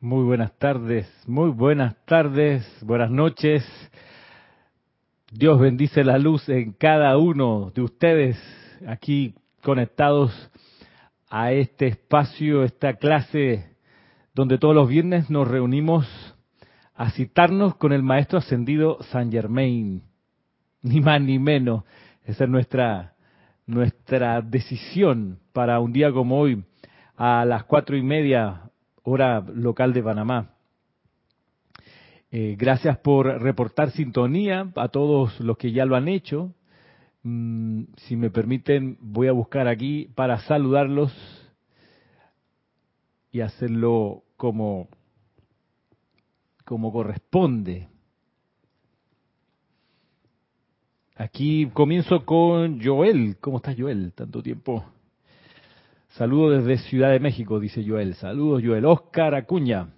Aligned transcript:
Muy 0.00 0.22
buenas 0.22 0.56
tardes, 0.58 1.12
muy 1.26 1.50
buenas 1.50 1.96
tardes, 2.04 2.64
buenas 2.82 3.10
noches. 3.10 3.66
Dios 5.32 5.58
bendice 5.58 6.04
la 6.04 6.18
luz 6.18 6.48
en 6.48 6.72
cada 6.72 7.18
uno 7.18 7.72
de 7.74 7.82
ustedes 7.82 8.38
aquí 8.86 9.34
conectados 9.60 10.30
a 11.28 11.50
este 11.50 11.88
espacio, 11.88 12.62
esta 12.62 12.94
clase 12.94 13.74
donde 14.34 14.56
todos 14.58 14.72
los 14.72 14.88
viernes 14.88 15.30
nos 15.30 15.48
reunimos 15.48 16.06
a 16.94 17.10
citarnos 17.10 17.74
con 17.74 17.92
el 17.92 18.04
Maestro 18.04 18.38
Ascendido 18.38 19.02
San 19.10 19.32
Germain. 19.32 20.04
Ni 20.80 21.00
más 21.00 21.20
ni 21.20 21.40
menos. 21.40 21.82
Esa 22.24 22.44
es 22.44 22.50
nuestra, 22.50 23.14
nuestra 23.66 24.42
decisión 24.42 25.40
para 25.52 25.80
un 25.80 25.92
día 25.92 26.12
como 26.12 26.38
hoy, 26.38 26.62
a 27.16 27.44
las 27.44 27.64
cuatro 27.64 27.96
y 27.96 28.02
media 28.04 28.67
hora 29.08 29.40
local 29.40 29.92
de 29.92 30.02
Panamá. 30.02 30.50
Eh, 32.30 32.56
gracias 32.58 32.98
por 32.98 33.26
reportar 33.26 33.90
sintonía 33.92 34.70
a 34.76 34.88
todos 34.88 35.40
los 35.40 35.56
que 35.56 35.72
ya 35.72 35.86
lo 35.86 35.96
han 35.96 36.08
hecho. 36.08 36.52
Mm, 37.22 37.84
si 37.96 38.16
me 38.16 38.30
permiten, 38.30 38.98
voy 39.00 39.28
a 39.28 39.32
buscar 39.32 39.66
aquí 39.66 40.10
para 40.14 40.38
saludarlos 40.40 41.12
y 43.32 43.40
hacerlo 43.40 44.24
como, 44.36 44.88
como 46.64 46.92
corresponde. 46.92 47.88
Aquí 51.16 51.66
comienzo 51.72 52.24
con 52.24 52.80
Joel. 52.84 53.38
¿Cómo 53.40 53.56
estás, 53.56 53.74
Joel? 53.76 54.12
Tanto 54.12 54.42
tiempo. 54.42 54.84
Saludos 56.08 56.64
desde 56.64 56.82
Ciudad 56.88 57.10
de 57.10 57.20
México, 57.20 57.60
dice 57.60 57.84
Joel. 57.86 58.14
Saludos, 58.14 58.62
Joel. 58.64 58.84
Oscar 58.86 59.34
Acuña. 59.34 59.88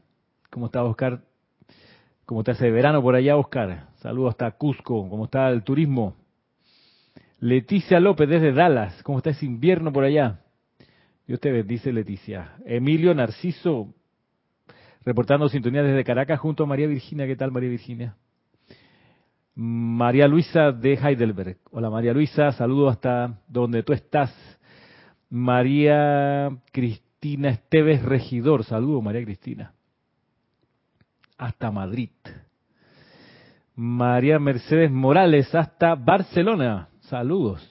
¿Cómo 0.51 0.67
está, 0.67 0.83
Oscar? 0.83 1.23
¿Cómo 2.27 2.45
te 2.45 2.51
hace 2.51 2.71
verano 2.71 3.01
por 3.01 3.15
allá, 3.15 3.37
Oscar? 3.37 3.89
Saludos 3.97 4.31
hasta 4.31 4.51
Cusco. 4.53 5.09
¿Cómo 5.09 5.25
está 5.25 5.49
el 5.49 5.63
turismo? 5.63 6.17
Leticia 7.39 8.01
López 8.01 8.29
desde 8.29 8.53
Dallas. 8.53 9.03
¿Cómo 9.03 9.19
está 9.19 9.31
ese 9.31 9.47
invierno 9.47 9.93
por 9.93 10.05
allá? 10.05 10.41
Dios 11.27 11.41
te 11.41 11.53
bendice, 11.53 11.93
Leticia. 11.93 12.57
Emilio 12.67 13.15
Narciso, 13.15 13.95
reportando 15.05 15.49
sintonía 15.49 15.83
desde 15.83 16.05
Caracas 16.05 16.41
junto 16.41 16.65
a 16.65 16.67
María 16.67 16.87
Virginia. 16.87 17.27
¿Qué 17.27 17.37
tal, 17.37 17.53
María 17.53 17.71
Virginia? 17.71 18.17
María 19.55 20.27
Luisa 20.27 20.73
de 20.73 20.95
Heidelberg. 20.95 21.59
Hola, 21.71 21.89
María 21.89 22.13
Luisa. 22.13 22.53
Saludos 22.53 22.93
hasta 22.93 23.39
donde 23.47 23.83
tú 23.83 23.93
estás. 23.93 24.33
María 25.31 26.51
Cristina 26.73 27.51
Esteves 27.51 28.03
Regidor. 28.03 28.65
Saludos, 28.65 29.03
María 29.03 29.25
Cristina. 29.25 29.73
Hasta 31.39 31.71
Madrid. 31.71 32.11
María 33.75 34.39
Mercedes 34.39 34.91
Morales 34.91 35.55
hasta 35.55 35.95
Barcelona. 35.95 36.89
Saludos. 37.01 37.67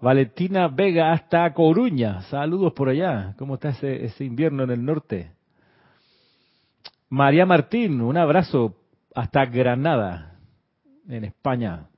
Valentina 0.00 0.68
Vega 0.68 1.12
hasta 1.12 1.52
Coruña. 1.52 2.22
Saludos 2.22 2.72
por 2.72 2.88
allá. 2.88 3.34
¿Cómo 3.38 3.54
está 3.54 3.70
ese, 3.70 4.04
ese 4.04 4.24
invierno 4.24 4.62
en 4.62 4.70
el 4.70 4.84
norte? 4.84 5.32
María 7.08 7.44
Martín, 7.44 8.00
un 8.00 8.16
abrazo 8.16 8.76
hasta 9.14 9.46
Granada, 9.46 10.38
en 11.08 11.24
España. 11.24 11.88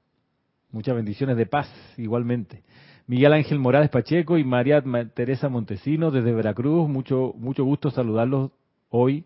Muchas 0.70 0.94
bendiciones 0.94 1.36
de 1.36 1.46
paz 1.46 1.68
igualmente. 1.96 2.62
Miguel 3.08 3.32
Ángel 3.32 3.58
Morales 3.58 3.88
Pacheco 3.88 4.36
y 4.36 4.44
María 4.44 4.84
Teresa 5.14 5.48
Montesino 5.48 6.10
desde 6.10 6.30
Veracruz. 6.30 6.90
Mucho, 6.90 7.32
mucho 7.38 7.64
gusto 7.64 7.90
saludarlos 7.90 8.50
hoy. 8.90 9.24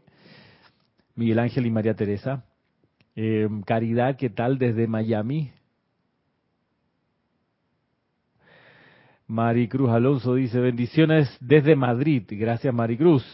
Miguel 1.16 1.40
Ángel 1.40 1.66
y 1.66 1.70
María 1.72 1.94
Teresa. 1.94 2.44
Eh, 3.16 3.48
Caridad, 3.66 4.16
¿qué 4.16 4.30
tal 4.30 4.56
desde 4.58 4.86
Miami? 4.86 5.50
Maricruz 9.26 9.90
Alonso 9.90 10.36
dice, 10.36 10.60
bendiciones 10.60 11.36
desde 11.40 11.74
Madrid. 11.74 12.22
Gracias, 12.30 12.72
Maricruz. 12.72 13.24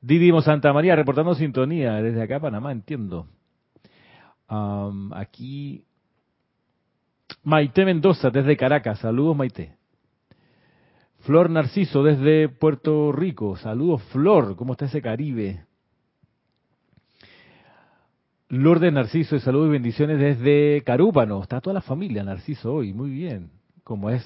Didimo 0.00 0.40
Santa 0.40 0.72
María, 0.72 0.96
reportando 0.96 1.34
sintonía 1.34 2.00
desde 2.00 2.22
acá, 2.22 2.40
Panamá, 2.40 2.72
entiendo. 2.72 3.26
aquí 5.12 5.84
Maite 7.44 7.84
Mendoza 7.84 8.30
desde 8.30 8.56
Caracas, 8.56 8.98
saludos 9.00 9.36
Maite. 9.36 9.76
Flor 11.24 11.48
Narciso 11.48 12.02
desde 12.02 12.50
Puerto 12.50 13.10
Rico, 13.10 13.56
saludos 13.56 14.02
Flor, 14.12 14.56
¿cómo 14.56 14.72
está 14.72 14.84
ese 14.84 15.00
Caribe? 15.00 15.64
Lourdes 18.50 18.92
Narciso, 18.92 19.38
saludos 19.40 19.68
y 19.68 19.72
bendiciones 19.72 20.18
desde 20.18 20.82
Carúpano, 20.84 21.42
está 21.42 21.62
toda 21.62 21.72
la 21.72 21.80
familia 21.80 22.22
Narciso 22.22 22.74
hoy, 22.74 22.92
muy 22.92 23.08
bien, 23.08 23.48
como 23.84 24.10
es 24.10 24.22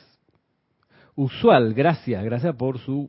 usual, 1.14 1.72
gracias, 1.72 2.25
gracias 2.25 2.56
por 2.56 2.81
su 2.81 3.08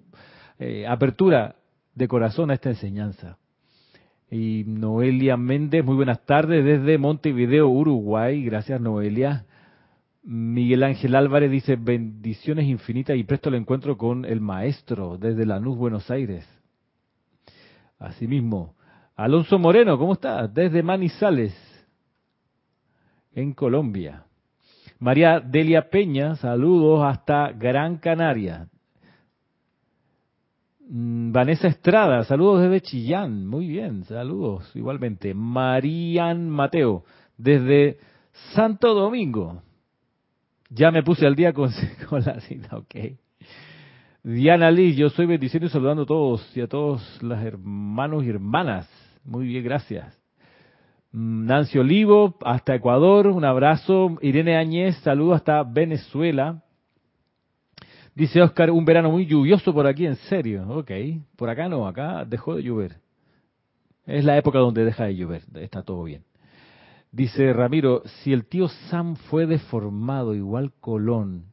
eh, 0.60 0.86
apertura 0.88 1.56
de 1.96 2.08
corazón 2.08 2.52
a 2.52 2.54
esta 2.54 2.70
enseñanza. 2.70 3.40
Y 4.30 4.66
Noelia 4.68 5.36
Méndez, 5.36 5.84
muy 5.84 5.96
buenas 5.96 6.24
tardes 6.28 6.64
desde 6.64 7.00
Montevideo, 7.00 7.68
Uruguay, 7.68 8.44
gracias 8.44 8.80
Noelia. 8.80 9.46
Miguel 10.32 10.84
Ángel 10.84 11.16
Álvarez 11.16 11.50
dice 11.50 11.76
bendiciones 11.76 12.68
infinitas 12.68 13.18
y 13.18 13.24
presto 13.24 13.50
el 13.50 13.56
encuentro 13.56 13.98
con 13.98 14.26
el 14.26 14.42
maestro 14.42 15.18
desde 15.18 15.44
Lanús, 15.44 15.76
Buenos 15.76 16.12
Aires. 16.12 16.48
Asimismo, 17.98 18.76
Alonso 19.16 19.58
Moreno, 19.58 19.98
¿cómo 19.98 20.14
está? 20.14 20.48
Desde 20.48 20.84
Manizales, 20.84 21.56
en 23.34 23.54
Colombia. 23.54 24.26
María 25.00 25.40
Delia 25.40 25.90
Peña, 25.90 26.36
saludos 26.36 27.04
hasta 27.06 27.52
Gran 27.54 27.98
Canaria. 27.98 28.68
Mm, 30.88 31.32
Vanessa 31.32 31.70
Estrada, 31.70 32.24
saludos 32.24 32.62
desde 32.62 32.82
Chillán, 32.82 33.48
muy 33.48 33.68
bien, 33.68 34.04
saludos 34.04 34.76
igualmente. 34.76 35.34
Marían 35.34 36.52
Mateo, 36.52 37.04
desde 37.36 37.98
Santo 38.54 38.94
Domingo, 38.94 39.64
ya 40.70 40.92
me 40.92 41.04
puse 41.04 41.26
al 41.26 41.36
día 41.36 41.54
con, 41.54 41.72
la 42.12 42.40
cita, 42.42 42.78
ok. 42.78 42.96
Diana 44.24 44.70
Liz, 44.70 44.96
yo 44.96 45.10
soy 45.10 45.26
bendiciendo 45.26 45.68
y 45.68 45.70
saludando 45.70 46.04
a 46.04 46.06
todos 46.06 46.56
y 46.56 46.62
a 46.62 46.68
todos 46.68 47.02
los 47.22 47.40
hermanos 47.40 48.24
y 48.24 48.30
hermanas. 48.30 48.90
Muy 49.24 49.48
bien, 49.48 49.64
gracias. 49.64 50.20
Mm, 51.12 51.46
Nancy 51.46 51.80
Olivo, 51.80 52.38
hasta 52.44 52.76
Ecuador, 52.76 53.28
un 53.28 53.46
abrazo. 53.46 54.18
Irene 54.22 54.58
Añez, 54.58 54.98
saludo 54.98 55.34
hasta 55.34 55.64
Venezuela. 55.64 56.62
Dice 58.14 58.42
Oscar, 58.42 58.70
un 58.72 58.84
verano 58.84 59.12
muy 59.12 59.26
lluvioso 59.26 59.74
por 59.74 59.88
aquí, 59.88 60.06
en 60.06 60.16
serio. 60.16 60.68
Ok, 60.70 60.92
por 61.38 61.50
acá 61.50 61.70
no, 61.70 61.88
acá 61.88 62.26
dejó 62.26 62.56
de 62.56 62.64
llover. 62.64 62.98
Es 64.06 64.26
la 64.26 64.38
época 64.38 64.60
donde 64.60 64.84
deja 64.84 65.06
de 65.06 65.16
llover, 65.16 65.44
está 65.56 65.84
todo 65.84 66.04
bien. 66.04 66.24
Dice 67.12 67.54
Ramiro, 67.54 68.04
si 68.22 68.34
el 68.34 68.46
tío 68.46 68.68
Sam 68.90 69.16
fue 69.16 69.48
deformado 69.48 70.36
igual 70.36 70.74
Colón, 70.80 71.46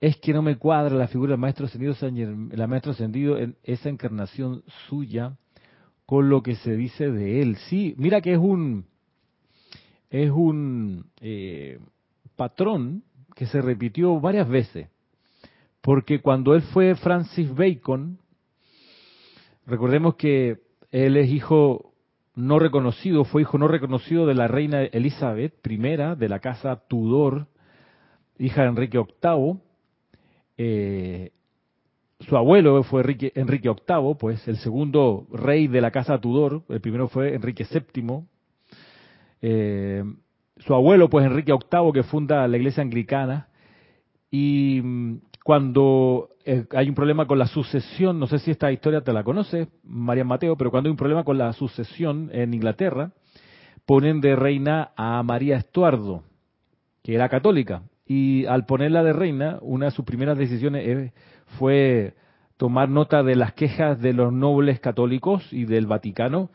es 0.00 0.16
que 0.16 0.32
no 0.32 0.40
me 0.42 0.56
cuadra 0.56 0.96
la 0.96 1.08
figura 1.08 1.32
del 1.32 1.40
maestro 1.40 1.66
ascendido, 1.66 1.94
la 2.50 2.66
maestro 2.66 2.92
ascendido 2.92 3.38
en 3.38 3.56
esa 3.62 3.90
encarnación 3.90 4.64
suya 4.88 5.36
con 6.06 6.28
lo 6.28 6.42
que 6.42 6.56
se 6.56 6.74
dice 6.74 7.10
de 7.10 7.42
él. 7.42 7.56
Sí, 7.68 7.94
mira 7.98 8.20
que 8.20 8.32
es 8.32 8.38
un 8.38 8.86
es 10.10 10.30
un 10.30 11.06
eh, 11.20 11.78
patrón 12.36 13.04
que 13.34 13.46
se 13.46 13.62
repitió 13.62 14.20
varias 14.20 14.48
veces, 14.48 14.88
porque 15.80 16.20
cuando 16.20 16.54
él 16.54 16.62
fue 16.62 16.94
Francis 16.96 17.54
Bacon, 17.54 18.18
recordemos 19.66 20.16
que 20.16 20.58
él 20.90 21.16
es 21.16 21.30
hijo 21.30 21.91
no 22.34 22.58
reconocido, 22.58 23.24
fue 23.24 23.42
hijo 23.42 23.58
no 23.58 23.68
reconocido 23.68 24.26
de 24.26 24.34
la 24.34 24.48
reina 24.48 24.82
Elizabeth 24.82 25.54
I, 25.66 25.76
de 26.16 26.28
la 26.28 26.38
casa 26.40 26.76
Tudor, 26.88 27.46
hija 28.38 28.62
de 28.62 28.68
Enrique 28.68 28.98
VIII. 28.98 29.60
Eh, 30.56 31.32
su 32.20 32.36
abuelo 32.36 32.82
fue 32.84 33.02
Enrique, 33.02 33.32
Enrique, 33.34 33.68
VIII, 33.68 34.14
pues 34.18 34.46
el 34.48 34.56
segundo 34.58 35.26
rey 35.32 35.66
de 35.66 35.80
la 35.80 35.90
casa 35.90 36.20
Tudor, 36.20 36.62
el 36.68 36.80
primero 36.80 37.08
fue 37.08 37.34
Enrique 37.34 37.66
VII. 37.70 38.22
Eh, 39.42 40.04
su 40.58 40.74
abuelo, 40.74 41.10
pues 41.10 41.26
Enrique 41.26 41.52
VIII, 41.52 41.92
que 41.92 42.02
funda 42.04 42.46
la 42.46 42.56
iglesia 42.56 42.82
anglicana. 42.82 43.48
Y 44.30 44.80
mm, 44.82 45.16
cuando 45.44 46.30
eh, 46.44 46.66
hay 46.70 46.88
un 46.88 46.94
problema 46.94 47.26
con 47.26 47.38
la 47.38 47.46
sucesión, 47.46 48.18
no 48.18 48.26
sé 48.26 48.38
si 48.38 48.50
esta 48.50 48.72
historia 48.72 49.02
te 49.02 49.12
la 49.12 49.24
conoce, 49.24 49.68
María 49.84 50.24
Mateo, 50.24 50.56
pero 50.56 50.70
cuando 50.70 50.88
hay 50.88 50.92
un 50.92 50.96
problema 50.96 51.24
con 51.24 51.38
la 51.38 51.52
sucesión 51.52 52.30
en 52.32 52.54
Inglaterra, 52.54 53.12
ponen 53.86 54.20
de 54.20 54.36
reina 54.36 54.92
a 54.96 55.22
María 55.22 55.56
Estuardo, 55.56 56.22
que 57.02 57.14
era 57.14 57.28
católica, 57.28 57.82
y 58.06 58.46
al 58.46 58.66
ponerla 58.66 59.02
de 59.02 59.12
reina, 59.12 59.58
una 59.62 59.86
de 59.86 59.90
sus 59.92 60.04
primeras 60.04 60.36
decisiones 60.38 61.12
fue 61.58 62.14
tomar 62.56 62.88
nota 62.88 63.22
de 63.22 63.36
las 63.36 63.54
quejas 63.54 64.00
de 64.00 64.12
los 64.12 64.32
nobles 64.32 64.80
católicos 64.80 65.46
y 65.52 65.64
del 65.64 65.86
Vaticano, 65.86 66.50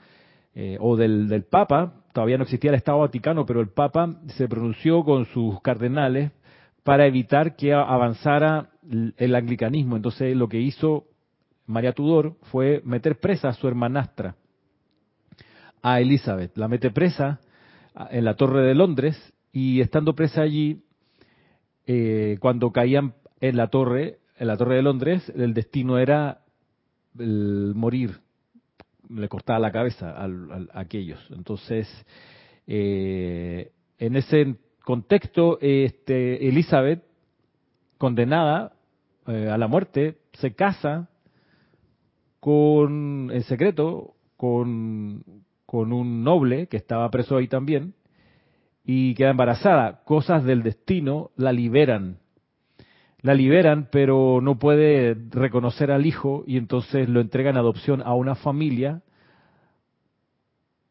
eh, 0.55 0.77
o 0.79 0.95
del 0.95 1.45
Papa, 1.49 1.93
todavía 2.13 2.37
no 2.37 2.43
existía 2.43 2.71
el 2.71 2.77
Estado 2.77 2.99
Vaticano, 2.99 3.45
pero 3.45 3.61
el 3.61 3.69
Papa 3.69 4.15
se 4.27 4.47
pronunció 4.47 5.03
con 5.03 5.25
sus 5.25 5.61
cardenales 5.61 6.31
para 6.83 7.05
evitar 7.05 7.55
que 7.55 7.73
avanzara 7.73 8.69
el 9.17 9.35
anglicanismo. 9.35 9.95
Entonces 9.95 10.35
lo 10.35 10.47
que 10.47 10.59
hizo 10.59 11.05
María 11.67 11.93
Tudor 11.93 12.37
fue 12.43 12.81
meter 12.85 13.19
presa 13.19 13.49
a 13.49 13.53
su 13.53 13.67
hermanastra, 13.67 14.35
a 15.81 15.99
Elizabeth. 15.99 16.57
La 16.57 16.67
mete 16.67 16.91
presa 16.91 17.39
en 18.09 18.25
la 18.25 18.35
Torre 18.35 18.65
de 18.65 18.73
Londres 18.73 19.33
y 19.51 19.81
estando 19.81 20.15
presa 20.15 20.41
allí, 20.41 20.83
eh, 21.85 22.37
cuando 22.39 22.71
caían 22.71 23.15
en 23.39 23.57
la 23.57 23.67
torre, 23.67 24.19
en 24.37 24.47
la 24.47 24.57
Torre 24.57 24.75
de 24.75 24.81
Londres, 24.81 25.31
el 25.35 25.53
destino 25.53 25.97
era 25.97 26.41
el 27.17 27.73
morir, 27.75 28.19
le 29.09 29.27
cortaba 29.27 29.59
la 29.59 29.71
cabeza 29.71 30.15
a, 30.15 30.29
aquellos. 30.73 31.19
Entonces, 31.31 31.87
eh, 32.67 33.71
en 33.97 34.15
ese 34.15 34.55
contexto, 34.83 35.57
este, 35.61 36.47
Elizabeth, 36.47 37.03
condenada 37.97 38.76
eh, 39.27 39.49
a 39.49 39.57
la 39.57 39.67
muerte, 39.67 40.17
se 40.33 40.53
casa 40.55 41.09
con, 42.39 43.29
en 43.31 43.43
secreto, 43.43 44.15
con, 44.35 45.23
con 45.65 45.93
un 45.93 46.23
noble 46.23 46.67
que 46.67 46.77
estaba 46.77 47.09
preso 47.09 47.37
ahí 47.37 47.47
también, 47.47 47.93
y 48.83 49.15
queda 49.15 49.31
embarazada. 49.31 50.03
Cosas 50.05 50.43
del 50.43 50.63
destino 50.63 51.31
la 51.35 51.51
liberan 51.51 52.19
la 53.21 53.33
liberan, 53.33 53.89
pero 53.91 54.39
no 54.41 54.57
puede 54.59 55.15
reconocer 55.31 55.91
al 55.91 56.05
hijo 56.05 56.43
y 56.45 56.57
entonces 56.57 57.09
lo 57.09 57.19
entregan 57.19 57.55
en 57.55 57.59
adopción 57.59 58.01
a 58.01 58.13
una 58.13 58.35
familia 58.35 59.01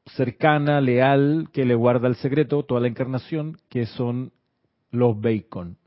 cercana, 0.06 0.80
leal, 0.80 1.48
que 1.52 1.64
le 1.64 1.74
guarda 1.74 2.08
el 2.08 2.16
secreto, 2.16 2.64
toda 2.64 2.80
la 2.80 2.88
encarnación, 2.88 3.58
que 3.68 3.86
son 3.86 4.32
los 4.90 5.20
Bacon. 5.20 5.78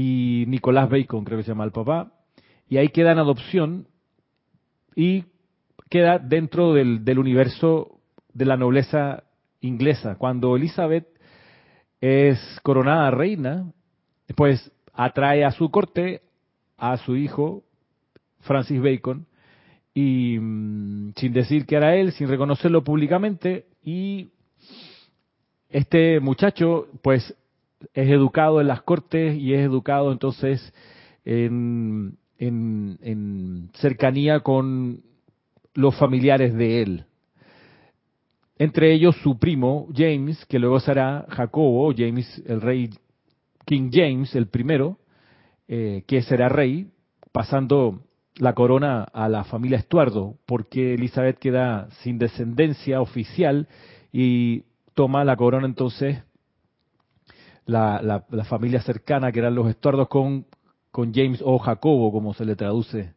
Y 0.00 0.44
Nicolás 0.46 0.88
Bacon, 0.88 1.24
creo 1.24 1.38
que 1.38 1.42
se 1.42 1.50
llama 1.50 1.64
el 1.64 1.72
papá, 1.72 2.12
y 2.68 2.76
ahí 2.76 2.90
queda 2.90 3.10
en 3.10 3.18
adopción 3.18 3.88
y 4.94 5.24
queda 5.90 6.20
dentro 6.20 6.72
del, 6.72 7.04
del 7.04 7.18
universo 7.18 7.98
de 8.32 8.44
la 8.44 8.56
nobleza 8.56 9.24
inglesa. 9.60 10.14
Cuando 10.14 10.54
Elizabeth 10.54 11.08
es 12.00 12.38
coronada 12.62 13.10
reina, 13.10 13.72
pues 14.36 14.70
atrae 14.92 15.44
a 15.44 15.50
su 15.50 15.68
corte 15.68 16.22
a 16.76 16.96
su 16.98 17.16
hijo, 17.16 17.64
Francis 18.42 18.80
Bacon, 18.80 19.26
y 19.94 20.38
mm, 20.38 21.14
sin 21.16 21.32
decir 21.32 21.66
que 21.66 21.74
era 21.74 21.96
él, 21.96 22.12
sin 22.12 22.28
reconocerlo 22.28 22.84
públicamente, 22.84 23.66
y 23.82 24.28
este 25.68 26.20
muchacho, 26.20 26.86
pues, 27.02 27.34
es 27.94 28.08
educado 28.08 28.60
en 28.60 28.68
las 28.68 28.82
cortes 28.82 29.36
y 29.36 29.54
es 29.54 29.60
educado 29.60 30.12
entonces 30.12 30.72
en, 31.24 32.18
en 32.38 33.70
cercanía 33.74 34.40
con 34.40 35.02
los 35.74 35.96
familiares 35.96 36.54
de 36.54 36.82
él. 36.82 37.04
Entre 38.58 38.92
ellos 38.92 39.16
su 39.22 39.38
primo 39.38 39.86
James, 39.94 40.44
que 40.46 40.58
luego 40.58 40.80
será 40.80 41.26
Jacobo, 41.28 41.92
James 41.96 42.42
el 42.46 42.60
rey 42.60 42.90
King 43.64 43.90
James, 43.92 44.34
el 44.34 44.48
primero, 44.48 44.98
eh, 45.68 46.02
que 46.06 46.22
será 46.22 46.48
rey, 46.48 46.90
pasando 47.30 48.00
la 48.36 48.54
corona 48.54 49.04
a 49.04 49.28
la 49.28 49.44
familia 49.44 49.78
Estuardo, 49.78 50.36
porque 50.46 50.94
Elizabeth 50.94 51.38
queda 51.38 51.88
sin 52.02 52.18
descendencia 52.18 53.00
oficial 53.00 53.68
y 54.12 54.64
toma 54.94 55.24
la 55.24 55.36
corona 55.36 55.66
entonces 55.66 56.24
la, 57.68 58.44
familia 58.48 58.80
cercana, 58.80 59.30
que 59.30 59.38
eran 59.38 59.54
los 59.54 59.68
Estuardos, 59.68 60.08
con, 60.08 60.46
con 60.90 61.12
James 61.14 61.40
o. 61.44 61.58
Jacobo, 61.58 62.10
como 62.10 62.34
se 62.34 62.44
le 62.44 62.56
traduce. 62.56 63.12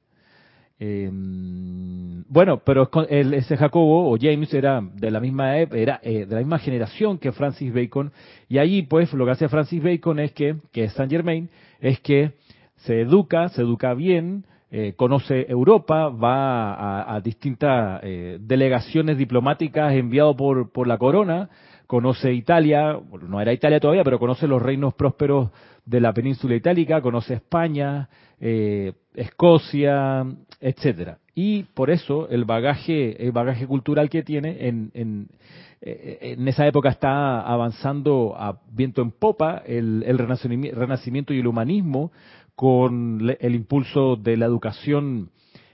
Em, 0.83 2.23
bueno, 2.27 2.61
pero 2.65 2.89
ese 3.07 3.55
Jacobo 3.55 4.11
o 4.11 4.17
James 4.19 4.51
era 4.51 4.81
de 4.81 5.11
la 5.11 5.19
misma 5.19 5.55
era 5.57 5.99
eh, 6.01 6.25
de 6.25 6.33
la 6.33 6.39
misma 6.39 6.57
generación 6.57 7.19
que 7.19 7.31
Francis 7.31 7.71
Bacon. 7.71 8.11
Y 8.49 8.57
allí 8.57 8.81
pues 8.81 9.13
lo 9.13 9.25
que 9.25 9.31
hace 9.31 9.47
Francis 9.47 9.83
Bacon 9.83 10.19
es 10.19 10.31
que 10.31 10.55
que 10.71 10.89
Saint 10.89 11.11
Germain 11.11 11.49
es 11.81 11.99
que 11.99 12.31
se 12.77 13.01
educa, 13.01 13.49
se 13.49 13.61
educa 13.61 13.93
bien, 13.93 14.45
eh, 14.71 14.93
conoce 14.95 15.45
Europa, 15.47 16.09
va 16.09 17.13
a, 17.13 17.21
distintas 17.21 17.99
eh, 18.03 18.39
delegaciones 18.41 19.19
diplomáticas 19.19 19.93
enviado 19.93 20.35
por 20.35 20.71
por 20.71 20.87
la 20.87 20.97
corona, 20.97 21.49
conoce 21.91 22.31
Italia, 22.31 22.97
no 23.27 23.41
era 23.41 23.51
Italia 23.51 23.81
todavía, 23.81 24.05
pero 24.05 24.17
conoce 24.17 24.47
los 24.47 24.61
reinos 24.61 24.93
prósperos 24.93 25.49
de 25.85 25.99
la 25.99 26.13
península 26.13 26.55
itálica, 26.55 27.01
conoce 27.01 27.33
España, 27.33 28.07
eh, 28.39 28.93
Escocia, 29.13 30.25
etcétera. 30.61 31.17
Y 31.35 31.63
por 31.63 31.89
eso 31.89 32.29
el 32.29 32.45
bagaje, 32.45 33.21
el 33.21 33.33
bagaje 33.33 33.67
cultural 33.67 34.09
que 34.09 34.23
tiene 34.23 34.69
en, 34.69 34.91
en, 34.93 35.27
eh, 35.81 36.37
esa 36.45 36.65
época 36.65 36.87
está 36.87 37.41
avanzando 37.41 38.35
a 38.37 38.61
viento 38.71 39.01
en 39.01 39.11
popa 39.11 39.61
el, 39.65 40.05
el 40.07 40.17
renacimiento 40.17 41.33
y 41.33 41.39
el 41.39 41.47
humanismo 41.47 42.13
con 42.55 43.35
el 43.37 43.53
impulso 43.53 44.15
de 44.15 44.37
la 44.37 44.45
educación 44.45 45.29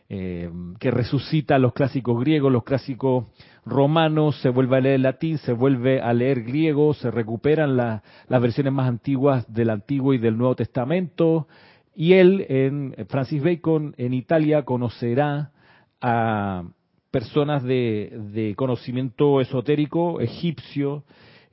eh, 0.09 0.50
que 0.80 0.89
resucita 0.89 1.59
los 1.59 1.74
clásicos 1.74 2.19
griegos, 2.19 2.51
los 2.51 2.63
clásicos 2.63 3.25
romanos, 3.65 4.39
se 4.42 4.50
vuelve 4.50 4.77
a 4.77 4.81
leer 4.81 5.00
latín, 5.01 5.38
se 5.39 5.51
vuelve 5.51 6.01
a 6.01 6.13
leer 6.13 6.44
griego, 6.44 6.94
se 6.94 7.12
recuperan 7.12 7.75
las 7.75 8.01
versiones 8.30 8.71
más 8.71 8.88
antiguas 8.88 9.51
del 9.54 9.69
Antiguo 9.69 10.13
y 10.13 10.18
del 10.18 10.38
Nuevo 10.38 10.56
Testamento, 10.56 11.48
y 11.94 12.13
él, 12.13 12.45
en 12.48 12.95
Francis 13.09 13.44
Bacon, 13.44 13.95
en 13.98 14.13
Italia, 14.13 14.63
conocerá 14.63 15.51
a 16.00 16.63
personas 17.12 17.63
de, 17.63 18.54
conocimiento 18.56 19.42
esotérico 19.42 20.21
egipcio 20.21 21.04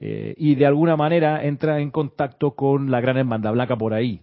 eh, 0.00 0.34
y 0.36 0.54
de 0.54 0.66
alguna 0.66 0.96
manera 0.96 1.44
entra 1.44 1.80
en 1.80 1.90
contacto 1.90 2.50
con 2.50 2.90
la 2.90 3.00
gran 3.00 3.16
hermandad 3.16 3.52
blanca 3.52 3.76
por 3.76 3.94
ahí. 3.94 4.20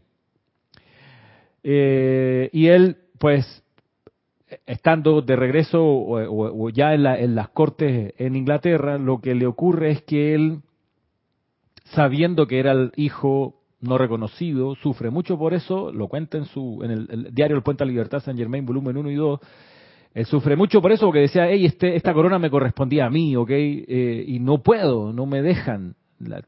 Eh, 1.64 2.50
y 2.54 2.68
él, 2.68 2.98
pues, 3.18 3.61
estando 4.66 5.22
de 5.22 5.36
regreso 5.36 5.82
o, 5.84 6.70
ya 6.70 6.94
en, 6.94 7.06
en, 7.06 7.36
las 7.36 7.50
cortes 7.50 8.14
en 8.18 8.36
Inglaterra, 8.36 8.98
lo 8.98 9.20
que 9.20 9.36
le 9.36 9.46
ocurre 9.46 9.92
es 9.92 10.02
que 10.04 10.36
él, 10.36 10.60
sabiendo 11.86 12.48
que 12.48 12.60
era 12.60 12.72
el 12.72 12.92
hijo 12.96 13.62
no 13.82 13.98
reconocido, 13.98 14.76
sufre 14.76 15.10
mucho 15.10 15.38
por 15.38 15.54
eso, 15.54 15.92
lo 15.92 16.08
cuenta 16.08 16.38
en 16.38 16.46
su 16.46 16.82
en 16.84 16.92
el, 16.92 17.34
diario 17.34 17.58
El 17.58 17.64
Puente 17.64 17.84
a 17.84 17.86
la 17.86 17.92
Libertad 17.92 18.20
San 18.20 18.38
Germain, 18.38 18.66
volumen 18.66 18.96
1 18.96 19.12
y 19.12 19.16
2, 19.16 19.40
él 20.14 20.26
sufre 20.26 20.56
mucho 20.56 20.82
por 20.82 20.92
eso 20.92 21.08
porque 21.08 21.22
decía, 21.22 21.48
hey, 21.50 21.66
este, 21.66 21.96
esta 21.96 22.14
corona 22.14 22.38
me 22.38 22.50
correspondía 22.50 23.06
a 23.06 23.10
mí, 23.10 23.36
¿ok? 23.36 23.50
Eh, 23.50 24.26
y 24.28 24.40
no 24.40 24.62
puedo, 24.62 25.14
no 25.14 25.26
me 25.26 25.42
dejan, 25.42 25.96
las, 26.20 26.44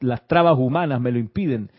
las 0.00 0.26
trabas 0.26 0.58
humanas 0.58 1.00
me 1.00 1.12
lo 1.12 1.18
impiden. 1.18 1.70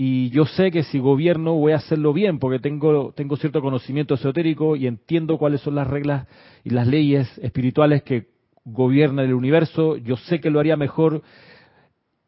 Y 0.00 0.30
yo 0.30 0.46
sé 0.46 0.70
que 0.70 0.84
si 0.84 1.00
gobierno 1.00 1.54
voy 1.54 1.72
a 1.72 1.76
hacerlo 1.76 2.12
bien 2.12 2.38
porque 2.38 2.60
tengo, 2.60 3.12
tengo 3.16 3.36
cierto 3.36 3.60
conocimiento 3.60 4.14
esotérico 4.14 4.76
y 4.76 4.86
entiendo 4.86 5.38
cuáles 5.38 5.60
son 5.60 5.74
las 5.74 5.88
reglas 5.88 6.28
y 6.62 6.70
las 6.70 6.86
leyes 6.86 7.26
espirituales 7.38 8.04
que 8.04 8.28
gobiernan 8.64 9.26
el 9.26 9.34
universo. 9.34 9.96
Yo 9.96 10.16
sé 10.16 10.40
que 10.40 10.50
lo 10.50 10.60
haría 10.60 10.76
mejor 10.76 11.22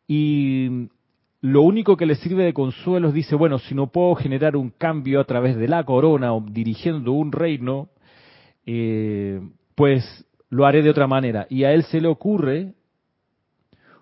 y 0.09 0.89
lo 1.43 1.63
único 1.63 1.97
que 1.97 2.07
le 2.07 2.17
sirve 2.17 2.43
de 2.43 2.53
consuelo 2.53 3.09
es, 3.09 3.15
dice, 3.15 3.37
bueno, 3.37 3.61
si 3.61 3.77
no 3.77 3.87
puedo 3.87 4.17
generar 4.17 4.57
un 4.57 4.71
cambio 4.71 5.21
a 5.21 5.25
través 5.25 5.57
de 5.57 5.69
la 5.69 5.85
corona 5.85 6.35
o 6.35 6.41
dirigiendo 6.41 7.13
un 7.13 7.31
reino, 7.31 7.89
eh, 8.67 9.41
pues 9.77 10.27
lo 10.49 10.67
haré 10.67 10.83
de 10.83 10.91
otra 10.91 11.07
manera. 11.07 11.47
Y 11.49 11.63
a 11.63 11.73
él 11.73 11.85
se 11.85 12.01
le 12.01 12.09
ocurre, 12.09 12.75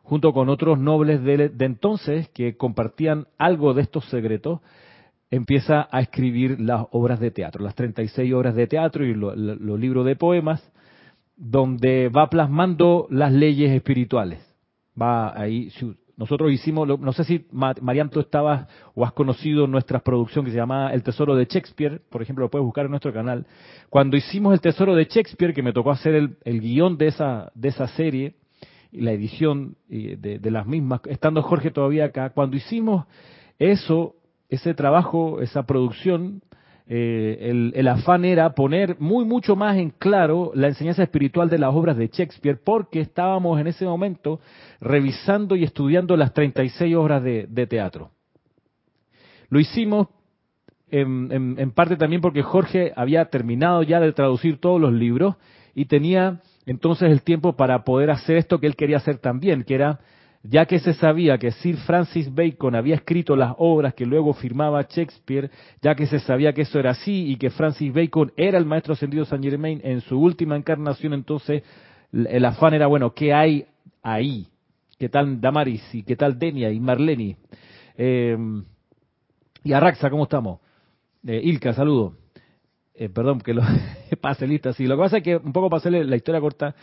junto 0.09 0.33
con 0.33 0.49
otros 0.49 0.79
nobles 0.79 1.23
de, 1.23 1.53
entonces 1.59 2.31
que 2.31 2.57
compartían 2.57 3.27
algo 3.37 3.75
de 3.75 3.83
estos 3.83 4.07
secretos, 4.07 4.61
empieza 5.31 5.87
a 5.91 6.01
escribir 6.01 6.59
las 6.59 6.87
obras 6.93 7.21
de 7.21 7.31
teatro, 7.31 7.63
las 7.63 7.75
36 7.75 8.33
obras 8.33 8.55
de 8.55 8.67
teatro 8.67 9.05
y 9.05 9.13
los 9.13 9.79
libros 9.79 10.07
de 10.07 10.17
poemas, 10.17 10.73
donde 11.37 12.09
va 12.09 12.31
plasmando 12.31 13.07
las 13.11 13.35
leyes 13.35 13.71
espirituales. 13.71 14.41
Va 15.01 15.39
ahí, 15.39 15.71
nosotros 16.17 16.51
hicimos, 16.53 16.89
no 16.99 17.13
sé 17.13 17.25
si 17.25 17.47
Marian 17.53 18.09
tú 18.09 18.21
estabas 18.21 18.67
o 18.95 19.05
has 19.05 19.13
conocido 19.13 19.67
nuestra 19.67 20.01
producción 20.01 20.47
que 20.47 20.53
se 20.53 20.57
llama 20.57 20.91
El 20.95 21.03
Tesoro 21.03 21.37
de 21.37 21.45
Shakespeare, 21.45 22.01
por 22.09 22.23
ejemplo, 22.23 22.47
lo 22.47 22.51
puedes 22.51 22.65
buscar 22.65 22.87
en 22.87 22.93
nuestro 22.93 23.13
canal. 23.13 23.47
Cuando 23.91 24.17
hicimos 24.17 24.55
El 24.55 24.63
Tesoro 24.63 24.95
de 24.95 25.05
Shakespeare, 25.05 25.53
que 25.53 25.63
me 25.63 25.75
tocó 25.75 25.91
hacer 25.91 26.15
el, 26.15 26.61
guion 26.61 26.97
de 26.97 27.09
esa, 27.09 27.53
de 27.55 27.69
esa 27.69 27.89
serie, 27.89 28.37
la 28.93 29.13
edición 29.13 29.77
de, 29.89 30.17
de 30.17 30.51
las 30.51 30.67
mismas, 30.67 31.01
estando 31.07 31.43
Jorge 31.43 31.71
todavía 31.71 32.07
acá, 32.07 32.31
cuando 32.31 32.57
hicimos 32.57 33.07
eso, 33.59 34.15
ese 34.49 34.75
trabajo, 34.75 35.41
esa 35.41 35.65
producción, 35.65 36.43
eh, 36.91 37.71
el, 37.75 37.89
afán 37.89 38.25
era 38.25 38.55
poner 38.55 38.99
muy 38.99 39.27
mucho 39.27 39.55
más 39.57 39.77
en 39.77 39.91
claro 39.91 40.53
la 40.55 40.69
enseñanza 40.69 41.03
espiritual 41.03 41.51
de 41.51 41.59
las 41.59 41.75
obras 41.75 41.99
de 41.99 42.09
Shakespeare, 42.09 42.59
porque 42.65 43.01
estábamos 43.01 43.61
en 43.61 43.67
ese 43.67 43.85
momento 43.85 44.41
revisando 44.81 45.55
y 45.55 45.65
estudiando 45.65 46.17
las 46.17 46.33
36 46.33 46.97
obras 46.97 47.23
de, 47.23 47.47
de 47.47 47.67
teatro. 47.67 48.11
Lo 49.51 49.61
hicimos 49.61 50.09
en, 50.91 51.57
en, 51.59 51.71
parte 51.73 51.97
también 51.97 52.23
porque 52.23 52.43
Jorge 52.43 52.95
había 52.97 53.27
terminado 53.27 53.83
ya 53.83 54.01
de 54.01 54.13
traducir 54.15 54.59
todos 54.59 54.81
los 54.81 54.93
libros 54.95 55.37
y 55.75 55.85
tenía 55.85 56.41
entonces 56.69 57.11
el 57.11 57.23
tiempo 57.23 57.57
para 57.57 57.83
poder 57.83 58.11
hacer 58.11 58.37
esto 58.37 58.61
que 58.61 58.67
él 58.67 58.77
quería 58.77 58.99
hacer 58.99 59.19
también, 59.19 59.65
que 59.65 59.75
era 59.75 60.01
ya 60.43 60.67
que 60.67 60.79
se 60.79 60.93
sabía 60.93 61.39
que 61.39 61.51
Sir 61.51 61.77
Francis 61.79 62.33
Bacon 62.33 62.75
había 62.75 62.95
escrito 62.95 63.35
las 63.37 63.55
obras 63.57 63.95
que 63.95 64.05
luego 64.05 64.35
firmaba 64.35 64.83
Shakespeare, 64.83 65.51
ya 65.81 65.95
que 65.95 66.07
se 66.07 66.21
sabía 66.21 66.53
que 66.53 66.63
eso 66.63 66.79
era 66.79 66.91
así 66.91 67.33
y 67.33 67.37
que 67.37 67.49
Francis 67.49 67.93
Bacon 67.93 68.33
era 68.37 68.59
el 68.59 68.67
maestro 68.67 68.93
ascendido 68.93 69.25
Saint 69.25 69.43
Germain 69.43 69.81
en 69.83 70.03
su 70.03 70.21
última 70.21 70.57
encarnación, 70.57 71.15
entonces 71.15 71.63
el 72.13 72.45
afán 72.45 72.75
era, 72.75 72.87
bueno, 72.87 73.15
¿qué 73.15 73.33
hay 73.33 73.65
ahí? 74.03 74.47
¿Qué 74.99 75.09
tal 75.09 75.41
Damaris 75.41 75.83
y 75.95 76.03
qué 76.03 76.17
tal 76.17 76.39
Denia 76.39 76.71
y 76.71 76.81
Marleni? 76.81 77.35
Eh, 77.97 78.37
y 79.65 79.73
Arraxa, 79.73 80.11
¿cómo 80.11 80.25
estamos? 80.25 80.61
Eh, 81.27 81.41
Ilka, 81.43 81.73
saludo. 81.73 82.18
Eh, 83.01 83.09
perdón, 83.09 83.41
que 83.41 83.55
lo 83.55 83.63
pase 84.21 84.45
lista. 84.49 84.73
Sí, 84.73 84.85
lo 84.87 84.97
que 84.97 85.03
pasa 85.03 85.17
es 85.19 85.23
que 85.23 85.37
un 85.37 85.53
poco 85.53 85.71
para 85.71 85.79
hacerle 85.79 86.03
la 86.03 86.17
historia 86.17 86.41
corta, 86.41 86.75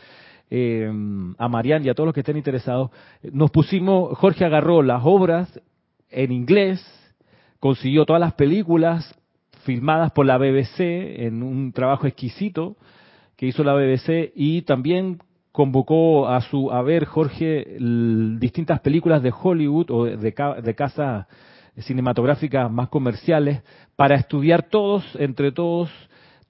eh, 0.49 0.89
a 1.37 1.49
Marian 1.49 1.85
y 1.85 1.89
a 1.89 1.93
todos 1.93 2.07
los 2.07 2.13
que 2.13 2.21
estén 2.21 2.37
interesados, 2.37 2.89
nos 3.33 3.51
pusimos, 3.51 4.17
Jorge 4.17 4.45
agarró 4.45 4.81
las 4.81 5.01
obras 5.03 5.59
en 6.09 6.31
inglés, 6.31 6.81
consiguió 7.59 8.05
todas 8.05 8.21
las 8.21 8.33
películas 8.33 9.13
filmadas 9.65 10.11
por 10.11 10.25
la 10.25 10.37
BBC 10.37 10.79
en 11.25 11.43
un 11.43 11.73
trabajo 11.73 12.07
exquisito 12.07 12.77
que 13.35 13.47
hizo 13.47 13.65
la 13.65 13.73
BBC 13.73 14.31
y 14.35 14.61
también 14.61 15.19
convocó 15.51 16.29
a 16.29 16.39
su 16.41 16.71
a 16.71 16.81
ver 16.81 17.05
Jorge 17.05 17.75
distintas 18.39 18.79
películas 18.79 19.21
de 19.21 19.33
Hollywood 19.37 19.91
o 19.91 20.05
de, 20.05 20.17
de 20.17 20.75
casas 20.75 21.27
cinematográficas 21.77 22.71
más 22.71 22.89
comerciales 22.89 23.61
para 23.95 24.15
estudiar 24.15 24.63
todos 24.69 25.03
entre 25.15 25.51
todos 25.51 25.89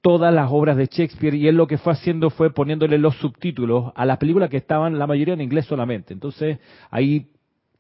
todas 0.02 0.32
las 0.32 0.52
obras 0.52 0.78
de 0.78 0.86
Shakespeare 0.86 1.34
y 1.34 1.48
él 1.48 1.56
lo 1.56 1.66
que 1.66 1.80
fue 1.80 1.94
haciendo 1.94 2.30
fue 2.30 2.54
poniéndole 2.54 3.00
los 3.00 3.16
subtítulos 3.16 3.92
a 3.96 4.06
las 4.06 4.20
películas 4.20 4.52
que 4.52 4.58
estaban 4.58 5.00
la 5.00 5.08
mayoría 5.08 5.34
en 5.34 5.42
inglés 5.42 5.66
solamente. 5.66 6.14
Entonces 6.14 6.60
ahí 6.92 7.32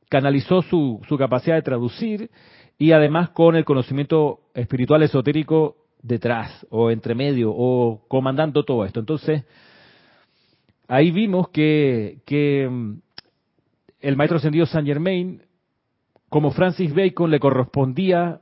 canalizó 0.09 0.63
su, 0.63 0.99
su 1.07 1.19
capacidad 1.19 1.55
de 1.55 1.61
traducir 1.61 2.31
y 2.79 2.93
además 2.93 3.29
con 3.29 3.55
el 3.55 3.63
conocimiento 3.63 4.39
espiritual 4.55 5.03
esotérico 5.03 5.77
detrás 6.01 6.65
o 6.71 6.89
entre 6.89 7.13
medio 7.13 7.51
o 7.55 8.01
comandando 8.07 8.63
todo 8.65 8.85
esto. 8.85 8.99
Entonces 8.99 9.43
ahí 10.87 11.11
vimos 11.11 11.49
que, 11.49 12.21
que 12.25 12.67
mm, 12.67 12.93
el 14.01 14.15
maestro 14.15 14.37
ascendido 14.37 14.65
Saint 14.65 14.87
Germain, 14.87 15.41
como 16.35 16.51
Francis 16.51 16.93
Bacon 16.93 17.31
le 17.31 17.39
correspondía 17.39 18.41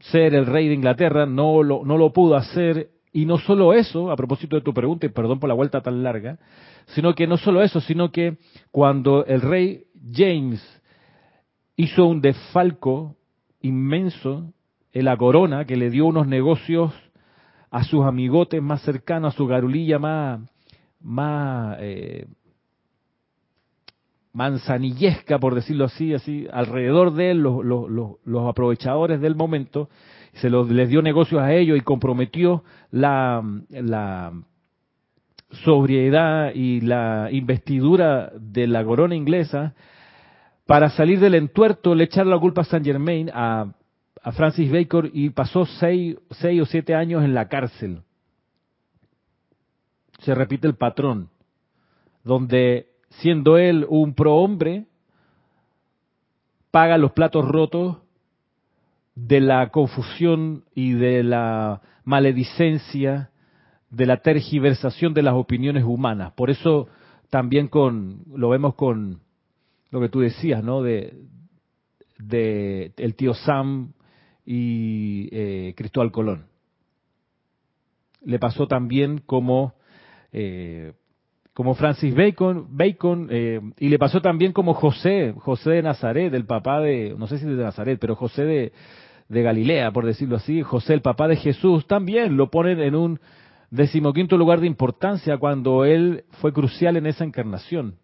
ser 0.00 0.34
el 0.34 0.44
rey 0.44 0.66
de 0.66 0.74
Inglaterra, 0.74 1.24
no 1.24 1.62
lo, 1.62 1.84
no 1.84 1.96
lo 1.96 2.12
pudo 2.12 2.34
hacer. 2.34 2.90
Y 3.12 3.26
no 3.26 3.38
solo 3.38 3.74
eso, 3.74 4.10
a 4.10 4.16
propósito 4.16 4.56
de 4.56 4.62
tu 4.62 4.74
pregunta, 4.74 5.06
y 5.06 5.10
perdón 5.10 5.38
por 5.38 5.46
la 5.46 5.54
vuelta 5.54 5.82
tan 5.82 6.02
larga, 6.02 6.40
sino 6.86 7.14
que 7.14 7.28
no 7.28 7.36
solo 7.36 7.62
eso, 7.62 7.80
sino 7.80 8.10
que 8.10 8.38
cuando 8.72 9.24
el 9.24 9.40
rey 9.40 9.84
James 10.12 10.60
hizo 11.76 12.06
un 12.06 12.20
defalco 12.20 13.14
inmenso 13.60 14.52
en 14.90 15.04
la 15.04 15.16
corona, 15.16 15.64
que 15.64 15.76
le 15.76 15.90
dio 15.90 16.06
unos 16.06 16.26
negocios 16.26 16.92
a 17.70 17.84
sus 17.84 18.04
amigotes 18.04 18.60
más 18.60 18.82
cercanos, 18.82 19.32
a 19.32 19.36
su 19.36 19.46
garulilla 19.46 20.00
más, 20.00 20.40
más 21.00 21.76
eh, 21.78 22.26
manzanillesca, 24.32 25.38
por 25.38 25.54
decirlo 25.54 25.84
así, 25.84 26.14
así 26.14 26.46
alrededor 26.52 27.14
de 27.14 27.32
él, 27.32 27.38
los, 27.38 27.64
los, 27.64 28.16
los 28.24 28.48
aprovechadores 28.48 29.20
del 29.20 29.34
momento, 29.34 29.88
se 30.34 30.48
los, 30.48 30.70
les 30.70 30.88
dio 30.88 31.02
negocios 31.02 31.42
a 31.42 31.52
ellos 31.52 31.76
y 31.76 31.82
comprometió 31.82 32.64
la, 32.90 33.42
la 33.70 34.32
sobriedad 35.50 36.52
y 36.54 36.80
la 36.80 37.28
investidura 37.30 38.32
de 38.38 38.66
la 38.66 38.84
corona 38.84 39.14
inglesa, 39.14 39.74
para 40.66 40.88
salir 40.90 41.20
del 41.20 41.34
entuerto 41.34 41.94
le 41.94 42.04
echaron 42.04 42.30
la 42.30 42.38
culpa 42.38 42.62
a 42.62 42.64
Saint 42.64 42.86
Germain, 42.86 43.30
a, 43.34 43.74
a 44.22 44.32
Francis 44.32 44.70
Bacon, 44.70 45.10
y 45.12 45.30
pasó 45.30 45.66
seis, 45.66 46.16
seis 46.30 46.62
o 46.62 46.64
siete 46.64 46.94
años 46.94 47.22
en 47.24 47.34
la 47.34 47.48
cárcel. 47.48 48.00
Se 50.20 50.34
repite 50.34 50.66
el 50.68 50.76
patrón, 50.76 51.28
donde 52.24 52.91
siendo 53.20 53.58
él 53.58 53.86
un 53.88 54.14
prohombre, 54.14 54.86
paga 56.70 56.98
los 56.98 57.12
platos 57.12 57.46
rotos 57.46 57.98
de 59.14 59.40
la 59.40 59.68
confusión 59.70 60.64
y 60.74 60.92
de 60.92 61.22
la 61.22 61.82
maledicencia, 62.04 63.30
de 63.90 64.06
la 64.06 64.18
tergiversación 64.18 65.12
de 65.12 65.22
las 65.22 65.34
opiniones 65.34 65.84
humanas. 65.84 66.32
Por 66.32 66.50
eso 66.50 66.88
también 67.28 67.68
con 67.68 68.22
lo 68.34 68.48
vemos 68.48 68.74
con 68.74 69.20
lo 69.90 70.00
que 70.00 70.08
tú 70.08 70.20
decías, 70.20 70.64
¿no? 70.64 70.82
De, 70.82 71.14
de 72.18 72.92
el 72.96 73.14
tío 73.14 73.34
Sam 73.34 73.92
y 74.46 75.28
eh, 75.32 75.74
Cristóbal 75.76 76.10
Colón. 76.10 76.46
Le 78.24 78.38
pasó 78.38 78.66
también 78.66 79.18
como 79.18 79.74
eh, 80.32 80.94
como 81.54 81.74
Francis 81.74 82.14
Bacon, 82.14 82.66
Bacon 82.70 83.28
eh, 83.30 83.60
y 83.78 83.88
le 83.88 83.98
pasó 83.98 84.22
también 84.22 84.52
como 84.52 84.74
José, 84.74 85.34
José 85.38 85.70
de 85.70 85.82
Nazaret, 85.82 86.32
el 86.32 86.46
papá 86.46 86.80
de, 86.80 87.14
no 87.18 87.26
sé 87.26 87.38
si 87.38 87.46
de 87.46 87.62
Nazaret, 87.62 87.98
pero 88.00 88.16
José 88.16 88.44
de, 88.44 88.72
Galilea, 89.28 89.92
por 89.92 90.04
decirlo 90.04 90.36
así, 90.36 90.62
José, 90.62 90.92
el 90.92 91.00
papá 91.00 91.26
de 91.26 91.36
Jesús, 91.36 91.86
también 91.86 92.36
lo 92.36 92.50
ponen 92.50 92.80
en 92.80 92.94
un 92.94 93.20
decimoquinto 93.70 94.36
lugar 94.36 94.60
de 94.60 94.66
importancia 94.66 95.38
cuando 95.38 95.86
él 95.86 96.24
fue 96.40 96.52
crucial 96.52 96.98
en 96.98 97.06
esa 97.06 97.24
encarnación. 97.24 97.96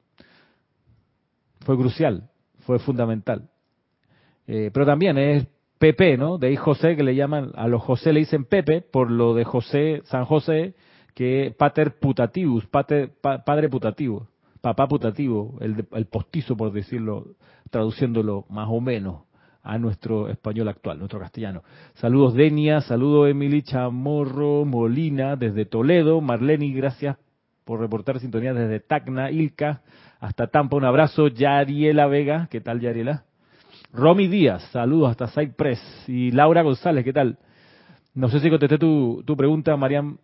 Fue 1.60 1.76
crucial, 1.76 2.30
fue 2.60 2.78
fundamental. 2.78 3.50
Eh, 4.46 4.70
pero 4.72 4.86
también 4.86 5.18
es 5.18 5.46
Pepe, 5.78 6.16
¿no? 6.16 6.38
De 6.38 6.48
ahí 6.48 6.56
José, 6.56 6.96
que 6.96 7.02
le 7.02 7.14
llaman, 7.14 7.52
a 7.56 7.68
los 7.68 7.82
José 7.82 8.14
le 8.14 8.20
dicen 8.20 8.46
Pepe, 8.46 8.80
por 8.80 9.10
lo 9.10 9.34
de 9.34 9.44
José, 9.44 10.00
San 10.06 10.24
José, 10.24 10.74
que 11.18 11.52
pater 11.58 11.98
putativus, 11.98 12.64
padre 12.66 13.68
putativo, 13.68 14.28
papá 14.60 14.86
putativo, 14.86 15.58
el, 15.60 15.84
el 15.90 16.06
postizo 16.06 16.56
por 16.56 16.70
decirlo, 16.70 17.34
traduciéndolo 17.70 18.44
más 18.48 18.68
o 18.70 18.80
menos 18.80 19.22
a 19.64 19.78
nuestro 19.78 20.28
español 20.28 20.68
actual, 20.68 21.00
nuestro 21.00 21.18
castellano. 21.18 21.64
Saludos 21.94 22.34
Denia, 22.34 22.82
saludos 22.82 23.30
Emily 23.30 23.62
Chamorro 23.62 24.64
Molina 24.64 25.34
desde 25.34 25.64
Toledo, 25.64 26.20
Marleni, 26.20 26.72
gracias 26.72 27.16
por 27.64 27.80
reportar 27.80 28.20
sintonía 28.20 28.54
desde 28.54 28.78
Tacna, 28.78 29.32
Ilka, 29.32 29.82
hasta 30.20 30.46
Tampa, 30.46 30.76
un 30.76 30.84
abrazo, 30.84 31.26
Yariela 31.26 32.06
Vega, 32.06 32.46
¿qué 32.48 32.60
tal 32.60 32.78
Yariela? 32.78 33.24
Romy 33.92 34.28
Díaz, 34.28 34.62
saludos 34.70 35.10
hasta 35.10 35.26
Cypress, 35.26 35.80
y 36.06 36.30
Laura 36.30 36.62
González, 36.62 37.04
¿qué 37.04 37.12
tal? 37.12 37.38
No 38.14 38.28
sé 38.28 38.38
si 38.38 38.48
contesté 38.50 38.78
tu, 38.78 39.24
tu 39.26 39.36
pregunta, 39.36 39.76
Mariam, 39.76 40.18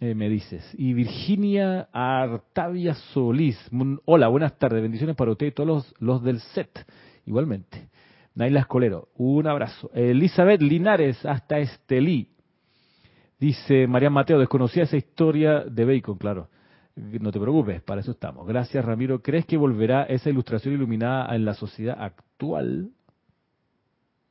eh, 0.00 0.14
me 0.14 0.28
dices. 0.28 0.64
Y 0.78 0.92
Virginia 0.92 1.88
Artavia 1.92 2.94
Solís. 2.94 3.58
Hola, 4.04 4.28
buenas 4.28 4.58
tardes. 4.58 4.82
Bendiciones 4.82 5.16
para 5.16 5.32
usted 5.32 5.46
y 5.46 5.52
todos 5.52 5.66
los, 5.66 5.94
los 5.98 6.22
del 6.22 6.40
set. 6.40 6.86
Igualmente. 7.26 7.88
Naila 8.34 8.60
Escolero, 8.60 9.08
un 9.16 9.48
abrazo. 9.48 9.90
Elizabeth 9.92 10.62
Linares, 10.62 11.26
hasta 11.26 11.58
Estelí. 11.58 12.28
Dice 13.40 13.88
María 13.88 14.10
Mateo, 14.10 14.38
desconocía 14.38 14.84
esa 14.84 14.96
historia 14.96 15.64
de 15.64 15.84
Bacon, 15.84 16.16
claro. 16.18 16.48
No 16.94 17.32
te 17.32 17.40
preocupes, 17.40 17.82
para 17.82 18.00
eso 18.00 18.12
estamos. 18.12 18.46
Gracias, 18.46 18.84
Ramiro. 18.84 19.22
¿Crees 19.22 19.44
que 19.44 19.56
volverá 19.56 20.04
esa 20.04 20.30
ilustración 20.30 20.74
iluminada 20.74 21.34
en 21.34 21.44
la 21.44 21.54
sociedad 21.54 21.96
actual? 22.00 22.90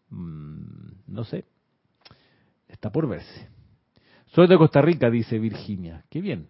Mm, 0.09 0.91
no 1.07 1.23
sé. 1.25 1.45
Está 2.69 2.91
por 2.91 3.07
verse. 3.07 3.49
Soy 4.27 4.47
de 4.47 4.57
Costa 4.57 4.81
Rica, 4.81 5.09
dice 5.09 5.39
Virginia. 5.39 6.03
Qué 6.09 6.21
bien. 6.21 6.47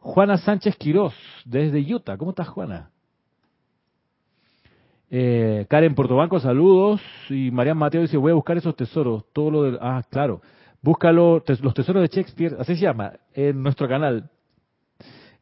Juana 0.00 0.38
Sánchez 0.38 0.76
Quirós, 0.76 1.14
desde 1.44 1.80
Utah. 1.80 2.16
¿Cómo 2.16 2.30
estás, 2.30 2.48
Juana? 2.48 2.90
Eh, 5.10 5.66
Karen 5.68 5.94
Portobanco, 5.94 6.40
saludos. 6.40 7.00
Y 7.28 7.50
Marian 7.50 7.76
Mateo 7.76 8.02
dice, 8.02 8.16
voy 8.16 8.32
a 8.32 8.34
buscar 8.34 8.56
esos 8.56 8.76
tesoros. 8.76 9.24
Todo 9.32 9.50
lo 9.50 9.62
de... 9.64 9.78
Ah, 9.80 10.02
claro. 10.08 10.40
Búscalo, 10.80 11.42
los 11.62 11.74
tesoros 11.74 12.02
de 12.02 12.08
Shakespeare, 12.08 12.56
así 12.58 12.76
se 12.76 12.82
llama, 12.82 13.14
en 13.34 13.62
nuestro 13.62 13.88
canal. 13.88 14.30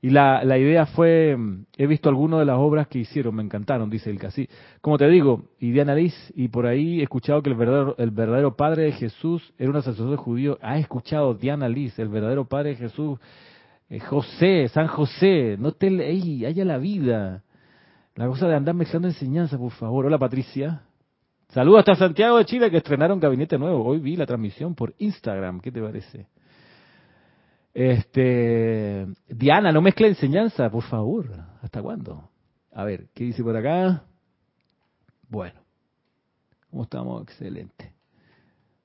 Y 0.03 0.11
la, 0.11 0.45
la 0.45 0.59
idea 0.59 0.87
fue, 0.87 1.37
he 1.77 1.87
visto 1.87 2.09
algunas 2.09 2.41
de 2.41 2.45
las 2.45 2.59
obras 2.59 2.87
que 2.87 2.99
hicieron, 2.99 3.35
me 3.35 3.43
encantaron, 3.43 3.89
dice 3.89 4.11
el 4.11 4.19
casi. 4.19 4.49
Como 4.81 4.99
te 4.99 5.09
digo, 5.09 5.49
y 5.59 5.71
Diana 5.71 5.95
Liz, 5.95 6.15
y 6.35 6.49
por 6.49 6.67
ahí 6.67 7.01
he 7.01 7.03
escuchado 7.03 7.43
que 7.43 7.51
el 7.51 7.57
verdadero, 7.57 7.97
el 7.99 8.11
verdadero 8.11 8.57
padre 8.57 8.85
de 8.85 8.93
Jesús 8.93 9.53
era 9.59 9.71
un 9.71 9.83
sacerdote 9.83 10.17
judío. 10.17 10.59
Ha 10.61 10.79
escuchado 10.79 11.35
Diana 11.35 11.69
Liz, 11.69 11.99
el 11.99 12.09
verdadero 12.09 12.45
padre 12.45 12.71
de 12.71 12.77
Jesús, 12.77 13.19
eh, 13.89 14.01
José, 14.01 14.69
San 14.69 14.87
José, 14.87 15.57
no 15.59 15.73
te 15.73 15.89
ey, 15.89 16.45
haya 16.45 16.65
la 16.65 16.79
vida. 16.79 17.43
La 18.15 18.27
cosa 18.27 18.49
de 18.49 18.55
andar 18.55 18.75
mezclando 18.75 19.09
enseñanza, 19.09 19.59
por 19.59 19.73
favor. 19.73 20.07
Hola 20.07 20.19
Patricia. 20.19 20.83
Saludos 21.49 21.81
hasta 21.81 21.95
Santiago 21.95 22.39
de 22.39 22.45
Chile 22.45 22.71
que 22.71 22.79
estrenaron 22.79 23.21
gabinete 23.21 23.59
nuevo. 23.59 23.85
Hoy 23.85 23.99
vi 23.99 24.17
la 24.17 24.27
transmisión 24.27 24.75
por 24.75 24.95
Instagram. 24.99 25.61
¿Qué 25.61 25.71
te 25.71 25.81
parece? 25.81 26.27
Este, 27.77 29.07
Diana, 29.29 29.71
no 29.71 29.83
mezcle 29.83 30.09
enseñanza, 30.09 30.71
por 30.71 30.83
favor. 30.85 31.27
¿Hasta 31.61 31.83
cuándo? 31.83 32.31
A 32.73 32.85
ver, 32.85 33.09
¿qué 33.13 33.25
dice 33.25 33.43
por 33.43 33.55
acá? 33.55 34.03
Bueno, 35.29 35.61
¿cómo 36.71 36.85
estamos? 36.85 37.23
Excelente. 37.25 37.93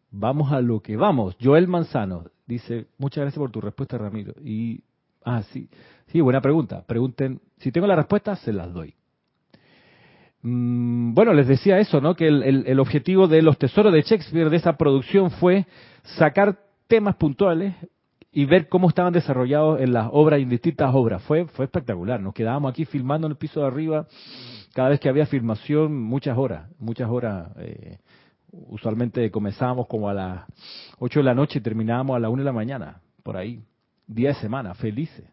Vamos 0.09 0.51
a 0.51 0.59
lo 0.59 0.81
que 0.81 0.97
vamos. 0.97 1.37
Joel 1.41 1.69
Manzano 1.69 2.25
dice, 2.45 2.87
muchas 2.97 3.21
gracias 3.21 3.39
por 3.39 3.49
tu 3.49 3.61
respuesta, 3.61 3.97
Ramiro. 3.97 4.33
Y, 4.43 4.83
ah, 5.23 5.41
sí, 5.53 5.69
sí, 6.07 6.19
buena 6.19 6.41
pregunta. 6.41 6.83
Pregunten, 6.85 7.39
si 7.59 7.71
tengo 7.71 7.87
la 7.87 7.95
respuesta, 7.95 8.35
se 8.35 8.51
las 8.51 8.73
doy. 8.73 8.93
Mm, 10.41 11.13
bueno, 11.13 11.33
les 11.33 11.47
decía 11.47 11.79
eso, 11.79 12.01
¿no? 12.01 12.13
Que 12.13 12.27
el, 12.27 12.67
el 12.67 12.79
objetivo 12.81 13.29
de 13.29 13.41
los 13.41 13.57
tesoros 13.57 13.93
de 13.93 14.01
Shakespeare, 14.01 14.49
de 14.49 14.57
esa 14.57 14.75
producción, 14.75 15.31
fue 15.31 15.65
sacar 16.03 16.59
temas 16.89 17.15
puntuales 17.15 17.73
y 18.31 18.45
ver 18.45 18.69
cómo 18.69 18.87
estaban 18.87 19.11
desarrollados 19.11 19.81
en 19.81 19.91
las 19.91 20.07
obras, 20.11 20.39
en 20.39 20.49
distintas 20.49 20.93
obras. 20.95 21.21
Fue, 21.23 21.45
fue 21.47 21.65
espectacular. 21.65 22.21
Nos 22.21 22.33
quedábamos 22.33 22.71
aquí 22.71 22.85
filmando 22.85 23.27
en 23.27 23.31
el 23.31 23.37
piso 23.37 23.59
de 23.61 23.67
arriba. 23.67 24.07
Cada 24.73 24.89
vez 24.89 24.99
que 24.99 25.09
había 25.09 25.25
filmación, 25.25 26.01
muchas 26.01 26.37
horas, 26.37 26.69
muchas 26.79 27.09
horas. 27.09 27.49
Eh, 27.57 27.97
usualmente 28.51 29.29
comenzábamos 29.31 29.87
como 29.87 30.07
a 30.07 30.13
las 30.13 30.45
8 30.99 31.19
de 31.19 31.23
la 31.23 31.33
noche 31.33 31.59
y 31.59 31.61
terminábamos 31.61 32.15
a 32.15 32.19
las 32.19 32.31
1 32.31 32.41
de 32.41 32.45
la 32.45 32.53
mañana, 32.53 33.01
por 33.23 33.35
ahí. 33.35 33.61
Día 34.07 34.29
de 34.29 34.35
semana, 34.35 34.73
felices. 34.75 35.25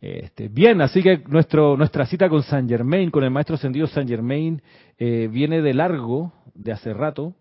Este, 0.00 0.48
bien, 0.48 0.80
así 0.80 1.02
que 1.02 1.22
nuestro, 1.28 1.76
nuestra 1.76 2.06
cita 2.06 2.28
con 2.28 2.42
San 2.42 2.68
Germain, 2.68 3.10
con 3.10 3.22
el 3.22 3.30
maestro 3.30 3.56
ascendido 3.56 3.86
San 3.86 4.08
Germain, 4.08 4.62
eh, 4.96 5.28
viene 5.30 5.60
de 5.60 5.74
largo, 5.74 6.32
de 6.54 6.72
hace 6.72 6.94
rato, 6.94 7.34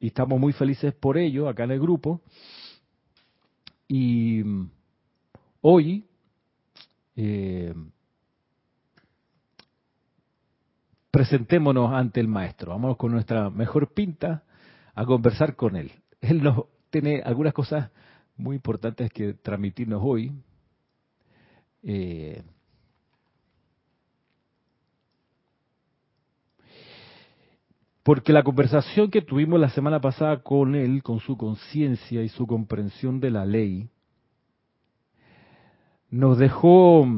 y 0.00 0.08
estamos 0.08 0.40
muy 0.40 0.52
felices 0.52 0.94
por 0.94 1.18
ello 1.18 1.48
acá 1.48 1.64
en 1.64 1.72
el 1.72 1.80
grupo. 1.80 2.20
Y 3.88 4.42
hoy 5.60 6.04
eh, 7.16 7.74
presentémonos 11.10 11.92
ante 11.92 12.20
el 12.20 12.28
maestro. 12.28 12.72
Vamos 12.72 12.96
con 12.96 13.12
nuestra 13.12 13.50
mejor 13.50 13.92
pinta 13.92 14.42
a 14.94 15.04
conversar 15.04 15.56
con 15.56 15.76
él. 15.76 15.92
Él 16.20 16.42
nos 16.42 16.64
tiene 16.90 17.22
algunas 17.24 17.52
cosas 17.52 17.90
muy 18.36 18.56
importantes 18.56 19.12
que 19.12 19.34
transmitirnos 19.34 20.00
hoy. 20.02 20.32
Eh, 21.82 22.42
Porque 28.04 28.34
la 28.34 28.42
conversación 28.42 29.10
que 29.10 29.22
tuvimos 29.22 29.58
la 29.58 29.70
semana 29.70 29.98
pasada 29.98 30.42
con 30.42 30.74
él, 30.74 31.02
con 31.02 31.20
su 31.20 31.38
conciencia 31.38 32.22
y 32.22 32.28
su 32.28 32.46
comprensión 32.46 33.18
de 33.18 33.30
la 33.30 33.46
ley, 33.46 33.88
nos 36.10 36.36
dejó 36.36 37.08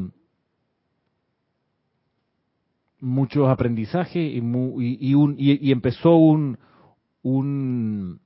muchos 3.01 3.49
aprendizajes 3.49 4.33
y, 4.33 5.73
empezó 5.73 6.15
un, 6.15 6.57
un, 7.23 8.21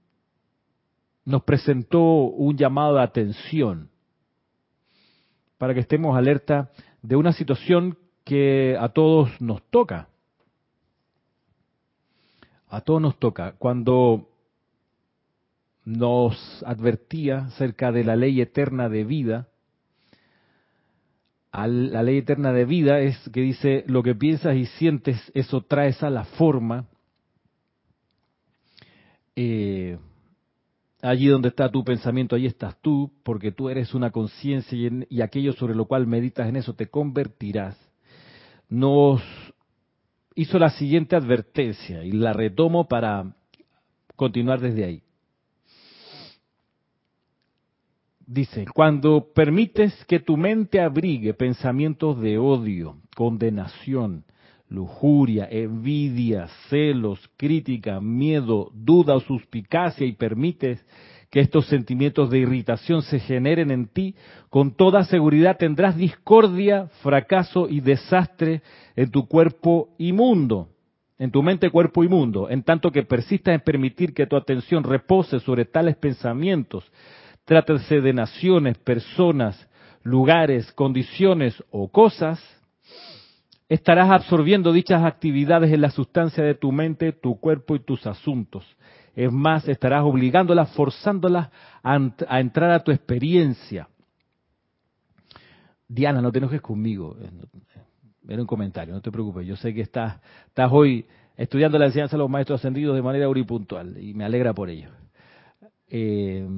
nos 1.24 1.42
presentó 1.44 2.02
un 2.02 2.58
llamado 2.58 2.96
de 2.96 3.02
atención 3.02 3.88
para 5.56 5.72
que 5.72 5.80
estemos 5.80 6.14
alerta 6.14 6.70
de 7.00 7.16
una 7.16 7.32
situación 7.32 7.96
que 8.22 8.76
a 8.78 8.90
todos 8.90 9.30
nos 9.40 9.62
toca 9.70 10.09
a 12.70 12.80
todos 12.80 13.02
nos 13.02 13.18
toca. 13.18 13.52
Cuando 13.58 14.28
nos 15.84 16.62
advertía 16.64 17.46
acerca 17.46 17.90
de 17.90 18.04
la 18.04 18.16
ley 18.16 18.40
eterna 18.40 18.88
de 18.88 19.04
vida, 19.04 19.48
la 21.52 22.02
ley 22.02 22.18
eterna 22.18 22.52
de 22.52 22.64
vida 22.64 23.00
es 23.00 23.16
que 23.30 23.40
dice, 23.40 23.84
lo 23.88 24.02
que 24.02 24.14
piensas 24.14 24.56
y 24.56 24.66
sientes, 24.66 25.18
eso 25.34 25.62
traes 25.62 26.00
a 26.02 26.10
la 26.10 26.24
forma. 26.24 26.86
Eh, 29.34 29.98
allí 31.02 31.26
donde 31.26 31.48
está 31.48 31.68
tu 31.70 31.82
pensamiento, 31.82 32.36
allí 32.36 32.46
estás 32.46 32.80
tú, 32.80 33.10
porque 33.24 33.50
tú 33.50 33.68
eres 33.68 33.94
una 33.94 34.10
conciencia 34.10 34.78
y, 34.78 35.06
y, 35.08 35.22
aquello 35.22 35.52
sobre 35.54 35.74
lo 35.74 35.86
cual 35.86 36.06
meditas 36.06 36.48
en 36.48 36.56
eso 36.56 36.74
te 36.74 36.86
convertirás. 36.86 37.76
Nos 38.68 39.20
hizo 40.40 40.58
la 40.58 40.70
siguiente 40.70 41.16
advertencia 41.16 42.02
y 42.02 42.12
la 42.12 42.32
retomo 42.32 42.88
para 42.88 43.36
continuar 44.16 44.58
desde 44.58 44.84
ahí. 44.86 45.02
Dice, 48.26 48.64
cuando 48.72 49.32
permites 49.34 49.92
que 50.06 50.18
tu 50.18 50.38
mente 50.38 50.80
abrigue 50.80 51.34
pensamientos 51.34 52.18
de 52.22 52.38
odio, 52.38 52.96
condenación, 53.14 54.24
lujuria, 54.70 55.46
envidia, 55.50 56.48
celos, 56.70 57.20
crítica, 57.36 58.00
miedo, 58.00 58.70
duda 58.72 59.16
o 59.16 59.20
suspicacia 59.20 60.06
y 60.06 60.12
permites 60.12 60.82
que 61.30 61.40
estos 61.40 61.66
sentimientos 61.66 62.28
de 62.30 62.40
irritación 62.40 63.02
se 63.02 63.20
generen 63.20 63.70
en 63.70 63.86
ti, 63.86 64.16
con 64.48 64.72
toda 64.72 65.04
seguridad 65.04 65.56
tendrás 65.56 65.96
discordia, 65.96 66.88
fracaso 67.02 67.68
y 67.68 67.80
desastre 67.80 68.62
en 68.96 69.10
tu 69.10 69.28
cuerpo 69.28 69.90
inmundo, 69.98 70.68
en 71.18 71.30
tu 71.30 71.42
mente, 71.42 71.70
cuerpo 71.70 72.02
inmundo, 72.02 72.50
en 72.50 72.64
tanto 72.64 72.90
que 72.90 73.04
persistas 73.04 73.54
en 73.54 73.60
permitir 73.60 74.12
que 74.12 74.26
tu 74.26 74.36
atención 74.36 74.82
repose 74.82 75.38
sobre 75.38 75.66
tales 75.66 75.96
pensamientos, 75.96 76.90
trátese 77.44 78.00
de 78.00 78.12
naciones, 78.12 78.78
personas, 78.78 79.68
lugares, 80.02 80.72
condiciones 80.72 81.62
o 81.70 81.88
cosas, 81.92 82.40
estarás 83.68 84.10
absorbiendo 84.10 84.72
dichas 84.72 85.04
actividades 85.04 85.72
en 85.72 85.80
la 85.80 85.90
sustancia 85.90 86.42
de 86.42 86.54
tu 86.54 86.72
mente, 86.72 87.12
tu 87.12 87.38
cuerpo 87.38 87.76
y 87.76 87.80
tus 87.80 88.04
asuntos. 88.06 88.64
Es 89.20 89.30
más, 89.30 89.68
estarás 89.68 90.02
obligándolas, 90.02 90.72
forzándolas 90.72 91.50
a, 91.82 92.40
entrar 92.40 92.70
a 92.70 92.82
tu 92.82 92.90
experiencia. 92.90 93.86
Diana, 95.86 96.22
no 96.22 96.32
te 96.32 96.38
enojes 96.38 96.62
conmigo. 96.62 97.18
Era 98.26 98.40
un 98.40 98.46
comentario, 98.46 98.94
no 98.94 99.02
te 99.02 99.10
preocupes. 99.10 99.46
Yo 99.46 99.56
sé 99.56 99.74
que 99.74 99.82
estás, 99.82 100.18
estás 100.46 100.70
hoy 100.72 101.04
estudiando 101.36 101.78
la 101.78 101.84
enseñanza 101.84 102.16
de 102.16 102.22
los 102.22 102.30
maestros 102.30 102.60
ascendidos 102.60 102.96
de 102.96 103.02
manera 103.02 103.26
puntual 103.46 104.02
y 104.02 104.14
me 104.14 104.24
alegra 104.24 104.54
por 104.54 104.70
ello. 104.70 104.88
Eh, 105.86 106.48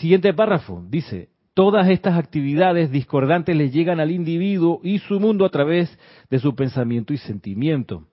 siguiente 0.00 0.34
párrafo, 0.34 0.84
dice, 0.88 1.28
todas 1.54 1.88
estas 1.90 2.18
actividades 2.18 2.90
discordantes 2.90 3.54
le 3.54 3.70
llegan 3.70 4.00
al 4.00 4.10
individuo 4.10 4.80
y 4.82 4.98
su 4.98 5.20
mundo 5.20 5.44
a 5.44 5.50
través 5.50 5.96
de 6.28 6.40
su 6.40 6.56
pensamiento 6.56 7.12
y 7.12 7.18
sentimiento 7.18 8.08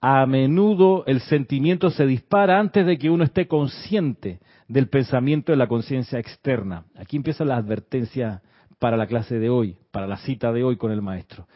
a 0.00 0.24
menudo 0.26 1.04
el 1.06 1.20
sentimiento 1.20 1.90
se 1.90 2.06
dispara 2.06 2.60
antes 2.60 2.86
de 2.86 2.98
que 2.98 3.10
uno 3.10 3.24
esté 3.24 3.48
consciente 3.48 4.40
del 4.68 4.88
pensamiento 4.88 5.52
de 5.52 5.58
la 5.58 5.66
conciencia 5.66 6.18
externa. 6.18 6.84
Aquí 6.96 7.16
empieza 7.16 7.44
la 7.44 7.56
advertencia 7.56 8.42
para 8.78 8.96
la 8.96 9.06
clase 9.06 9.38
de 9.38 9.50
hoy, 9.50 9.76
para 9.90 10.06
la 10.06 10.18
cita 10.18 10.52
de 10.52 10.62
hoy 10.62 10.76
con 10.76 10.92
el 10.92 11.02
maestro. 11.02 11.46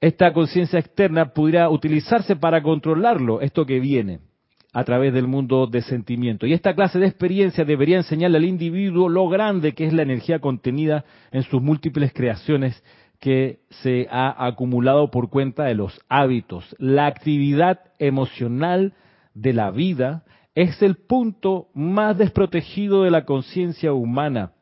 Esta 0.00 0.32
conciencia 0.32 0.78
externa 0.78 1.32
pudiera 1.32 1.70
utilizarse 1.70 2.36
para 2.36 2.62
controlarlo, 2.62 3.40
esto 3.40 3.64
que 3.64 3.78
viene, 3.80 4.18
a 4.72 4.84
través 4.84 5.14
del 5.14 5.28
mundo 5.28 5.66
de 5.66 5.80
sentimiento. 5.80 6.46
Y 6.46 6.52
esta 6.52 6.74
clase 6.74 6.98
de 6.98 7.06
experiencia 7.06 7.64
debería 7.64 7.98
enseñarle 7.98 8.38
al 8.38 8.44
individuo 8.44 9.08
lo 9.08 9.28
grande 9.28 9.72
que 9.74 9.86
es 9.86 9.92
la 9.92 10.02
energía 10.02 10.40
contenida 10.40 11.04
en 11.30 11.44
sus 11.44 11.62
múltiples 11.62 12.12
creaciones 12.12 12.82
que 13.22 13.60
se 13.70 14.08
ha 14.10 14.46
acumulado 14.46 15.12
por 15.12 15.30
cuenta 15.30 15.62
de 15.62 15.76
los 15.76 15.96
hábitos. 16.08 16.74
La 16.80 17.06
actividad 17.06 17.78
emocional 18.00 18.94
de 19.32 19.52
la 19.52 19.70
vida 19.70 20.24
es 20.56 20.82
el 20.82 20.96
punto 20.96 21.68
más 21.72 22.18
desprotegido 22.18 23.04
de 23.04 23.12
la 23.12 23.24
conciencia 23.24 23.92
humana. 23.92 24.54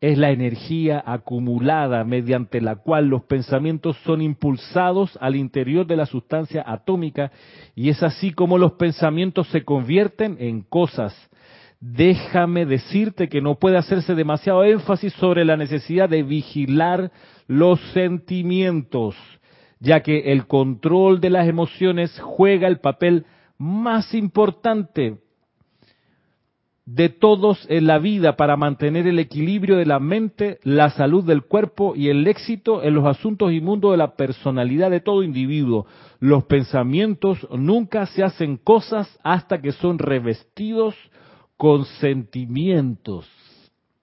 Es 0.00 0.18
la 0.18 0.32
energía 0.32 1.00
acumulada 1.06 2.02
mediante 2.02 2.60
la 2.60 2.74
cual 2.74 3.06
los 3.06 3.22
pensamientos 3.22 3.96
son 3.98 4.22
impulsados 4.22 5.16
al 5.20 5.36
interior 5.36 5.86
de 5.86 5.96
la 5.96 6.06
sustancia 6.06 6.64
atómica 6.66 7.30
y 7.76 7.90
es 7.90 8.02
así 8.02 8.32
como 8.32 8.58
los 8.58 8.72
pensamientos 8.72 9.46
se 9.50 9.64
convierten 9.64 10.36
en 10.40 10.62
cosas 10.62 11.14
déjame 11.80 12.66
decirte 12.66 13.28
que 13.28 13.40
no 13.40 13.54
puede 13.54 13.76
hacerse 13.76 14.14
demasiado 14.14 14.64
énfasis 14.64 15.12
sobre 15.14 15.44
la 15.44 15.56
necesidad 15.56 16.08
de 16.08 16.22
vigilar 16.24 17.12
los 17.48 17.80
sentimientos, 17.92 19.16
ya 19.80 20.02
que 20.02 20.32
el 20.32 20.46
control 20.46 21.20
de 21.20 21.30
las 21.30 21.48
emociones 21.48 22.16
juega 22.20 22.68
el 22.68 22.78
papel 22.78 23.26
más 23.56 24.14
importante 24.14 25.18
de 26.84 27.10
todos 27.10 27.66
en 27.68 27.86
la 27.86 27.98
vida 27.98 28.36
para 28.36 28.56
mantener 28.56 29.06
el 29.06 29.18
equilibrio 29.18 29.76
de 29.76 29.84
la 29.84 29.98
mente, 29.98 30.58
la 30.62 30.88
salud 30.88 31.22
del 31.22 31.42
cuerpo 31.42 31.94
y 31.94 32.08
el 32.08 32.26
éxito 32.26 32.82
en 32.82 32.94
los 32.94 33.04
asuntos 33.04 33.52
inmundos 33.52 33.90
de 33.90 33.98
la 33.98 34.14
personalidad 34.14 34.90
de 34.90 35.00
todo 35.00 35.22
individuo. 35.22 35.86
Los 36.18 36.44
pensamientos 36.44 37.46
nunca 37.50 38.06
se 38.06 38.24
hacen 38.24 38.56
cosas 38.56 39.18
hasta 39.22 39.60
que 39.60 39.72
son 39.72 39.98
revestidos 39.98 40.94
con 41.58 41.84
sentimientos. 41.84 43.28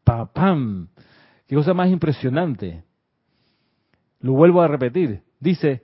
¡Papam! 0.04 0.90
Qué 1.48 1.56
cosa 1.56 1.74
más 1.74 1.90
impresionante. 1.90 2.85
Lo 4.26 4.34
vuelvo 4.34 4.64
a 4.64 4.68
repetir. 4.68 5.22
Dice, 5.40 5.84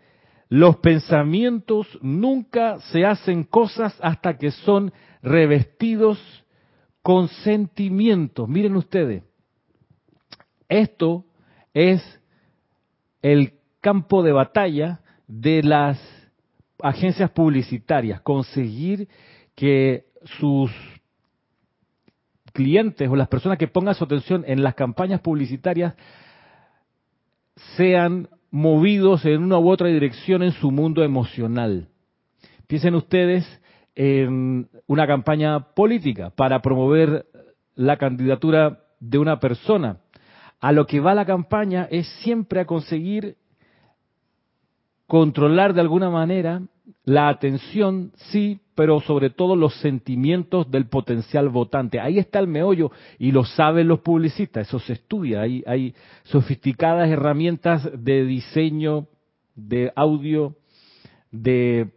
los 0.50 0.78
pensamientos 0.78 1.88
nunca 2.02 2.80
se 2.92 3.06
hacen 3.06 3.44
cosas 3.44 3.96
hasta 4.02 4.40
que 4.40 4.50
son 4.50 4.92
revestidos 5.22 6.18
con 7.04 7.28
sentimientos. 7.28 8.50
Miren 8.50 8.76
ustedes, 8.78 9.22
esto 10.68 11.24
es 11.76 12.02
el 13.22 13.60
campo 13.80 14.24
de 14.24 14.32
batalla 14.32 15.02
de 15.28 15.62
las 15.62 16.02
agencias 16.82 17.30
publicitarias, 17.30 18.22
conseguir 18.22 19.08
que 19.54 20.06
sus 20.40 20.72
clientes 22.54 23.08
o 23.08 23.16
las 23.16 23.28
personas 23.28 23.60
que 23.60 23.68
pongan 23.68 23.94
su 23.94 24.06
atención 24.06 24.44
en 24.48 24.64
las 24.64 24.74
campañas 24.74 25.22
publicitarias 25.22 25.94
sean 27.76 28.30
movidos 28.50 29.26
en 29.26 29.44
una 29.44 29.60
u 29.60 29.70
otra 29.70 29.88
dirección 29.88 30.44
en 30.44 30.52
su 30.52 30.72
mundo 30.72 31.04
emocional. 31.04 31.88
Piensen 32.68 32.96
ustedes 32.96 33.46
en 33.96 34.70
una 34.88 35.08
campaña 35.08 35.74
política 35.74 36.30
para 36.30 36.62
promover 36.62 37.26
la 37.76 37.98
candidatura 37.98 38.80
de 39.00 39.18
una 39.18 39.40
persona. 39.40 39.98
A 40.60 40.72
lo 40.72 40.86
que 40.86 41.00
va 41.00 41.16
la 41.16 41.26
campaña 41.26 41.88
es 41.90 42.08
siempre 42.24 42.62
a 42.62 42.66
conseguir 42.66 43.38
controlar 45.08 45.74
de 45.74 45.82
alguna 45.82 46.10
manera 46.10 46.62
la 47.04 47.30
atención, 47.30 48.12
sí, 48.32 48.62
pero 48.82 49.00
sobre 49.00 49.30
todo 49.30 49.56
los 49.56 49.76
sentimientos 49.76 50.72
del 50.72 50.88
potencial 50.88 51.50
votante. 51.50 52.00
Ahí 52.00 52.18
está 52.18 52.40
el 52.40 52.48
meollo 52.48 52.90
y 53.20 53.32
lo 53.32 53.46
saben 53.46 53.88
los 53.88 54.00
publicistas, 54.00 54.68
eso 54.68 54.80
se 54.80 54.94
estudia. 54.94 55.42
Hay, 55.42 55.64
hay 55.68 55.94
sofisticadas 56.24 57.08
herramientas 57.08 57.88
de 57.94 58.26
diseño, 58.26 59.06
de 59.54 59.94
audio, 59.96 60.56
de 61.30 61.92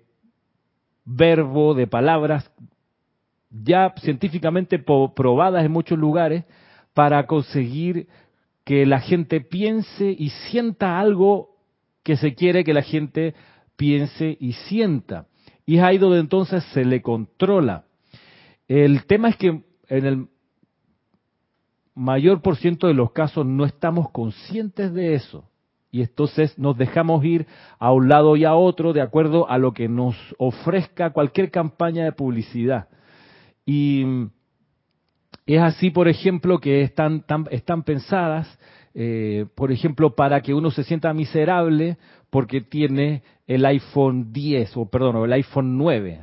verbo, 1.07 1.73
de 1.73 1.87
palabras, 1.87 2.53
ya 3.49 3.94
científicamente 4.03 4.79
probadas 4.79 5.64
en 5.64 5.73
muchos 5.73 5.99
lugares, 5.99 6.44
para 6.92 7.27
conseguir 7.27 8.09
que 8.62 8.85
la 8.85 9.01
gente 9.01 9.40
piense 9.40 10.14
y 10.18 10.29
sienta 10.51 11.01
algo 11.01 11.57
que 12.03 12.18
se 12.18 12.35
quiere 12.35 12.62
que 12.62 12.75
la 12.75 12.83
gente 12.83 13.35
piense 13.75 14.37
y 14.38 14.53
sienta. 14.53 15.29
Y 15.66 15.77
es 15.79 15.83
ahí 15.83 15.98
donde 15.98 16.20
entonces 16.20 16.62
se 16.72 16.85
le 16.85 17.03
controla. 17.03 17.85
El 18.68 19.05
tema 19.07 19.29
es 19.29 19.37
que 19.37 19.62
en 19.88 20.07
el 20.07 20.29
mayor 21.94 22.42
por 22.42 22.57
ciento 22.57 22.87
de 22.87 22.94
los 22.94 23.12
casos 23.12 23.46
no 23.46 23.64
estamos 23.64 24.11
conscientes 24.11 24.92
de 24.92 25.14
eso 25.14 25.48
y 25.94 26.03
entonces 26.03 26.59
nos 26.59 26.77
dejamos 26.77 27.24
ir 27.24 27.46
a 27.79 27.92
un 27.92 28.09
lado 28.09 28.35
y 28.35 28.44
a 28.44 28.55
otro 28.57 28.92
de 28.92 29.00
acuerdo 29.00 29.48
a 29.48 29.59
lo 29.59 29.72
que 29.72 29.88
nos 29.88 30.16
ofrezca 30.38 31.11
cualquier 31.11 31.53
campaña 31.53 32.03
de 32.03 32.11
publicidad. 32.11 32.88
Y 33.64 34.05
es 35.46 35.62
así, 35.62 35.90
por 35.90 36.09
ejemplo, 36.09 36.59
que 36.59 36.83
están, 36.83 37.24
están 37.53 37.85
pensadas, 37.85 38.59
eh, 38.94 39.46
por 39.57 39.72
ejemplo, 39.72 40.14
para 40.14 40.40
que 40.40 40.54
uno 40.54 40.70
se 40.70 40.85
sienta 40.85 41.12
miserable 41.12 41.98
porque 42.30 42.61
tiene 42.61 43.22
el 43.46 43.66
iPhone 43.66 44.33
10, 44.33 44.76
o 44.76 44.88
perdón, 44.88 45.24
el 45.24 45.33
iPhone 45.33 45.76
9. 45.76 46.20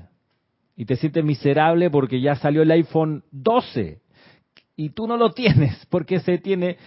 Y 0.78 0.86
te 0.86 0.96
sientes 0.96 1.24
miserable 1.24 1.90
porque 1.90 2.22
ya 2.22 2.36
salió 2.36 2.62
el 2.62 2.72
iPhone 2.72 3.24
12 3.32 4.00
y 4.78 4.90
tú 4.92 5.06
no 5.06 5.18
lo 5.18 5.32
tienes 5.32 5.86
porque 5.90 6.20
se 6.22 6.38
tiene 6.38 6.78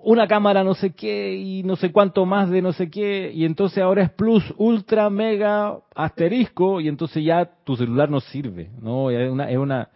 una 0.00 0.26
cámara 0.26 0.64
no 0.64 0.74
sé 0.74 0.94
qué 0.94 1.34
y 1.34 1.62
no 1.64 1.76
sé 1.76 1.92
cuánto 1.92 2.24
más 2.24 2.48
de 2.50 2.62
no 2.62 2.72
sé 2.72 2.88
qué. 2.88 3.30
Y 3.34 3.44
entonces 3.44 3.82
ahora 3.82 4.04
es 4.04 4.10
plus 4.10 4.42
ultra 4.56 5.10
mega 5.10 5.78
asterisco 5.94 6.80
y 6.80 6.88
entonces 6.88 7.22
ya 7.22 7.44
tu 7.64 7.76
celular 7.76 8.08
no 8.08 8.20
sirve 8.20 8.70
no 8.80 9.10
es 9.10 9.30
una 9.30 9.50
es 9.50 9.58
una 9.58 9.90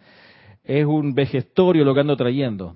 es 0.63 0.85
un 0.85 1.13
vejestorio 1.13 1.83
lo 1.83 1.93
que 1.93 2.01
ando 2.01 2.15
trayendo 2.15 2.75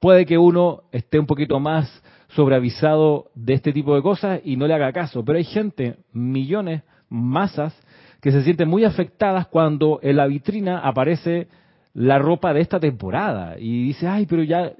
puede 0.00 0.26
que 0.26 0.38
uno 0.38 0.82
esté 0.92 1.18
un 1.18 1.26
poquito 1.26 1.60
más 1.60 2.02
sobreavisado 2.28 3.30
de 3.34 3.54
este 3.54 3.72
tipo 3.72 3.94
de 3.94 4.02
cosas 4.02 4.40
y 4.44 4.56
no 4.56 4.66
le 4.66 4.74
haga 4.74 4.92
caso 4.92 5.24
pero 5.24 5.38
hay 5.38 5.44
gente 5.44 5.96
millones 6.12 6.82
masas 7.08 7.74
que 8.20 8.32
se 8.32 8.42
sienten 8.42 8.68
muy 8.68 8.84
afectadas 8.84 9.46
cuando 9.46 10.00
en 10.02 10.16
la 10.16 10.26
vitrina 10.26 10.80
aparece 10.80 11.48
la 11.94 12.18
ropa 12.18 12.52
de 12.52 12.60
esta 12.60 12.80
temporada 12.80 13.56
y 13.58 13.84
dice 13.84 14.06
ay 14.08 14.26
pero 14.26 14.42
ya 14.42 14.72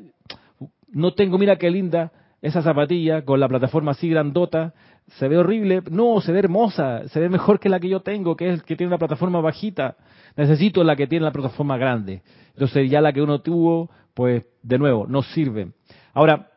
no 0.96 1.12
tengo, 1.12 1.38
mira 1.38 1.56
qué 1.56 1.70
linda 1.70 2.10
esa 2.40 2.62
zapatilla 2.62 3.24
con 3.24 3.40
la 3.40 3.48
plataforma 3.48 3.92
así 3.92 4.08
grandota, 4.08 4.74
se 5.08 5.28
ve 5.28 5.38
horrible, 5.38 5.82
no, 5.90 6.20
se 6.20 6.32
ve 6.32 6.40
hermosa, 6.40 7.08
se 7.08 7.20
ve 7.20 7.28
mejor 7.28 7.60
que 7.60 7.68
la 7.68 7.78
que 7.78 7.88
yo 7.88 8.00
tengo, 8.00 8.36
que 8.36 8.50
es 8.50 8.62
que 8.62 8.76
tiene 8.76 8.88
una 8.88 8.98
plataforma 8.98 9.40
bajita, 9.40 9.96
necesito 10.36 10.82
la 10.82 10.96
que 10.96 11.06
tiene 11.06 11.24
la 11.24 11.32
plataforma 11.32 11.76
grande. 11.76 12.22
Entonces 12.48 12.90
ya 12.90 13.00
la 13.00 13.12
que 13.12 13.22
uno 13.22 13.40
tuvo, 13.40 13.90
pues 14.14 14.46
de 14.62 14.78
nuevo, 14.78 15.06
no 15.06 15.22
sirve. 15.22 15.72
Ahora, 16.12 16.50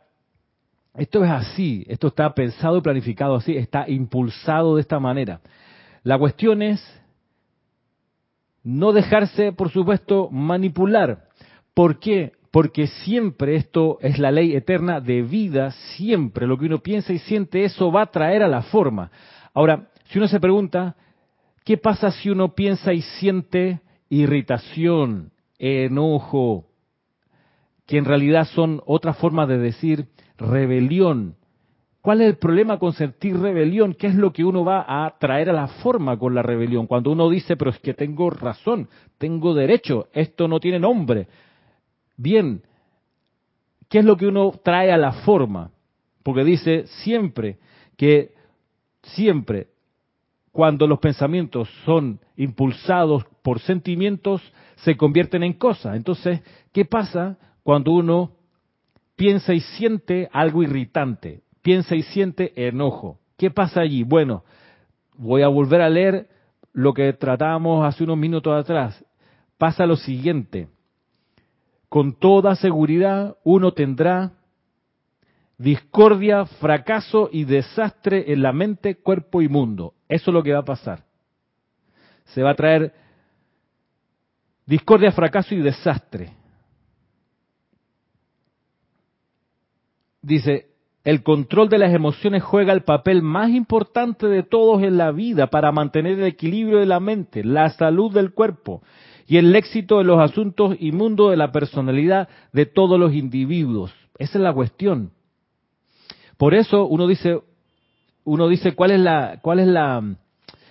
esto 0.95 1.23
es 1.23 1.29
así, 1.29 1.85
esto 1.87 2.07
está 2.07 2.33
pensado 2.33 2.77
y 2.77 2.81
planificado 2.81 3.35
así, 3.35 3.55
está 3.55 3.87
impulsado 3.87 4.75
de 4.75 4.81
esta 4.81 4.99
manera. 4.99 5.41
La 6.03 6.17
cuestión 6.17 6.61
es 6.61 6.81
no 8.63 8.91
dejarse, 8.91 9.51
por 9.51 9.69
supuesto, 9.69 10.29
manipular. 10.31 11.27
¿Por 11.73 11.99
qué? 11.99 12.33
Porque 12.51 12.87
siempre 12.87 13.55
esto 13.55 13.99
es 14.01 14.17
la 14.17 14.31
ley 14.31 14.55
eterna 14.55 14.99
de 14.99 15.21
vida, 15.21 15.71
siempre 15.95 16.47
lo 16.47 16.57
que 16.57 16.65
uno 16.65 16.79
piensa 16.79 17.13
y 17.13 17.19
siente, 17.19 17.63
eso 17.63 17.91
va 17.91 18.03
a 18.03 18.11
traer 18.11 18.41
a 18.41 18.47
la 18.47 18.63
forma. 18.63 19.11
Ahora, 19.53 19.89
si 20.05 20.17
uno 20.17 20.27
se 20.27 20.39
pregunta, 20.39 20.95
¿qué 21.63 21.77
pasa 21.77 22.11
si 22.11 22.29
uno 22.29 22.55
piensa 22.55 22.93
y 22.93 23.01
siente 23.01 23.81
irritación, 24.09 25.31
enojo, 25.59 26.65
que 27.85 27.97
en 27.97 28.05
realidad 28.05 28.45
son 28.45 28.81
otra 28.85 29.13
forma 29.13 29.45
de 29.45 29.59
decir 29.59 30.07
rebelión? 30.37 31.35
¿Cuál 32.01 32.21
es 32.21 32.29
el 32.29 32.37
problema 32.37 32.79
con 32.79 32.93
sentir 32.93 33.37
rebelión? 33.37 33.93
¿Qué 33.93 34.07
es 34.07 34.15
lo 34.15 34.33
que 34.33 34.45
uno 34.45 34.63
va 34.63 34.85
a 34.87 35.19
traer 35.19 35.51
a 35.51 35.53
la 35.53 35.67
forma 35.67 36.17
con 36.17 36.33
la 36.33 36.41
rebelión? 36.41 36.87
Cuando 36.87 37.11
uno 37.11 37.29
dice, 37.29 37.57
pero 37.57 37.69
es 37.69 37.79
que 37.79 37.93
tengo 37.93 38.31
razón, 38.31 38.87
tengo 39.19 39.53
derecho, 39.53 40.07
esto 40.13 40.47
no 40.47 40.59
tiene 40.59 40.79
nombre 40.79 41.27
bien, 42.19 42.63
¿qué 43.87 43.99
es 43.99 44.05
lo 44.05 44.17
que 44.17 44.27
uno 44.27 44.51
trae 44.63 44.91
a 44.91 44.97
la 44.97 45.13
forma? 45.13 45.71
Porque 46.21 46.43
dice 46.43 46.85
siempre 47.01 47.57
que 47.95 48.33
siempre 49.01 49.67
cuando 50.51 50.85
los 50.85 50.99
pensamientos 50.99 51.69
son 51.85 52.19
impulsados 52.35 53.23
por 53.41 53.59
sentimientos, 53.61 54.41
se 54.77 54.97
convierten 54.97 55.43
en 55.43 55.53
cosas. 55.53 55.95
Entonces, 55.95 56.41
¿qué 56.73 56.83
pasa 56.83 57.37
cuando 57.63 57.91
uno 57.91 58.33
piensa 59.15 59.53
y 59.53 59.61
siente 59.61 60.27
algo 60.33 60.61
irritante? 60.63 61.41
Piensa 61.61 61.95
y 61.95 62.01
siente 62.01 62.67
enojo. 62.67 63.19
¿Qué 63.37 63.51
pasa 63.51 63.81
allí? 63.81 64.03
Bueno, 64.03 64.43
voy 65.15 65.43
a 65.43 65.47
volver 65.47 65.81
a 65.81 65.89
leer 65.89 66.27
lo 66.73 66.93
que 66.93 67.13
tratábamos 67.13 67.85
hace 67.85 68.03
unos 68.03 68.17
minutos 68.17 68.53
atrás. 68.53 69.05
Pasa 69.57 69.85
lo 69.85 69.95
siguiente 69.95 70.67
con 71.89 72.13
toda 72.13 72.55
seguridad 72.55 73.35
uno 73.43 73.73
tendrá 73.73 74.33
discordia, 75.57 76.45
fracaso 76.45 77.29
y 77.31 77.43
desastre 77.43 78.31
en 78.31 78.43
la 78.43 78.53
mente, 78.53 78.95
cuerpo 78.95 79.41
y 79.41 79.49
mundo. 79.49 79.95
Eso 80.07 80.29
es 80.29 80.33
lo 80.33 80.43
que 80.43 80.53
va 80.53 80.59
a 80.59 80.65
pasar. 80.65 81.03
Se 82.25 82.43
va 82.43 82.51
a 82.51 82.55
traer 82.55 82.93
discordia, 84.65 85.11
fracaso 85.11 85.55
y 85.55 85.61
desastre. 85.61 86.31
Dice, 90.21 90.67
el 91.03 91.23
control 91.23 91.69
de 91.69 91.79
las 91.79 91.93
emociones 91.93 92.43
juega 92.43 92.71
el 92.71 92.83
papel 92.83 93.23
más 93.23 93.49
importante 93.49 94.27
de 94.27 94.43
todos 94.43 94.83
en 94.83 94.97
la 94.97 95.11
vida 95.11 95.47
para 95.47 95.71
mantener 95.71 96.19
el 96.19 96.25
equilibrio 96.25 96.77
de 96.77 96.85
la 96.85 96.99
mente, 96.99 97.43
la 97.43 97.71
salud 97.71 98.13
del 98.13 98.33
cuerpo 98.33 98.83
y 99.29 99.37
el 99.37 99.55
éxito 99.55 99.99
de 99.99 100.05
los 100.05 100.19
asuntos 100.19 100.75
inmundos 100.79 101.29
de 101.29 101.37
la 101.37 101.51
personalidad 101.51 102.27
de 102.51 102.65
todos 102.65 102.99
los 102.99 103.13
individuos. 103.13 103.93
Esa 104.17 104.39
es 104.39 104.43
la 104.43 104.51
cuestión. 104.51 105.11
Por 106.35 106.55
eso 106.55 106.87
uno 106.87 107.05
dice, 107.05 107.39
uno 108.23 108.47
dice 108.47 108.73
cuál 108.73 108.89
es 108.89 108.99
la, 108.99 109.37
cuál 109.43 109.59
es 109.59 109.67
la, 109.67 110.03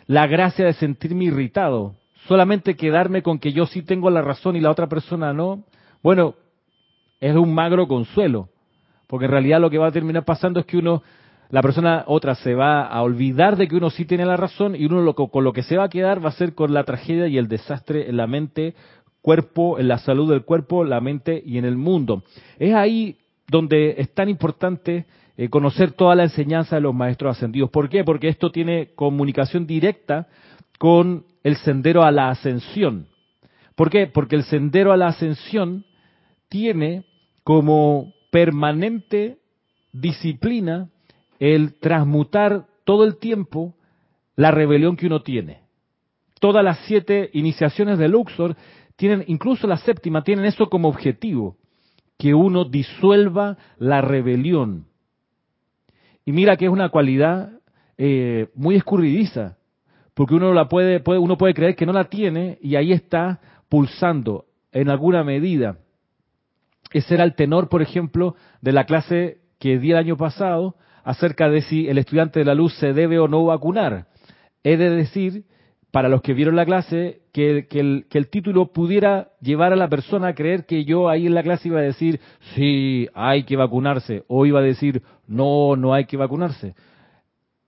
la 0.09 0.27
gracia 0.27 0.67
de 0.67 0.73
sentirme 0.73 1.27
irritado. 1.27 1.95
Solamente 2.27 2.75
quedarme 2.75 3.23
con 3.23 3.39
que 3.39 3.53
yo 3.53 3.65
sí 3.65 3.83
tengo 3.83 4.11
la 4.11 4.23
razón 4.23 4.57
y 4.57 4.61
la 4.61 4.73
otra 4.73 4.89
persona 4.89 5.33
no. 5.33 5.63
Bueno, 6.03 6.35
es 7.21 7.37
un 7.37 7.55
magro 7.55 7.87
consuelo, 7.87 8.49
porque 9.07 9.27
en 9.27 9.31
realidad 9.31 9.61
lo 9.61 9.71
que 9.71 9.79
va 9.79 9.87
a 9.87 9.93
terminar 9.93 10.25
pasando 10.25 10.59
es 10.59 10.67
que 10.67 10.79
uno, 10.79 11.05
la 11.51 11.63
persona 11.63 12.05
otra 12.07 12.35
se 12.35 12.55
va 12.55 12.83
a 12.83 13.03
olvidar 13.03 13.57
de 13.57 13.69
que 13.69 13.77
uno 13.77 13.91
sí 13.91 14.05
tiene 14.05 14.27
la 14.27 14.37
razón 14.37 14.77
y 14.77 14.85
uno 14.85 15.01
lo, 15.01 15.15
con 15.15 15.45
lo 15.45 15.53
que 15.53 15.63
se 15.63 15.77
va 15.77 15.85
a 15.85 15.89
quedar 15.89 16.23
va 16.23 16.29
a 16.29 16.33
ser 16.33 16.55
con 16.55 16.75
la 16.75 16.85
tragedia 16.85 17.27
y 17.27 17.39
el 17.39 17.49
desastre 17.49 18.11
en 18.11 18.19
la 18.19 18.27
mente, 18.27 18.75
cuerpo, 19.23 19.79
en 19.79 19.89
la 19.89 19.99
salud 19.99 20.31
del 20.31 20.45
cuerpo, 20.45 20.85
la 20.85 21.01
mente 21.01 21.43
y 21.45 21.57
en 21.57 21.65
el 21.65 21.77
mundo. 21.77 22.23
Es 22.59 22.75
ahí 22.75 23.17
donde 23.47 23.95
es 23.97 24.13
tan 24.13 24.29
importante 24.29 25.07
eh, 25.39 25.49
conocer 25.49 25.93
toda 25.93 26.15
la 26.15 26.25
enseñanza 26.25 26.77
de 26.77 26.83
los 26.83 26.95
maestros 26.95 27.37
ascendidos. 27.37 27.71
¿Por 27.71 27.89
qué? 27.89 28.05
Porque 28.05 28.29
esto 28.29 28.51
tiene 28.51 28.91
comunicación 28.95 29.67
directa 29.67 30.29
con 30.79 31.25
el 31.43 31.57
sendero 31.57 32.03
a 32.03 32.11
la 32.11 32.29
ascensión. 32.29 33.07
¿Por 33.75 33.89
qué? 33.89 34.07
Porque 34.07 34.37
el 34.37 34.45
sendero 34.45 34.93
a 34.93 34.99
la 34.99 35.09
ascensión 35.09 35.87
tiene 36.49 37.05
como 37.43 38.13
permanente 38.31 39.39
disciplina 39.93 40.89
el 41.39 41.79
transmutar 41.79 42.67
todo 42.85 43.05
el 43.05 43.19
tiempo 43.19 43.75
la 44.37 44.51
rebelión 44.51 44.97
que 44.97 45.07
uno 45.07 45.23
tiene. 45.23 45.63
Todas 46.41 46.65
las 46.65 46.79
siete 46.87 47.31
iniciaciones 47.33 47.99
de 47.99 48.09
Luxor 48.09 48.57
tienen, 48.97 49.25
incluso 49.27 49.67
la 49.67 49.79
séptima, 49.79 50.23
tienen 50.23 50.45
eso 50.45 50.69
como 50.69 50.89
objetivo, 50.89 51.57
que 52.17 52.35
uno 52.35 52.65
disuelva 52.65 53.57
la 53.79 54.01
rebelión. 54.01 54.87
Y 56.25 56.33
mira 56.33 56.57
que 56.57 56.67
es 56.67 56.71
una 56.71 56.91
cualidad 56.91 57.51
eh, 57.97 58.49
muy 58.55 58.77
escurridiza, 58.77 59.57
porque 60.15 60.35
uno 60.35 60.53
la 60.53 60.69
puede, 60.69 61.01
puede, 61.01 61.19
uno 61.19 61.39
puede 61.39 61.55
creer 61.55 61.75
que 61.77 61.87
no 61.87 61.93
la 61.93 62.09
tiene 62.09 62.59
y 62.61 62.77
ahí 62.77 62.93
está 62.93 63.41
pulsando 63.69 64.47
en 64.73 64.89
alguna 64.91 65.25
medida. 65.25 65.79
Ese 66.93 67.15
era 67.15 67.25
el 67.25 67.35
tenor, 67.35 67.69
por 67.69 67.83
ejemplo, 67.83 68.35
de 68.61 68.73
la 68.73 68.85
clase 68.85 69.39
que 69.59 69.79
di 69.79 69.91
el 69.91 69.97
año 69.97 70.17
pasado 70.17 70.77
acerca 71.09 71.49
de 71.49 71.63
si 71.63 71.89
el 71.89 71.97
estudiante 71.97 72.39
de 72.39 72.45
la 72.45 72.55
luz 72.55 72.75
se 72.75 72.93
debe 72.93 73.19
o 73.19 73.29
no 73.29 73.43
vacunar. 73.47 74.09
He 74.63 74.77
de 74.77 74.91
decir, 74.91 75.45
para 75.91 76.11
los 76.11 76.21
que 76.21 76.35
vieron 76.35 76.55
la 76.55 76.67
clase, 76.67 77.23
que, 77.33 77.67
el, 77.71 78.07
que 78.11 78.19
el 78.19 78.29
título 78.29 78.75
pudiera 78.75 79.31
llevar 79.41 79.73
a 79.73 79.77
la 79.77 79.89
persona 79.89 80.29
a 80.29 80.35
creer 80.35 80.67
que 80.67 80.85
yo 80.85 81.09
ahí 81.09 81.27
en 81.27 81.35
la 81.35 81.43
clase 81.43 81.69
iba 81.69 81.79
a 81.79 81.83
decir, 81.83 82.21
sí, 82.55 83.09
hay 83.15 83.45
que 83.45 83.57
vacunarse, 83.57 84.25
o 84.29 84.45
iba 84.45 84.59
a 84.61 84.63
decir, 84.63 85.03
no, 85.27 85.77
no 85.77 85.95
hay 85.95 86.05
que 86.05 86.19
vacunarse. 86.19 86.75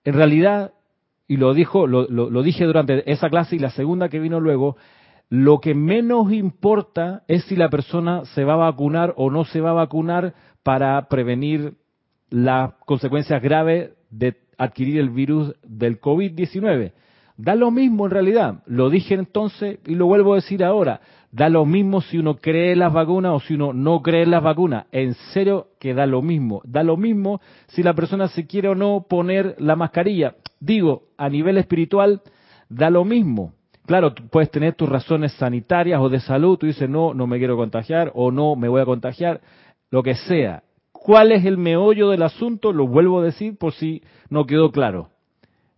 En 0.03 0.13
realidad, 0.13 0.73
y 1.27 1.37
lo, 1.37 1.55
dijo, 1.55 1.87
lo, 1.87 2.07
lo 2.07 2.43
dije 2.43 2.65
durante 2.65 3.11
esa 3.11 3.31
clase 3.31 3.55
y 3.55 3.59
la 3.59 3.71
segunda 3.71 4.09
que 4.09 4.19
vino 4.19 4.39
luego, 4.39 4.77
lo 5.29 5.61
que 5.61 5.73
menos 5.73 6.31
importa 6.31 7.23
es 7.27 7.45
si 7.45 7.55
la 7.55 7.69
persona 7.69 8.23
se 8.35 8.43
va 8.43 8.53
a 8.53 8.69
vacunar 8.69 9.15
o 9.17 9.31
no 9.31 9.45
se 9.45 9.61
va 9.61 9.71
a 9.71 9.73
vacunar 9.73 10.35
para 10.61 11.07
prevenir 11.07 11.80
las 12.31 12.73
consecuencias 12.85 13.41
graves 13.43 13.91
de 14.09 14.37
adquirir 14.57 14.99
el 14.99 15.11
virus 15.11 15.53
del 15.63 16.01
COVID-19. 16.01 16.93
Da 17.37 17.55
lo 17.55 17.71
mismo 17.71 18.05
en 18.05 18.11
realidad, 18.11 18.63
lo 18.65 18.89
dije 18.89 19.15
entonces 19.15 19.79
y 19.85 19.95
lo 19.95 20.05
vuelvo 20.05 20.33
a 20.33 20.37
decir 20.37 20.63
ahora, 20.63 21.01
da 21.31 21.49
lo 21.49 21.65
mismo 21.65 22.01
si 22.01 22.17
uno 22.17 22.35
cree 22.35 22.73
en 22.73 22.79
las 22.79 22.93
vacunas 22.93 23.33
o 23.33 23.39
si 23.39 23.55
uno 23.55 23.73
no 23.73 24.01
cree 24.01 24.23
en 24.23 24.31
las 24.31 24.43
vacunas, 24.43 24.85
en 24.91 25.13
serio 25.33 25.69
que 25.79 25.93
da 25.93 26.05
lo 26.05 26.21
mismo, 26.21 26.61
da 26.65 26.83
lo 26.83 26.97
mismo 26.97 27.41
si 27.67 27.83
la 27.83 27.93
persona 27.93 28.27
se 28.27 28.45
quiere 28.45 28.67
o 28.67 28.75
no 28.75 29.05
poner 29.09 29.55
la 29.59 29.75
mascarilla. 29.75 30.35
Digo, 30.59 31.03
a 31.17 31.29
nivel 31.29 31.57
espiritual, 31.57 32.21
da 32.69 32.89
lo 32.89 33.05
mismo. 33.05 33.53
Claro, 33.87 34.13
puedes 34.29 34.51
tener 34.51 34.75
tus 34.75 34.87
razones 34.87 35.33
sanitarias 35.33 35.99
o 35.99 36.09
de 36.09 36.19
salud, 36.19 36.57
tú 36.57 36.67
dices, 36.67 36.87
no, 36.87 37.13
no 37.13 37.25
me 37.25 37.39
quiero 37.39 37.57
contagiar 37.57 38.11
o 38.13 38.31
no, 38.31 38.55
me 38.55 38.67
voy 38.67 38.81
a 38.81 38.85
contagiar, 38.85 39.41
lo 39.89 40.03
que 40.03 40.13
sea. 40.13 40.63
¿Cuál 41.03 41.31
es 41.31 41.45
el 41.45 41.57
meollo 41.57 42.09
del 42.11 42.21
asunto? 42.21 42.71
Lo 42.71 42.85
vuelvo 42.85 43.21
a 43.21 43.23
decir 43.23 43.57
por 43.57 43.73
si 43.73 44.03
no 44.29 44.45
quedó 44.45 44.71
claro. 44.71 45.09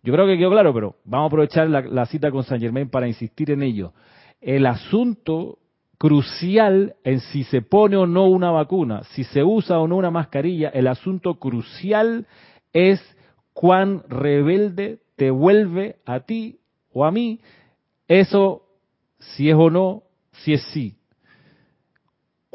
Yo 0.04 0.12
creo 0.12 0.28
que 0.28 0.38
quedó 0.38 0.52
claro, 0.52 0.74
pero 0.74 0.98
vamos 1.06 1.28
a 1.28 1.28
aprovechar 1.28 1.70
la, 1.70 2.06
cita 2.08 2.30
con 2.30 2.44
San 2.44 2.60
Germain 2.60 2.90
para 2.90 3.08
insistir 3.08 3.50
en 3.50 3.64
ello. 3.64 3.94
El 4.42 4.66
asunto 4.66 5.60
crucial 5.98 6.96
en 7.06 7.22
si 7.22 7.46
se 7.46 7.62
pone 7.62 7.96
o 7.96 8.06
no 8.06 8.26
una 8.26 8.52
vacuna, 8.52 9.04
si 9.12 9.24
se 9.24 9.46
usa 9.46 9.80
o 9.80 9.88
no 9.88 9.96
una 9.96 10.12
mascarilla, 10.12 10.68
el 10.68 10.88
asunto 10.88 11.36
crucial 11.36 12.28
es 12.74 13.02
cuán 13.54 14.04
rebelde 14.10 15.00
te 15.16 15.32
vuelve 15.32 16.00
a 16.06 16.20
ti 16.20 16.60
o 16.92 17.06
a 17.06 17.12
mí 17.12 17.40
eso, 18.10 18.64
si 19.20 19.50
es 19.50 19.56
o 19.56 19.70
no, 19.70 20.04
si 20.34 20.52
es 20.52 20.64
sí. 20.74 20.98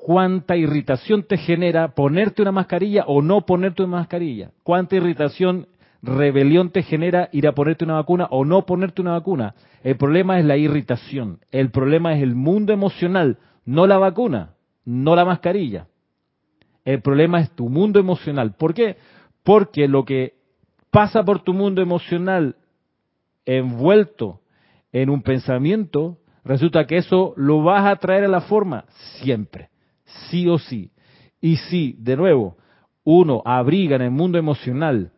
¿Cuánta 0.00 0.56
irritación 0.56 1.24
te 1.24 1.36
genera 1.36 1.88
ponerte 1.88 2.40
una 2.40 2.52
mascarilla 2.52 3.04
o 3.08 3.20
no 3.20 3.40
ponerte 3.40 3.82
una 3.82 3.96
mascarilla? 3.98 4.52
¿Cuánta 4.62 4.94
irritación, 4.94 5.66
rebelión 6.02 6.70
te 6.70 6.84
genera 6.84 7.28
ir 7.32 7.48
a 7.48 7.52
ponerte 7.52 7.84
una 7.84 7.94
vacuna 7.94 8.28
o 8.30 8.44
no 8.44 8.64
ponerte 8.64 9.02
una 9.02 9.12
vacuna? 9.12 9.56
El 9.82 9.96
problema 9.96 10.38
es 10.38 10.44
la 10.44 10.56
irritación. 10.56 11.40
El 11.50 11.72
problema 11.72 12.14
es 12.14 12.22
el 12.22 12.36
mundo 12.36 12.72
emocional, 12.72 13.38
no 13.64 13.88
la 13.88 13.98
vacuna, 13.98 14.54
no 14.84 15.16
la 15.16 15.24
mascarilla. 15.24 15.88
El 16.84 17.02
problema 17.02 17.40
es 17.40 17.50
tu 17.50 17.68
mundo 17.68 17.98
emocional. 17.98 18.54
¿Por 18.56 18.74
qué? 18.74 18.98
Porque 19.42 19.88
lo 19.88 20.04
que 20.04 20.34
pasa 20.92 21.24
por 21.24 21.40
tu 21.40 21.52
mundo 21.52 21.82
emocional 21.82 22.54
envuelto 23.44 24.42
en 24.92 25.10
un 25.10 25.22
pensamiento, 25.22 26.18
resulta 26.44 26.86
que 26.86 26.98
eso 26.98 27.34
lo 27.36 27.64
vas 27.64 27.84
a 27.84 27.96
traer 27.96 28.24
a 28.24 28.28
la 28.28 28.42
forma 28.42 28.84
siempre, 29.20 29.70
sí 30.30 30.48
o 30.48 30.58
sí. 30.58 30.90
Y 31.40 31.56
si, 31.56 31.94
de 31.98 32.16
nuevo, 32.16 32.56
uno 33.04 33.42
abriga 33.44 33.96
en 33.96 34.02
el 34.02 34.10
mundo 34.10 34.38
emocional 34.38 35.12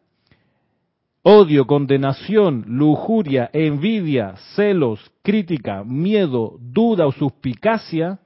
odio, 1.23 1.67
condenación, 1.67 2.65
lujuria, 2.67 3.51
envidia, 3.53 4.35
celos, 4.55 5.01
crítica, 5.23 5.85
miedo, 5.85 6.57
duda 6.61 7.07
o 7.07 7.13
suspicacia, 7.13 8.21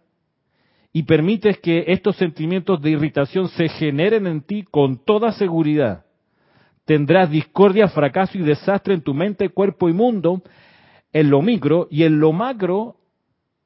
y 0.93 1.03
permites 1.03 1.59
que 1.59 1.85
estos 1.89 2.17
sentimientos 2.17 2.81
de 2.81 2.91
irritación 2.91 3.49
se 3.49 3.69
generen 3.69 4.29
en 4.29 4.43
ti 4.43 4.63
con 4.63 5.05
toda 5.05 5.33
seguridad, 5.33 6.05
tendrás 6.85 7.31
discordia, 7.31 7.89
fracaso 7.89 8.39
y 8.39 8.43
desastre 8.43 8.95
en 8.95 9.03
tu 9.03 9.13
mente, 9.13 9.49
cuerpo 9.49 9.89
y 9.89 9.93
mundo, 9.93 10.43
en 11.13 11.31
lo 11.31 11.43
micro 11.43 11.89
y 11.91 12.05
en 12.05 12.21
lo 12.21 12.33
macro 12.33 12.97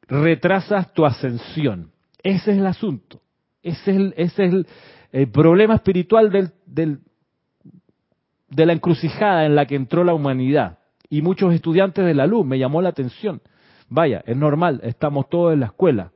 retrasas 0.06 0.92
tu 0.94 1.04
ascensión. 1.04 1.90
Ese 2.28 2.52
es 2.52 2.58
el 2.58 2.66
asunto. 2.66 3.22
Ese 3.62 3.90
es 3.90 3.96
el, 3.96 4.14
ese 4.18 4.44
es 4.44 4.66
el, 5.12 5.30
problema 5.30 5.76
espiritual 5.76 6.30
del, 6.30 6.50
del, 6.66 6.98
de 8.50 8.66
la 8.66 8.74
encrucijada 8.74 9.46
en 9.46 9.54
la 9.54 9.64
que 9.64 9.76
entró 9.76 10.04
la 10.04 10.12
humanidad. 10.12 10.78
Y 11.08 11.22
muchos 11.22 11.54
estudiantes 11.54 12.04
de 12.04 12.12
la 12.12 12.26
luz 12.26 12.44
me 12.44 12.58
llamó 12.58 12.82
la 12.82 12.90
atención. 12.90 13.40
Vaya, 13.88 14.22
es 14.26 14.36
normal, 14.36 14.80
estamos 14.84 15.30
todos 15.30 15.54
en 15.54 15.60
la 15.60 15.66
escuela. 15.66 16.12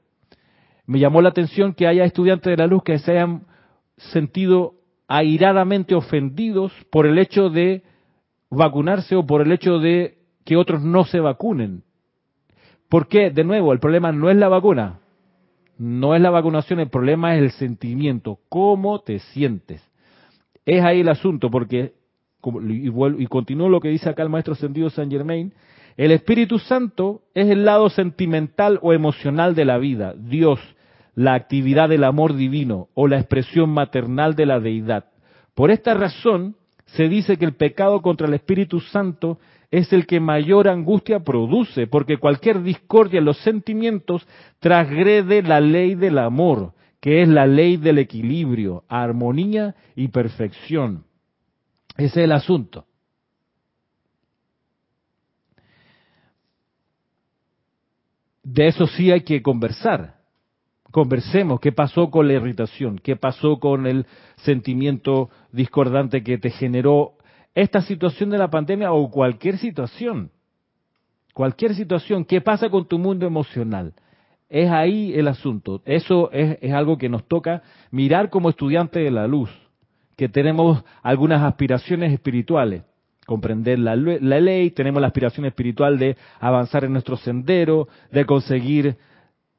Me 0.85 0.98
llamó 0.98 1.22
la 1.22 1.31
atención 1.31 1.72
que 1.72 1.87
haya 1.87 2.05
estudiantes 2.05 2.51
de 2.51 2.59
la 2.59 2.66
luz 2.66 2.83
que 2.83 2.98
se 2.98 3.12
hayan 3.12 3.46
sentido 3.96 4.75
airadamente 5.09 5.94
ofendidos 5.94 6.72
por 6.90 7.07
el 7.07 7.16
hecho 7.18 7.48
de 7.48 7.85
vacunarse 8.51 9.16
o 9.16 9.25
por 9.25 9.40
el 9.40 9.51
hecho 9.51 9.79
de 9.79 10.18
que 10.44 10.59
otros 10.59 10.83
no 10.83 11.05
se 11.05 11.20
vacunen. 11.20 11.85
¿Por 12.90 13.09
qué? 13.09 13.31
De 13.31 13.44
nuevo, 13.44 13.72
el 13.72 13.81
problema 13.81 14.12
no 14.12 14.29
es 14.29 14.37
la 14.37 14.48
vacuna, 14.48 14.98
no 15.78 16.14
es 16.14 16.20
la 16.20 16.30
vacunación, 16.30 16.80
el 16.80 16.88
problema 16.88 17.35
es 17.35 17.42
el 17.42 17.50
sentimiento, 17.52 18.38
cómo 18.48 19.00
te 19.00 19.18
sientes. 19.18 19.82
Es 20.64 20.82
ahí 20.85 21.00
el 21.00 21.08
asunto, 21.08 21.50
porque, 21.50 21.94
y, 22.68 22.88
y 22.88 23.26
continúo 23.26 23.68
lo 23.68 23.80
que 23.80 23.88
dice 23.88 24.08
acá 24.08 24.22
el 24.22 24.28
maestro 24.28 24.54
sentido 24.54 24.90
San 24.90 25.11
Germain, 25.11 25.52
el 25.96 26.12
Espíritu 26.12 26.58
Santo 26.58 27.22
es 27.35 27.48
el 27.48 27.64
lado 27.64 27.90
sentimental 27.90 28.78
o 28.82 28.92
emocional 28.92 29.54
de 29.54 29.64
la 29.64 29.78
vida, 29.78 30.14
Dios, 30.16 30.58
la 31.14 31.35
actividad 31.35 31.88
del 31.88 32.04
amor 32.04 32.35
divino 32.35 32.88
o 32.94 33.08
la 33.08 33.18
expresión 33.18 33.70
maternal 33.70 34.35
de 34.35 34.46
la 34.46 34.61
deidad. 34.61 35.06
Por 35.54 35.70
esta 35.70 35.94
razón, 35.94 36.56
se 36.87 37.08
dice 37.08 37.37
que 37.37 37.44
el 37.44 37.54
pecado 37.54 38.00
contra 38.00 38.26
el 38.26 38.35
Espíritu 38.35 38.80
Santo 38.80 39.38
es 39.72 39.92
el 39.92 40.06
que 40.06 40.20
mayor 40.20 40.68
angustia 40.68 41.18
produce, 41.20 41.88
porque 41.88 42.18
cualquier 42.18 42.62
discordia 42.62 43.18
en 43.18 43.24
los 43.24 43.38
sentimientos 43.38 44.24
transgrede 44.61 45.42
la 45.42 45.61
ley 45.61 45.96
del 45.96 46.18
amor, 46.18 46.74
que 47.00 47.22
es 47.22 47.28
la 47.28 47.48
ley 47.48 47.76
del 47.76 47.98
equilibrio, 47.98 48.85
armonía 48.87 49.74
y 49.96 50.06
perfección. 50.06 51.02
Ese 51.96 52.06
es 52.06 52.16
el 52.18 52.32
asunto. 52.32 52.87
de 58.42 58.66
eso 58.68 58.87
sí 58.87 59.11
hay 59.11 59.22
que 59.22 59.42
conversar. 59.42 60.16
Conversemos 60.90 61.58
qué 61.61 61.72
pasó 61.72 62.11
con 62.11 62.28
la 62.28 62.35
irritación, 62.35 62.98
qué 62.98 63.16
pasó 63.16 63.58
con 63.58 63.87
el 63.87 64.06
sentimiento 64.37 65.30
discordante 65.50 66.22
que 66.22 66.37
te 66.38 66.50
generó 66.50 67.14
esta 67.54 67.82
situación 67.82 68.30
de 68.30 68.38
la 68.38 68.50
pandemia 68.50 68.92
o 68.92 69.10
cualquier 69.10 69.58
situación. 69.58 70.30
Cualquier 71.34 71.74
situación, 71.74 72.24
¿qué 72.24 72.40
pasa 72.40 72.68
con 72.68 72.86
tu 72.86 72.98
mundo 72.98 73.26
emocional? 73.26 73.94
Es 74.48 74.70
ahí 74.70 75.14
el 75.14 75.28
asunto. 75.28 75.82
Eso 75.84 76.30
es, 76.30 76.58
es 76.60 76.72
algo 76.72 76.98
que 76.98 77.08
nos 77.08 77.26
toca 77.26 77.62
mirar 77.90 78.28
como 78.28 78.50
estudiante 78.50 79.00
de 79.00 79.10
la 79.10 79.26
luz, 79.26 79.50
que 80.16 80.28
tenemos 80.28 80.84
algunas 81.02 81.42
aspiraciones 81.42 82.12
espirituales 82.12 82.82
comprender 83.26 83.78
la, 83.78 83.94
la, 83.96 84.40
ley, 84.40 84.70
tenemos 84.70 85.00
la 85.00 85.08
aspiración 85.08 85.46
espiritual 85.46 85.98
de 85.98 86.16
avanzar 86.40 86.84
en 86.84 86.92
nuestro 86.92 87.16
sendero, 87.16 87.88
de 88.10 88.26
conseguir 88.26 88.96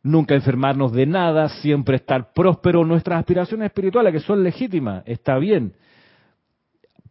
nunca 0.04 0.36
enfermarnos 0.36 0.92
de 0.92 1.06
nada, 1.06 1.50
siempre 1.50 1.96
estar 1.96 2.34
próspero. 2.34 2.84
Nuestras 2.86 3.20
aspiraciones 3.20 3.68
espirituales, 3.68 4.14
que 4.14 4.20
son 4.20 4.44
legítimas, 4.44 5.04
está 5.06 5.38
bien. 5.38 5.74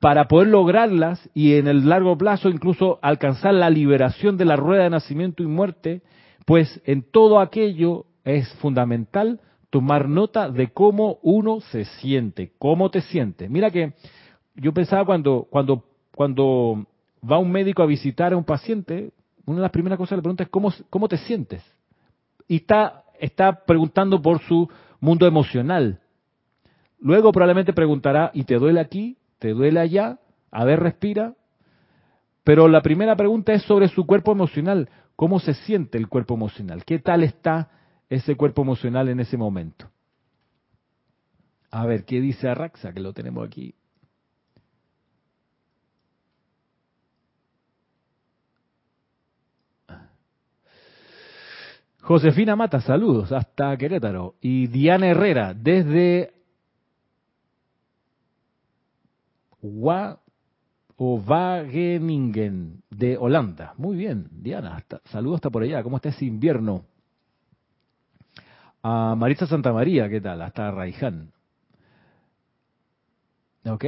Para 0.03 0.27
poder 0.27 0.49
lograrlas 0.49 1.31
y 1.33 1.55
en 1.55 1.69
el 1.69 1.89
largo 1.89 2.19
plazo 2.19 2.49
incluso 2.49 2.99
alcanzar 3.03 3.55
la 3.55 3.71
liberación 3.71 4.37
de 4.37 4.45
la 4.45 4.57
rueda 4.57 4.83
de 4.83 4.91
nacimiento 4.91 5.45
y 5.45 5.47
muerte, 5.47 6.03
pues 6.45 6.83
en 6.87 7.05
todo 7.09 7.39
aquello 7.39 8.07
es 8.25 8.53
fundamental 8.55 9.39
tomar 9.71 10.09
nota 10.09 10.51
de 10.51 10.73
cómo 10.73 11.21
uno 11.23 11.61
se 11.61 11.85
siente, 11.85 12.51
cómo 12.59 12.91
te 12.91 13.01
sientes. 13.01 13.49
Mira 13.49 13.71
que 13.71 13.93
yo 14.57 14.75
pensaba 14.75 15.05
cuando, 15.05 15.47
cuando 15.49 15.85
cuando 16.17 16.85
va 17.23 17.39
un 17.39 17.53
médico 17.53 17.85
a 17.85 17.87
visitar 17.87 18.33
a 18.33 18.37
un 18.37 18.45
paciente, 18.45 19.13
una 19.47 19.59
de 19.59 19.63
las 19.63 19.71
primeras 19.71 19.99
cosas 19.99 20.11
que 20.11 20.17
le 20.17 20.23
pregunta 20.23 20.43
es 20.43 20.51
¿cómo, 20.51 20.73
cómo 20.91 21.07
te 21.07 21.19
sientes? 21.19 21.63
Y 22.49 22.57
está, 22.57 23.05
está 23.21 23.65
preguntando 23.65 24.21
por 24.21 24.41
su 24.41 24.69
mundo 24.99 25.29
emocional. 25.29 26.01
Luego 26.99 27.31
probablemente 27.31 27.73
preguntará, 27.73 28.33
¿y 28.35 28.43
te 28.43 28.57
duele 28.57 28.81
aquí? 28.81 29.17
¿Te 29.43 29.55
duele 29.55 29.81
allá? 29.81 30.21
A 30.53 30.65
ver, 30.65 30.79
respira. 30.79 31.35
Pero 32.45 32.69
la 32.69 32.81
primera 32.81 33.17
pregunta 33.17 33.53
es 33.53 33.65
sobre 33.65 33.89
su 33.89 34.07
cuerpo 34.07 34.31
emocional. 34.31 34.89
¿Cómo 35.17 35.41
se 35.41 35.55
siente 35.55 35.99
el 35.99 36.07
cuerpo 36.09 36.35
emocional? 36.35 36.85
¿Qué 36.85 37.01
tal 37.01 37.25
está 37.25 37.69
ese 38.09 38.37
cuerpo 38.37 38.63
emocional 38.63 39.09
en 39.09 39.19
ese 39.19 39.37
momento? 39.37 39.91
A 41.73 41.85
ver, 41.87 42.05
¿qué 42.05 42.21
dice 42.21 42.49
Arraxa? 42.49 42.93
Que 42.93 43.01
lo 43.01 43.13
tenemos 43.13 43.45
aquí. 43.45 43.75
Josefina 52.01 52.55
Mata, 52.55 52.81
saludos 52.81 53.33
hasta 53.33 53.77
Querétaro. 53.77 54.37
Y 54.41 54.69
Diana 54.69 55.09
Herrera, 55.09 55.53
desde 55.53 56.33
Wa 59.63 60.19
o 60.97 61.17
Wageningen, 61.17 62.83
de 62.91 63.17
Holanda. 63.17 63.75
Muy 63.77 63.97
bien, 63.97 64.29
Diana, 64.31 64.85
saludos 65.07 65.37
hasta 65.37 65.51
por 65.51 65.63
allá. 65.63 65.83
¿Cómo 65.83 65.97
está 65.97 66.11
ese 66.11 66.25
invierno? 66.25 66.85
A 68.83 69.15
Marisa 69.17 69.47
Santa 69.47 69.73
María, 69.73 70.09
¿qué 70.09 70.21
tal? 70.21 70.43
Hasta 70.43 70.71
Raiján. 70.71 71.33
Ok, 73.65 73.85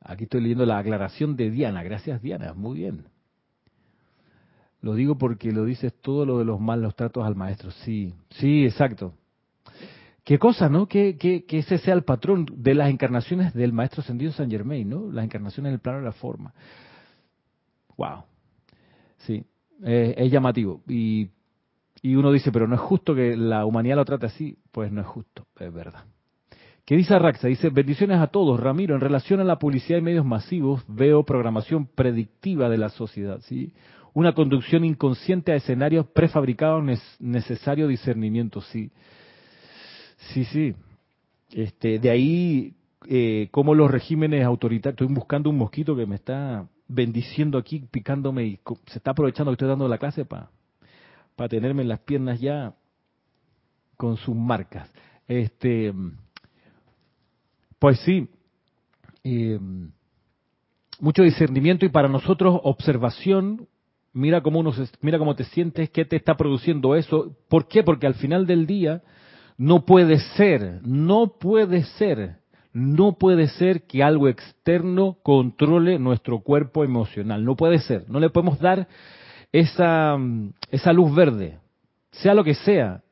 aquí 0.00 0.24
estoy 0.24 0.40
leyendo 0.40 0.64
la 0.64 0.78
aclaración 0.78 1.36
de 1.36 1.50
Diana. 1.50 1.82
Gracias, 1.82 2.22
Diana. 2.22 2.54
Muy 2.54 2.78
bien. 2.78 3.04
Lo 4.80 4.94
digo 4.94 5.18
porque 5.18 5.50
lo 5.50 5.64
dices 5.64 5.92
todo 6.00 6.24
lo 6.24 6.38
de 6.38 6.44
los 6.44 6.60
malos 6.60 6.94
tratos 6.94 7.26
al 7.26 7.34
maestro. 7.34 7.72
Sí, 7.72 8.14
sí, 8.30 8.64
exacto. 8.64 9.14
Qué 10.28 10.38
cosa, 10.38 10.68
¿no? 10.68 10.86
Que, 10.86 11.16
que, 11.16 11.46
que 11.46 11.60
ese 11.60 11.78
sea 11.78 11.94
el 11.94 12.04
patrón 12.04 12.44
de 12.52 12.74
las 12.74 12.90
encarnaciones 12.90 13.54
del 13.54 13.72
maestro 13.72 14.02
ascendido 14.02 14.30
San 14.30 14.50
Germain, 14.50 14.86
¿no? 14.86 15.10
Las 15.10 15.24
encarnaciones 15.24 15.72
del 15.72 15.80
plano 15.80 16.00
de 16.00 16.04
la 16.04 16.12
forma. 16.12 16.52
Wow. 17.96 18.24
Sí, 19.16 19.42
es 19.82 20.30
llamativo. 20.30 20.82
Y, 20.86 21.30
y 22.02 22.14
uno 22.14 22.30
dice, 22.30 22.52
pero 22.52 22.68
no 22.68 22.74
es 22.74 22.80
justo 22.82 23.14
que 23.14 23.38
la 23.38 23.64
humanidad 23.64 23.96
lo 23.96 24.04
trate 24.04 24.26
así. 24.26 24.58
Pues 24.70 24.92
no 24.92 25.00
es 25.00 25.06
justo, 25.06 25.46
es 25.58 25.72
verdad. 25.72 26.04
¿Qué 26.84 26.94
dice 26.94 27.14
Arraxa? 27.14 27.48
Dice, 27.48 27.70
bendiciones 27.70 28.20
a 28.20 28.26
todos. 28.26 28.60
Ramiro, 28.60 28.94
en 28.94 29.00
relación 29.00 29.40
a 29.40 29.44
la 29.44 29.58
publicidad 29.58 29.98
y 29.98 30.02
medios 30.02 30.26
masivos, 30.26 30.84
veo 30.88 31.24
programación 31.24 31.86
predictiva 31.86 32.68
de 32.68 32.76
la 32.76 32.90
sociedad. 32.90 33.40
¿sí? 33.44 33.72
una 34.12 34.34
conducción 34.34 34.84
inconsciente 34.84 35.52
a 35.52 35.56
escenarios 35.56 36.06
prefabricados, 36.08 36.84
necesario 37.18 37.86
discernimiento, 37.86 38.60
sí. 38.60 38.90
Sí, 40.32 40.44
sí. 40.44 40.74
Este, 41.50 41.98
de 41.98 42.10
ahí, 42.10 42.74
eh, 43.06 43.48
como 43.50 43.74
los 43.74 43.90
regímenes 43.90 44.44
autoritarios, 44.44 45.00
estoy 45.00 45.14
buscando 45.14 45.50
un 45.50 45.56
mosquito 45.56 45.96
que 45.96 46.06
me 46.06 46.16
está 46.16 46.68
bendiciendo 46.86 47.58
aquí, 47.58 47.80
picándome 47.90 48.44
y 48.44 48.60
se 48.86 48.98
está 48.98 49.12
aprovechando 49.12 49.50
que 49.50 49.54
estoy 49.54 49.68
dando 49.68 49.88
la 49.88 49.98
clase 49.98 50.24
para 50.24 50.50
para 51.38 51.48
tenerme 51.48 51.82
en 51.82 51.88
las 51.88 52.00
piernas 52.00 52.40
ya 52.40 52.74
con 53.96 54.16
sus 54.16 54.34
marcas. 54.34 54.90
Este, 55.28 55.94
pues 57.78 58.00
sí, 58.00 58.28
eh, 59.22 59.60
mucho 60.98 61.22
discernimiento 61.22 61.86
y 61.86 61.90
para 61.90 62.08
nosotros 62.08 62.58
observación 62.64 63.68
mira 64.12 64.42
cómo, 64.42 64.58
uno 64.58 64.72
mira 65.00 65.16
cómo 65.16 65.36
te 65.36 65.44
sientes, 65.44 65.90
qué 65.90 66.04
te 66.04 66.16
está 66.16 66.36
produciendo 66.36 66.96
eso. 66.96 67.36
¿Por 67.48 67.68
qué? 67.68 67.84
Porque 67.84 68.08
al 68.08 68.14
final 68.14 68.44
del 68.44 68.66
día 68.66 69.02
no 69.58 69.84
puede 69.84 70.20
ser, 70.36 70.80
no 70.84 71.34
puede 71.38 71.82
ser, 71.82 72.36
no 72.72 73.18
puede 73.18 73.48
ser 73.48 73.82
que 73.82 74.04
algo 74.04 74.28
externo 74.28 75.18
controle 75.24 75.98
nuestro 75.98 76.40
cuerpo 76.40 76.84
emocional. 76.84 77.44
No 77.44 77.56
puede 77.56 77.80
ser. 77.80 78.08
No 78.08 78.20
le 78.20 78.30
podemos 78.30 78.60
dar 78.60 78.86
esa, 79.52 80.16
esa 80.70 80.92
luz 80.92 81.12
verde, 81.14 81.58
sea 82.12 82.34
lo 82.34 82.44
que 82.44 82.54
sea. 82.54 83.02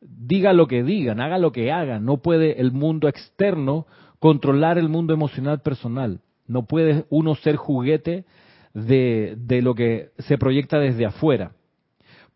Diga 0.00 0.52
lo 0.52 0.68
que 0.68 0.84
digan, 0.84 1.20
haga 1.20 1.38
lo 1.38 1.50
que 1.50 1.72
hagan. 1.72 2.04
No 2.04 2.18
puede 2.18 2.60
el 2.60 2.70
mundo 2.70 3.08
externo 3.08 3.86
controlar 4.20 4.78
el 4.78 4.88
mundo 4.88 5.12
emocional 5.12 5.60
personal. 5.60 6.20
No 6.46 6.66
puede 6.66 7.04
uno 7.10 7.34
ser 7.34 7.56
juguete 7.56 8.24
de, 8.72 9.36
lo 9.62 9.74
que 9.74 10.10
se 10.18 10.38
proyecta 10.38 10.78
desde 10.78 11.06
afuera. 11.06 11.52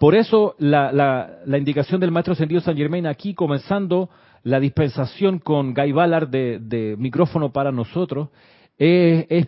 Por 0.03 0.17
eso 0.17 0.57
la, 0.59 0.91
la, 0.91 1.59
indicación 1.59 2.01
del 2.01 2.11
maestro 2.11 2.33
ascendido 2.33 2.61
San 2.61 2.77
Germain 2.77 3.07
aquí, 3.07 3.35
comenzando 3.35 4.11
la 4.43 4.59
dispensación 4.59 5.39
con 5.39 5.75
Guy 5.75 5.93
Ballard 5.93 6.29
de, 6.29 6.97
micrófono 6.99 7.53
para 7.53 7.71
nosotros, 7.71 8.31
es, 8.77 9.47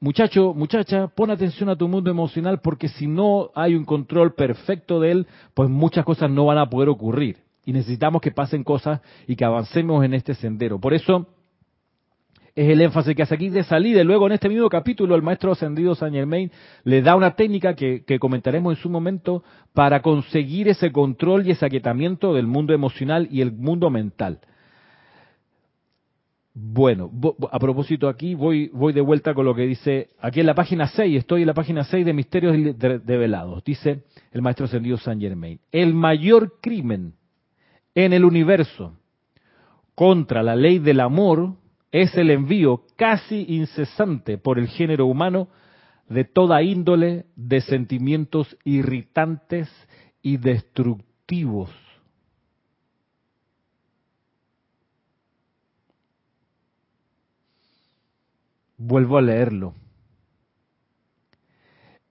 muchacho, 0.00 0.52
muchacha, 0.52 1.08
pon 1.08 1.30
atención 1.30 1.70
a 1.70 1.76
tu 1.76 1.88
mundo 1.88 2.10
emocional 2.10 2.60
porque 2.60 2.88
si 2.88 3.06
no 3.06 3.50
hay 3.54 3.74
un 3.74 3.86
control 3.86 4.34
perfecto 4.34 5.00
de 5.00 5.10
él, 5.10 5.26
pues 5.54 5.70
muchas 5.70 6.04
cosas 6.04 6.30
no 6.30 6.44
van 6.44 6.58
a 6.58 6.68
poder 6.68 6.90
ocurrir. 6.90 7.38
Y 7.64 7.72
necesitamos 7.72 8.20
que 8.20 8.30
pasen 8.30 8.62
cosas 8.62 9.00
y 9.26 9.36
que 9.36 9.46
avancemos 9.46 10.04
en 10.04 10.12
este 10.12 10.34
sendero. 10.34 10.78
Por 10.78 10.92
eso, 10.92 11.28
es 12.54 12.68
el 12.68 12.80
énfasis 12.80 13.16
que 13.16 13.22
hace 13.22 13.34
aquí 13.34 13.48
de 13.48 13.64
salida. 13.64 14.04
Luego 14.04 14.26
en 14.26 14.32
este 14.32 14.48
mismo 14.48 14.68
capítulo 14.68 15.14
el 15.14 15.22
maestro 15.22 15.52
ascendido 15.52 15.94
Saint 15.94 16.14
Germain 16.14 16.50
le 16.84 17.02
da 17.02 17.16
una 17.16 17.34
técnica 17.34 17.74
que, 17.74 18.04
comentaremos 18.20 18.76
en 18.76 18.82
su 18.82 18.88
momento 18.88 19.42
para 19.72 20.02
conseguir 20.02 20.68
ese 20.68 20.92
control 20.92 21.46
y 21.46 21.50
ese 21.50 21.66
aquietamiento 21.66 22.32
del 22.34 22.46
mundo 22.46 22.72
emocional 22.72 23.28
y 23.30 23.40
el 23.40 23.52
mundo 23.52 23.90
mental. 23.90 24.40
Bueno, 26.56 27.10
a 27.50 27.58
propósito 27.58 28.08
aquí 28.08 28.36
voy, 28.36 28.70
voy 28.72 28.92
de 28.92 29.00
vuelta 29.00 29.34
con 29.34 29.44
lo 29.44 29.56
que 29.56 29.62
dice 29.62 30.10
aquí 30.20 30.38
en 30.38 30.46
la 30.46 30.54
página 30.54 30.86
6, 30.86 31.18
estoy 31.18 31.40
en 31.40 31.48
la 31.48 31.54
página 31.54 31.82
6 31.82 32.06
de 32.06 32.12
Misterios 32.12 32.56
Develados. 32.78 33.64
Dice 33.64 34.04
el 34.30 34.42
maestro 34.42 34.66
ascendido 34.66 34.96
Saint 34.96 35.20
Germain, 35.20 35.58
el 35.72 35.92
mayor 35.94 36.60
crimen 36.60 37.14
en 37.96 38.12
el 38.12 38.24
universo 38.24 38.96
contra 39.96 40.44
la 40.44 40.54
ley 40.54 40.78
del 40.78 41.00
amor 41.00 41.56
es 41.94 42.12
el 42.16 42.30
envío 42.30 42.82
casi 42.96 43.44
incesante 43.46 44.36
por 44.36 44.58
el 44.58 44.66
género 44.66 45.06
humano 45.06 45.46
de 46.08 46.24
toda 46.24 46.60
índole 46.60 47.26
de 47.36 47.60
sentimientos 47.60 48.58
irritantes 48.64 49.70
y 50.20 50.38
destructivos. 50.38 51.70
Vuelvo 58.76 59.16
a 59.16 59.22
leerlo. 59.22 59.74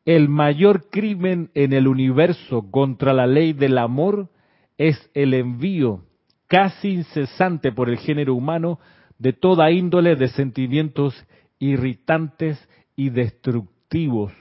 El 0.05 0.29
mayor 0.29 0.89
crimen 0.91 1.51
en 1.55 1.73
el 1.73 1.89
universo 1.89 2.71
contra 2.71 3.11
la 3.11 3.27
ley 3.27 3.51
del 3.51 3.77
amor 3.77 4.29
es 4.77 5.11
el 5.13 5.33
envío 5.33 6.05
casi 6.47 6.93
incesante 6.93 7.73
por 7.73 7.89
el 7.89 7.97
género 7.97 8.33
humano 8.33 8.79
de 9.17 9.33
toda 9.33 9.71
índole 9.71 10.15
de 10.15 10.27
sentimientos 10.29 11.15
irritantes 11.59 12.57
y 12.95 13.09
destructivos. 13.09 14.33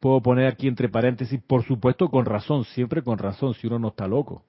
Puedo 0.00 0.20
poner 0.20 0.46
aquí 0.46 0.66
entre 0.66 0.88
paréntesis, 0.88 1.40
por 1.42 1.64
supuesto, 1.64 2.08
con 2.08 2.24
razón, 2.24 2.64
siempre 2.64 3.02
con 3.02 3.18
razón, 3.18 3.54
si 3.54 3.66
uno 3.68 3.78
no 3.78 3.88
está 3.88 4.08
loco. 4.08 4.44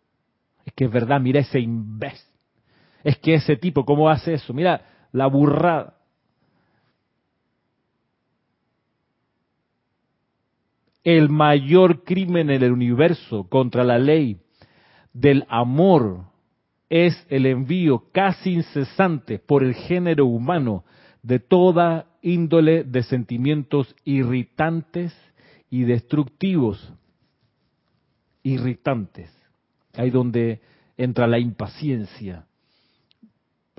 Es 0.66 0.74
que 0.74 0.86
es 0.86 0.92
verdad, 0.92 1.22
mira 1.22 1.42
ese 1.42 1.60
imbécil. 1.60 2.34
Es 3.04 3.18
que 3.20 3.36
ese 3.36 3.58
tipo, 3.58 3.86
¿cómo 3.86 4.10
hace 4.10 4.34
eso? 4.34 4.54
Mira 4.54 5.08
la 5.12 5.28
burrada. 5.28 5.98
El 11.04 11.30
mayor 11.30 12.04
crimen 12.04 12.50
en 12.50 12.64
el 12.64 12.72
universo 12.72 13.44
contra 13.50 13.84
la 13.84 14.00
ley 14.00 14.40
del 15.12 15.46
amor 15.50 16.33
es 16.90 17.26
el 17.30 17.46
envío 17.46 18.12
casi 18.12 18.54
incesante 18.54 19.40
por 19.40 19.64
el 19.64 19.74
género 19.74 20.26
humano 20.26 20.84
de 21.22 21.40
toda 21.40 22.08
índole 22.22 22.84
de 22.84 23.04
sentimientos 23.04 23.96
irritantes 24.04 25.14
y 25.70 25.84
destructivos. 25.84 26.94
Irritantes. 28.44 29.32
Ahí 29.96 30.10
donde 30.10 30.62
entra 30.98 31.28
la 31.28 31.40
impaciencia, 31.40 32.46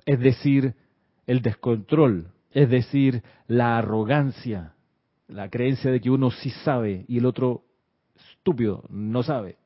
es 0.06 0.18
decir, 0.20 0.74
el 1.26 1.42
descontrol, 1.42 2.32
es 2.50 2.68
decir, 2.68 3.22
la 3.46 3.78
arrogancia, 3.78 4.74
la 5.28 5.48
creencia 5.48 5.90
de 5.90 6.00
que 6.00 6.10
uno 6.10 6.30
sí 6.30 6.50
sabe 6.50 7.04
y 7.08 7.18
el 7.18 7.26
otro 7.26 7.64
estúpido 8.16 8.84
no 8.90 9.22
sabe 9.22 9.56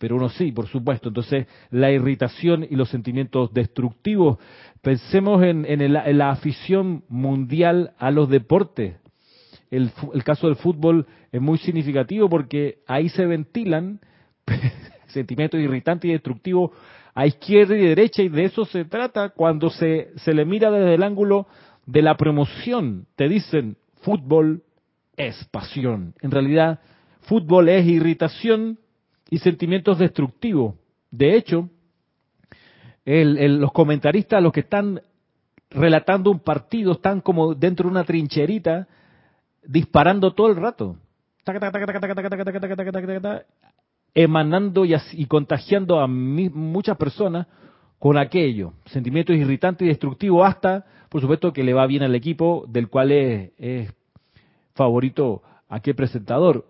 pero 0.00 0.16
uno 0.16 0.30
sí, 0.30 0.50
por 0.50 0.66
supuesto. 0.66 1.08
Entonces, 1.08 1.46
la 1.70 1.92
irritación 1.92 2.66
y 2.68 2.74
los 2.74 2.88
sentimientos 2.88 3.52
destructivos. 3.52 4.38
Pensemos 4.80 5.42
en, 5.42 5.92
la 5.92 6.30
afición 6.30 7.04
mundial 7.10 7.92
a 7.98 8.10
los 8.10 8.30
deportes. 8.30 8.96
El, 9.70 9.92
caso 10.24 10.46
del 10.46 10.56
fútbol 10.56 11.06
es 11.30 11.40
muy 11.42 11.58
significativo 11.58 12.30
porque 12.30 12.78
ahí 12.86 13.10
se 13.10 13.26
ventilan 13.26 14.00
sentimientos 15.08 15.60
irritantes 15.60 16.08
y 16.08 16.12
destructivos 16.12 16.70
a 17.14 17.26
izquierda 17.26 17.76
y 17.76 17.84
derecha 17.84 18.22
y 18.22 18.30
de 18.30 18.44
eso 18.44 18.64
se 18.64 18.86
trata 18.86 19.28
cuando 19.28 19.68
se, 19.68 20.12
se 20.16 20.32
le 20.32 20.46
mira 20.46 20.70
desde 20.70 20.94
el 20.94 21.02
ángulo 21.02 21.46
de 21.84 22.00
la 22.00 22.16
promoción. 22.16 23.06
Te 23.16 23.28
dicen, 23.28 23.76
fútbol 24.00 24.62
es 25.18 25.44
pasión. 25.50 26.14
En 26.22 26.30
realidad, 26.30 26.80
fútbol 27.20 27.68
es 27.68 27.86
irritación 27.86 28.78
y 29.30 29.38
sentimientos 29.38 29.98
destructivos. 29.98 30.74
De 31.10 31.36
hecho, 31.36 31.68
los 33.06 33.72
comentaristas, 33.72 34.42
los 34.42 34.52
que 34.52 34.60
están 34.60 35.00
relatando 35.70 36.30
un 36.30 36.40
partido, 36.40 36.92
están 36.92 37.20
como 37.20 37.54
dentro 37.54 37.84
de 37.84 37.92
una 37.92 38.04
trincherita, 38.04 38.88
disparando 39.64 40.32
todo 40.34 40.48
el 40.48 40.56
rato, 40.56 40.96
emanando 44.14 44.84
y, 44.84 45.26
contagiando 45.26 46.00
a 46.00 46.08
muchas 46.08 46.96
personas 46.96 47.46
con 47.98 48.18
aquello, 48.18 48.72
sentimientos 48.86 49.36
irritantes 49.36 49.86
y 49.86 49.88
destructivos, 49.88 50.48
hasta, 50.48 50.84
por 51.08 51.20
supuesto, 51.20 51.52
que 51.52 51.62
le 51.62 51.74
va 51.74 51.86
bien 51.86 52.02
al 52.02 52.14
equipo 52.14 52.64
del 52.66 52.88
cual 52.88 53.12
es, 53.12 53.50
es 53.58 53.94
favorito 54.74 55.42
aquel 55.68 55.94
presentador. 55.94 56.66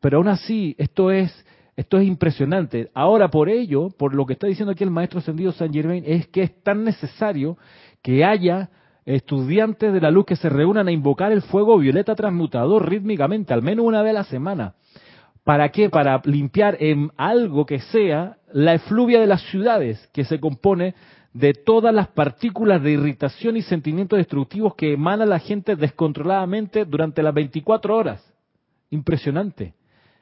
Pero 0.00 0.18
aún 0.18 0.28
así, 0.28 0.76
esto 0.78 1.10
es 1.10 1.32
esto 1.76 1.98
es 1.98 2.06
impresionante. 2.06 2.90
Ahora, 2.94 3.28
por 3.28 3.50
ello, 3.50 3.90
por 3.90 4.14
lo 4.14 4.24
que 4.24 4.32
está 4.32 4.46
diciendo 4.46 4.72
aquí 4.72 4.82
el 4.82 4.90
maestro 4.90 5.18
ascendido 5.18 5.52
San 5.52 5.72
Germain, 5.72 6.02
es 6.06 6.26
que 6.28 6.42
es 6.42 6.62
tan 6.62 6.84
necesario 6.84 7.58
que 8.02 8.24
haya 8.24 8.70
estudiantes 9.04 9.92
de 9.92 10.00
la 10.00 10.10
luz 10.10 10.24
que 10.24 10.36
se 10.36 10.48
reúnan 10.48 10.88
a 10.88 10.92
invocar 10.92 11.32
el 11.32 11.42
fuego 11.42 11.78
violeta 11.78 12.14
transmutador 12.14 12.88
rítmicamente, 12.88 13.52
al 13.52 13.62
menos 13.62 13.84
una 13.84 14.02
vez 14.02 14.10
a 14.10 14.14
la 14.14 14.24
semana. 14.24 14.74
¿Para 15.44 15.68
qué? 15.68 15.90
Para 15.90 16.22
limpiar 16.24 16.76
en 16.80 17.12
algo 17.16 17.66
que 17.66 17.78
sea 17.78 18.38
la 18.52 18.74
efluvia 18.74 19.20
de 19.20 19.26
las 19.26 19.42
ciudades, 19.42 20.08
que 20.12 20.24
se 20.24 20.40
compone 20.40 20.94
de 21.34 21.52
todas 21.52 21.94
las 21.94 22.08
partículas 22.08 22.82
de 22.82 22.92
irritación 22.92 23.56
y 23.58 23.62
sentimientos 23.62 24.16
destructivos 24.16 24.74
que 24.74 24.94
emana 24.94 25.26
la 25.26 25.38
gente 25.38 25.76
descontroladamente 25.76 26.86
durante 26.86 27.22
las 27.22 27.34
24 27.34 27.94
horas. 27.94 28.34
Impresionante. 28.90 29.74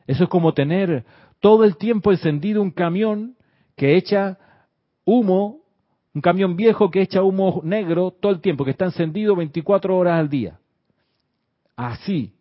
Eso 0.06 0.24
es 0.24 0.28
como 0.28 0.52
tener 0.52 1.04
todo 1.44 1.64
el 1.64 1.76
tiempo 1.76 2.10
encendido 2.10 2.62
un 2.62 2.70
camión 2.70 3.36
que 3.76 3.98
echa 3.98 4.38
humo, 5.04 5.60
un 6.14 6.22
camión 6.22 6.56
viejo 6.56 6.90
que 6.90 7.02
echa 7.02 7.22
humo 7.22 7.60
negro 7.62 8.12
todo 8.18 8.32
el 8.32 8.40
tiempo, 8.40 8.64
que 8.64 8.70
está 8.70 8.86
encendido 8.86 9.36
24 9.36 9.94
horas 9.94 10.18
al 10.18 10.30
día. 10.30 10.58
Así. 11.76 12.32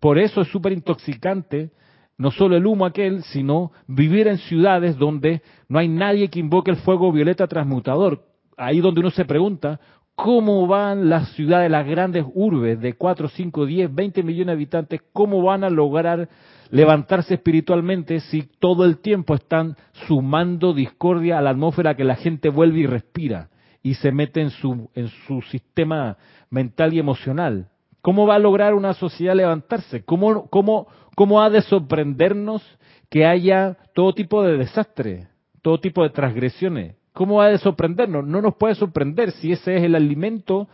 Por 0.00 0.18
eso 0.18 0.40
es 0.40 0.48
súper 0.48 0.72
intoxicante 0.72 1.72
no 2.16 2.30
solo 2.30 2.56
el 2.56 2.64
humo 2.64 2.86
aquel, 2.86 3.22
sino 3.24 3.70
vivir 3.86 4.26
en 4.28 4.38
ciudades 4.38 4.96
donde 4.96 5.42
no 5.68 5.78
hay 5.78 5.88
nadie 5.88 6.30
que 6.30 6.40
invoque 6.40 6.70
el 6.70 6.78
fuego 6.78 7.12
violeta 7.12 7.46
transmutador. 7.48 8.24
Ahí 8.56 8.80
donde 8.80 9.00
uno 9.00 9.10
se 9.10 9.26
pregunta, 9.26 9.78
¿cómo 10.18 10.66
van 10.66 11.08
las 11.08 11.28
ciudades, 11.34 11.70
las 11.70 11.86
grandes 11.86 12.24
urbes 12.34 12.80
de 12.80 12.94
4, 12.94 13.28
5, 13.28 13.66
10, 13.66 13.94
20 13.94 14.24
millones 14.24 14.46
de 14.46 14.52
habitantes, 14.52 15.00
cómo 15.12 15.42
van 15.42 15.62
a 15.62 15.70
lograr 15.70 16.28
levantarse 16.70 17.34
espiritualmente 17.34 18.18
si 18.18 18.42
todo 18.58 18.84
el 18.84 18.98
tiempo 18.98 19.36
están 19.36 19.76
sumando 20.08 20.74
discordia 20.74 21.38
a 21.38 21.40
la 21.40 21.50
atmósfera 21.50 21.94
que 21.94 22.02
la 22.02 22.16
gente 22.16 22.48
vuelve 22.48 22.80
y 22.80 22.86
respira 22.86 23.48
y 23.80 23.94
se 23.94 24.10
mete 24.10 24.40
en 24.40 24.50
su, 24.50 24.90
en 24.96 25.06
su 25.28 25.40
sistema 25.42 26.16
mental 26.50 26.94
y 26.94 26.98
emocional. 26.98 27.68
¿Cómo 28.02 28.26
va 28.26 28.34
a 28.34 28.40
lograr 28.40 28.74
una 28.74 28.94
sociedad 28.94 29.36
levantarse? 29.36 30.02
¿Cómo, 30.04 30.48
cómo, 30.48 30.88
cómo 31.14 31.40
ha 31.40 31.48
de 31.48 31.62
sorprendernos 31.62 32.64
que 33.08 33.24
haya 33.24 33.76
todo 33.94 34.12
tipo 34.14 34.42
de 34.42 34.58
desastre, 34.58 35.28
todo 35.62 35.78
tipo 35.78 36.02
de 36.02 36.10
transgresiones? 36.10 36.97
¿Cómo 37.18 37.42
ha 37.42 37.48
de 37.48 37.58
sorprendernos? 37.58 38.24
No 38.24 38.40
nos 38.40 38.54
puede 38.54 38.76
sorprender 38.76 39.32
si 39.32 39.50
ese 39.50 39.76
es 39.76 39.82
el 39.82 39.96
alimento 39.96 40.68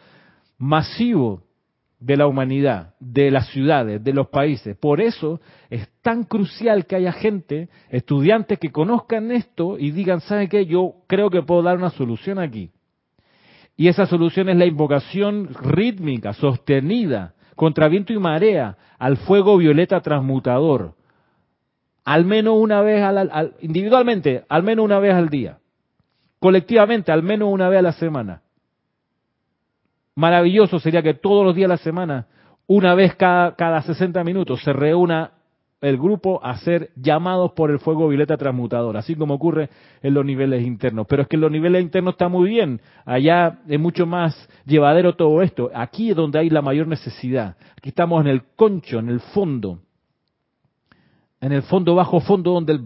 masivo 0.59 1.42
de 1.99 2.18
la 2.18 2.26
humanidad, 2.26 2.92
de 3.01 3.30
las 3.30 3.49
ciudades, 3.49 4.05
de 4.05 4.12
los 4.12 4.28
países. 4.28 4.76
Por 4.76 5.01
eso 5.01 5.40
es 5.70 5.88
tan 6.03 6.24
crucial 6.24 6.84
que 6.84 6.97
haya 6.97 7.12
gente, 7.12 7.70
estudiantes 7.88 8.59
que 8.59 8.70
conozcan 8.70 9.32
esto 9.32 9.78
y 9.78 9.90
digan, 9.90 10.20
¿sabe 10.20 10.51
qué? 10.51 10.66
Yo 10.66 10.97
creo 11.07 11.30
que 11.30 11.40
puedo 11.40 11.62
dar 11.62 11.78
una 11.78 11.88
solución 11.88 12.38
aquí. 12.38 12.70
Y 13.74 13.88
esa 13.88 14.05
solución 14.05 14.51
es 14.51 14.59
la 14.59 14.66
invocación 14.66 15.49
rítmica, 15.62 16.34
sostenida, 16.34 17.32
contra 17.57 17.88
viento 17.88 18.12
y 18.12 18.18
marea, 18.18 18.76
al 18.99 19.16
fuego 19.16 19.57
violeta 19.57 20.03
transmutador. 20.03 20.92
Al 22.05 22.26
menos 22.26 22.57
una 22.59 22.82
vez, 22.82 23.03
al, 23.03 23.55
individualmente, 23.62 24.45
al 24.47 24.62
menos 24.62 24.84
una 24.84 24.99
vez 24.99 25.14
al 25.14 25.30
día. 25.30 25.57
Colectivamente, 26.45 27.11
al 27.11 27.22
menos 27.22 27.49
una 27.51 27.70
vez 27.70 27.78
a 27.78 27.82
la 27.82 27.92
semana. 27.92 28.42
Maravilloso 30.14 30.78
sería 30.78 31.03
que 31.03 31.14
todos 31.14 31.42
los 31.42 31.57
días 31.57 31.70
de 31.70 31.72
la 31.72 31.78
semana, 31.78 32.26
una 32.66 32.95
vez 32.95 33.14
cada, 33.14 33.57
cada 33.57 33.80
60 33.80 34.22
minutos, 34.24 34.62
se 34.62 34.74
reúna 34.74 35.30
el 35.80 35.97
grupo 35.97 36.45
a 36.45 36.59
ser 36.59 36.90
llamados 36.97 37.53
por 37.53 37.70
el 37.70 37.78
fuego 37.78 38.09
violeta 38.09 38.36
transmutador, 38.36 38.95
así 38.99 39.14
como 39.14 39.32
ocurre 39.32 39.70
en 40.03 40.12
los 40.12 40.22
niveles 40.26 40.66
internos. 40.66 41.07
Pero 41.09 41.22
es 41.22 41.28
que 41.28 41.36
en 41.36 41.40
los 41.40 41.51
niveles 41.51 41.82
internos 41.82 42.12
está 42.12 42.28
muy 42.28 42.51
bien, 42.51 42.78
allá 43.07 43.61
es 43.66 43.80
mucho 43.80 44.05
más 44.05 44.36
llevadero 44.66 45.16
todo 45.16 45.40
esto. 45.40 45.70
Aquí 45.74 46.11
es 46.11 46.16
donde 46.16 46.40
hay 46.40 46.51
la 46.51 46.61
mayor 46.61 46.88
necesidad. 46.88 47.57
Aquí 47.78 47.88
estamos 47.88 48.20
en 48.20 48.26
el 48.26 48.42
concho, 48.55 48.99
en 48.99 49.09
el 49.09 49.20
fondo, 49.20 49.78
en 51.40 51.53
el 51.53 51.62
fondo 51.62 51.95
bajo 51.95 52.20
fondo 52.20 52.53
donde 52.53 52.74
el, 52.74 52.82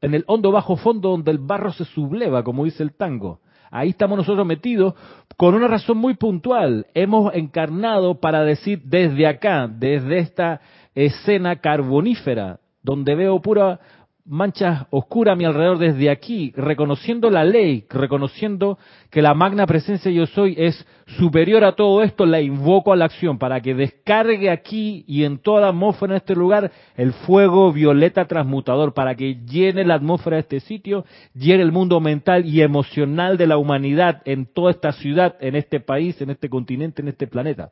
en 0.00 0.14
el 0.14 0.24
hondo 0.26 0.52
bajo 0.52 0.76
fondo 0.76 1.10
donde 1.10 1.30
el 1.30 1.38
barro 1.38 1.72
se 1.72 1.84
subleva, 1.84 2.42
como 2.42 2.64
dice 2.64 2.82
el 2.82 2.94
tango. 2.94 3.40
Ahí 3.70 3.90
estamos 3.90 4.16
nosotros 4.16 4.46
metidos 4.46 4.94
con 5.36 5.54
una 5.54 5.68
razón 5.68 5.98
muy 5.98 6.14
puntual. 6.14 6.86
Hemos 6.94 7.34
encarnado 7.34 8.18
para 8.18 8.42
decir 8.42 8.82
desde 8.84 9.26
acá, 9.26 9.68
desde 9.68 10.18
esta 10.18 10.60
escena 10.94 11.56
carbonífera, 11.56 12.60
donde 12.82 13.14
veo 13.14 13.40
pura 13.40 13.80
manchas 14.28 14.86
oscuras 14.90 15.32
a 15.32 15.36
mi 15.36 15.44
alrededor 15.46 15.78
desde 15.78 16.10
aquí, 16.10 16.52
reconociendo 16.54 17.30
la 17.30 17.44
ley, 17.44 17.86
reconociendo 17.88 18.78
que 19.10 19.22
la 19.22 19.32
magna 19.32 19.66
presencia 19.66 20.10
yo 20.10 20.26
soy 20.26 20.54
es 20.58 20.86
superior 21.18 21.64
a 21.64 21.72
todo 21.72 22.02
esto, 22.02 22.26
la 22.26 22.40
invoco 22.40 22.92
a 22.92 22.96
la 22.96 23.06
acción 23.06 23.38
para 23.38 23.60
que 23.60 23.74
descargue 23.74 24.50
aquí 24.50 25.02
y 25.08 25.24
en 25.24 25.38
toda 25.38 25.62
la 25.62 25.68
atmósfera 25.68 26.12
de 26.12 26.18
este 26.18 26.34
lugar 26.34 26.70
el 26.94 27.12
fuego 27.12 27.72
violeta 27.72 28.26
transmutador, 28.26 28.92
para 28.92 29.14
que 29.14 29.36
llene 29.46 29.84
la 29.84 29.94
atmósfera 29.94 30.36
de 30.36 30.42
este 30.42 30.60
sitio, 30.60 31.06
llene 31.34 31.62
el 31.62 31.72
mundo 31.72 31.98
mental 32.00 32.44
y 32.44 32.60
emocional 32.60 33.38
de 33.38 33.46
la 33.46 33.56
humanidad 33.56 34.20
en 34.26 34.44
toda 34.44 34.72
esta 34.72 34.92
ciudad, 34.92 35.36
en 35.40 35.56
este 35.56 35.80
país, 35.80 36.20
en 36.20 36.30
este 36.30 36.50
continente, 36.50 37.00
en 37.00 37.08
este 37.08 37.26
planeta. 37.26 37.70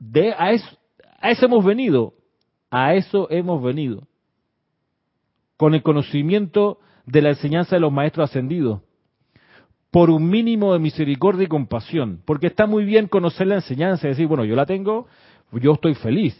De, 0.00 0.34
a, 0.36 0.50
eso, 0.50 0.76
a 1.20 1.30
eso 1.30 1.46
hemos 1.46 1.64
venido, 1.64 2.14
a 2.68 2.94
eso 2.94 3.28
hemos 3.30 3.62
venido 3.62 4.08
con 5.64 5.74
el 5.74 5.82
conocimiento 5.82 6.78
de 7.06 7.22
la 7.22 7.30
enseñanza 7.30 7.76
de 7.76 7.80
los 7.80 7.90
maestros 7.90 8.28
ascendidos, 8.28 8.82
por 9.90 10.10
un 10.10 10.28
mínimo 10.28 10.74
de 10.74 10.78
misericordia 10.78 11.44
y 11.44 11.46
compasión, 11.46 12.20
porque 12.26 12.48
está 12.48 12.66
muy 12.66 12.84
bien 12.84 13.08
conocer 13.08 13.46
la 13.46 13.54
enseñanza 13.54 14.06
y 14.06 14.10
decir, 14.10 14.26
bueno, 14.26 14.44
yo 14.44 14.56
la 14.56 14.66
tengo, 14.66 15.06
yo 15.52 15.72
estoy 15.72 15.94
feliz, 15.94 16.36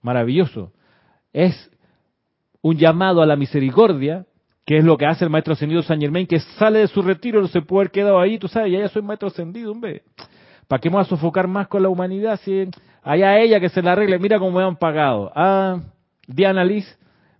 maravilloso. 0.00 0.72
Es 1.34 1.70
un 2.62 2.78
llamado 2.78 3.20
a 3.20 3.26
la 3.26 3.36
misericordia, 3.36 4.24
que 4.64 4.78
es 4.78 4.84
lo 4.84 4.96
que 4.96 5.04
hace 5.04 5.26
el 5.26 5.30
maestro 5.30 5.52
ascendido 5.52 5.82
San 5.82 6.00
Germain, 6.00 6.26
que 6.26 6.40
sale 6.40 6.78
de 6.78 6.88
su 6.88 7.02
retiro, 7.02 7.42
no 7.42 7.48
se 7.48 7.60
puede 7.60 7.82
haber 7.82 7.90
quedado 7.90 8.18
ahí, 8.18 8.38
tú 8.38 8.48
sabes, 8.48 8.72
ya, 8.72 8.88
soy 8.88 9.02
maestro 9.02 9.28
ascendido. 9.28 9.74
¿Para 10.66 10.80
qué 10.80 10.88
vamos 10.88 11.08
a 11.08 11.10
sofocar 11.10 11.46
más 11.46 11.68
con 11.68 11.82
la 11.82 11.90
humanidad 11.90 12.40
si 12.42 12.70
allá 13.02 13.38
ella 13.38 13.60
que 13.60 13.68
se 13.68 13.82
la 13.82 13.92
arregle? 13.92 14.18
Mira 14.18 14.38
cómo 14.38 14.58
me 14.58 14.64
han 14.64 14.76
pagado. 14.76 15.30
Ah, 15.34 15.78
Diana 16.26 16.64
Liz, 16.64 16.86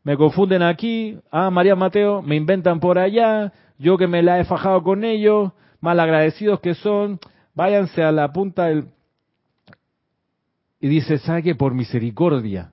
me 0.03 0.17
confunden 0.17 0.63
aquí. 0.63 1.19
Ah, 1.31 1.51
María 1.51 1.77
Mateo, 1.77 2.23
me 2.23 2.37
inventan 2.37 2.81
por 2.81 2.99
allá. 2.99 3.53
Yo 3.79 3.97
que 3.97 4.07
me 4.07 4.23
la 4.23 4.39
he 4.39 4.45
fajado 4.45 4.83
con 4.83 5.05
ellos, 5.05 5.53
mal 5.81 6.01
agradecidos 6.01 6.61
que 6.61 6.75
son. 6.75 7.19
Váyanse 7.55 8.03
a 8.03 8.13
la 8.13 8.33
punta 8.33 8.67
del... 8.67 8.87
Y 10.81 10.89
dice, 10.89 11.19
¿sabe? 11.19 11.55
Por 11.55 11.75
misericordia, 11.75 12.73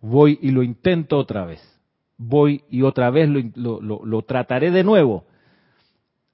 voy 0.00 0.38
y 0.42 0.50
lo 0.50 0.62
intento 0.62 1.16
otra 1.16 1.46
vez. 1.46 1.62
Voy 2.18 2.64
y 2.68 2.82
otra 2.82 3.10
vez 3.10 3.30
lo, 3.54 3.80
lo, 3.80 4.22
trataré 4.22 4.70
de 4.70 4.84
nuevo. 4.84 5.24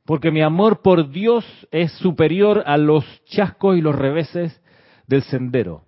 Porque 0.04 0.32
mi 0.32 0.42
amor 0.42 0.82
por 0.82 1.10
Dios 1.10 1.44
es 1.70 1.92
superior 1.92 2.64
a 2.66 2.76
los 2.76 3.04
chascos 3.26 3.76
y 3.76 3.80
los 3.80 3.94
reveses 3.94 4.60
del 5.06 5.22
sendero. 5.22 5.85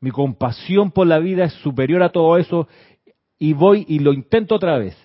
Mi 0.00 0.10
compasión 0.10 0.90
por 0.90 1.06
la 1.06 1.18
vida 1.18 1.44
es 1.44 1.52
superior 1.54 2.02
a 2.02 2.10
todo 2.10 2.36
eso 2.36 2.68
y 3.38 3.52
voy 3.52 3.84
y 3.88 3.98
lo 3.98 4.12
intento 4.12 4.56
otra 4.56 4.78
vez. 4.78 4.96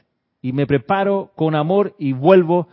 Y 0.42 0.54
me 0.54 0.66
preparo 0.66 1.32
con 1.36 1.56
amor 1.56 1.96
y 2.00 2.14
vuelvo 2.14 2.68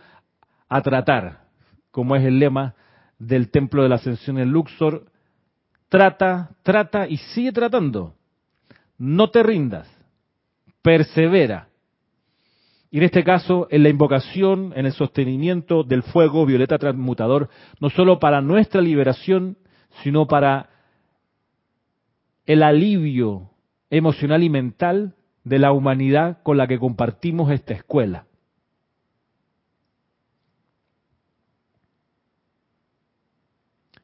a 0.67 0.81
tratar, 0.81 1.45
como 1.91 2.15
es 2.15 2.23
el 2.23 2.39
lema 2.39 2.75
del 3.19 3.51
Templo 3.51 3.83
de 3.83 3.89
la 3.89 3.95
Ascensión 3.95 4.39
en 4.39 4.49
Luxor. 4.49 5.05
Trata, 5.89 6.51
trata 6.63 7.07
y 7.07 7.17
sigue 7.17 7.51
tratando. 7.51 8.15
No 8.97 9.29
te 9.29 9.43
rindas. 9.43 9.87
Persevera. 10.81 11.67
Y 12.91 12.97
en 12.97 13.03
este 13.03 13.23
caso, 13.23 13.67
en 13.69 13.83
la 13.83 13.89
invocación, 13.89 14.73
en 14.75 14.87
el 14.87 14.93
sostenimiento 14.93 15.83
del 15.83 16.01
fuego 16.01 16.45
violeta 16.45 16.79
transmutador, 16.79 17.49
no 17.79 17.89
solo 17.91 18.19
para 18.19 18.41
nuestra 18.41 18.81
liberación, 18.81 19.57
sino 20.01 20.27
para 20.27 20.69
el 22.49 22.63
alivio 22.63 23.51
emocional 23.91 24.41
y 24.41 24.49
mental 24.49 25.13
de 25.43 25.59
la 25.59 25.71
humanidad 25.71 26.41
con 26.41 26.57
la 26.57 26.65
que 26.65 26.79
compartimos 26.79 27.51
esta 27.51 27.75
escuela. 27.75 28.25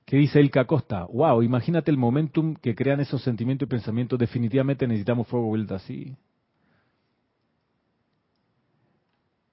¿Qué 0.05 0.17
dice 0.17 0.39
Ilka 0.39 0.65
Costa? 0.65 1.05
Wow, 1.05 1.41
imagínate 1.41 1.89
el 1.89 1.97
momentum 1.97 2.53
que 2.53 2.75
crean 2.75 2.99
esos 2.99 3.23
sentimientos 3.23 3.65
y 3.65 3.69
pensamientos. 3.71 4.19
Definitivamente 4.19 4.85
necesitamos 4.87 5.27
fuego 5.27 5.47
vuelta 5.47 5.77
así. 5.77 6.15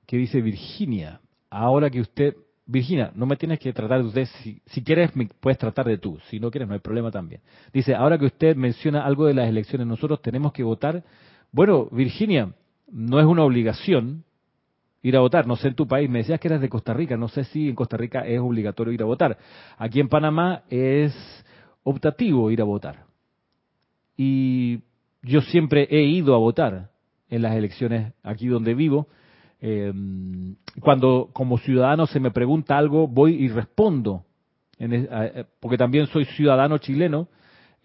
¿Qué 0.05 0.19
dice 0.19 0.43
Virginia? 0.43 1.23
Ahora 1.49 1.89
que 1.89 2.03
usted, 2.03 2.37
Virginia, 2.73 3.13
no 3.15 3.27
me 3.27 3.37
tienes 3.37 3.59
que 3.59 3.73
tratar 3.73 4.01
de 4.01 4.09
usted, 4.09 4.29
si, 4.67 4.83
quieres 4.83 5.15
me 5.15 5.27
puedes 5.27 5.59
tratar 5.59 5.87
de 5.87 5.99
tú, 5.99 6.19
si 6.31 6.41
no 6.41 6.51
quieres 6.51 6.67
no 6.67 6.75
hay 6.75 6.81
problema 6.81 7.11
también. 7.11 7.43
Dice, 7.73 7.95
ahora 7.95 8.19
que 8.19 8.25
usted 8.25 8.57
menciona 8.57 9.05
algo 9.05 9.27
de 9.27 9.35
las 9.35 9.47
elecciones, 9.47 9.87
nosotros 9.87 10.23
tenemos 10.23 10.53
que 10.53 10.63
votar. 10.63 11.05
Bueno, 11.53 11.89
Virginia, 11.93 12.55
no 12.91 13.21
es 13.21 13.27
una 13.27 13.45
obligación, 13.45 14.25
ir 15.03 15.17
a 15.17 15.21
votar. 15.21 15.47
No 15.47 15.57
sé 15.57 15.69
en 15.69 15.75
tu 15.75 15.87
país, 15.87 16.09
me 16.09 16.21
decías 16.21 16.41
que 16.41 16.49
eras 16.49 16.63
de 16.63 16.71
Costa 16.71 16.95
Rica, 16.95 17.17
no 17.17 17.29
sé 17.29 17.45
si 17.45 17.69
en 17.69 17.75
Costa 17.75 17.99
Rica 17.99 18.21
es 18.21 18.41
obligatorio 18.41 18.93
ir 18.93 19.03
a 19.03 19.07
votar. 19.07 19.37
Aquí 19.77 20.01
en 20.01 20.09
Panamá 20.09 20.63
es 20.71 21.15
optativo 21.83 22.51
ir 22.51 22.63
a 22.63 22.65
votar. 22.65 23.05
Y 24.17 24.81
yo 25.23 25.43
siempre 25.43 25.87
he 25.91 26.05
ido 26.05 26.35
a 26.35 26.39
votar 26.39 26.91
en 27.29 27.43
las 27.43 27.55
elecciones 27.55 28.15
aquí 28.23 28.47
donde 28.47 28.75
vivo. 28.75 29.09
Eh, 29.65 29.93
cuando 30.81 31.31
como 31.33 31.57
ciudadano 31.57 32.07
se 32.07 32.21
me 32.21 32.33
pregunta 32.33 32.77
algo, 32.77 33.07
voy 33.07 33.35
y 33.35 33.49
respondo, 33.49 34.25
porque 35.61 35.79
también 35.79 36.09
soy 36.09 36.25
ciudadano 36.25 36.79
chileno. 36.79 37.29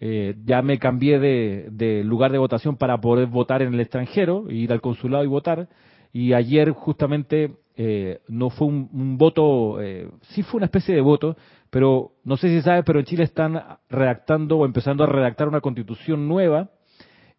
Eh, 0.00 0.36
ya 0.44 0.62
me 0.62 0.78
cambié 0.78 1.18
de, 1.18 2.02
lugar 2.04 2.30
de 2.30 2.38
votación 2.38 2.76
para 2.76 3.00
poder 3.00 3.26
votar 3.26 3.62
en 3.62 3.74
el 3.74 3.80
extranjero, 3.80 4.50
ir 4.50 4.72
al 4.72 4.80
consulado 4.80 5.24
y 5.24 5.28
votar. 5.28 5.68
Y 6.12 6.32
ayer 6.32 6.70
justamente 6.70 7.56
eh, 7.76 8.20
no 8.28 8.50
fue 8.50 8.66
un, 8.66 9.16
voto, 9.18 9.80
eh, 9.80 10.08
sí 10.30 10.42
fue 10.42 10.58
una 10.58 10.66
especie 10.66 10.94
de 10.94 11.00
voto, 11.00 11.36
pero 11.70 12.12
no 12.24 12.36
sé 12.36 12.48
si 12.48 12.62
sabes, 12.62 12.84
pero 12.84 12.98
en 12.98 13.06
Chile 13.06 13.24
están 13.24 13.60
redactando 13.88 14.58
o 14.58 14.64
empezando 14.64 15.04
a 15.04 15.08
redactar 15.08 15.48
una 15.48 15.60
constitución 15.60 16.28
nueva 16.28 16.70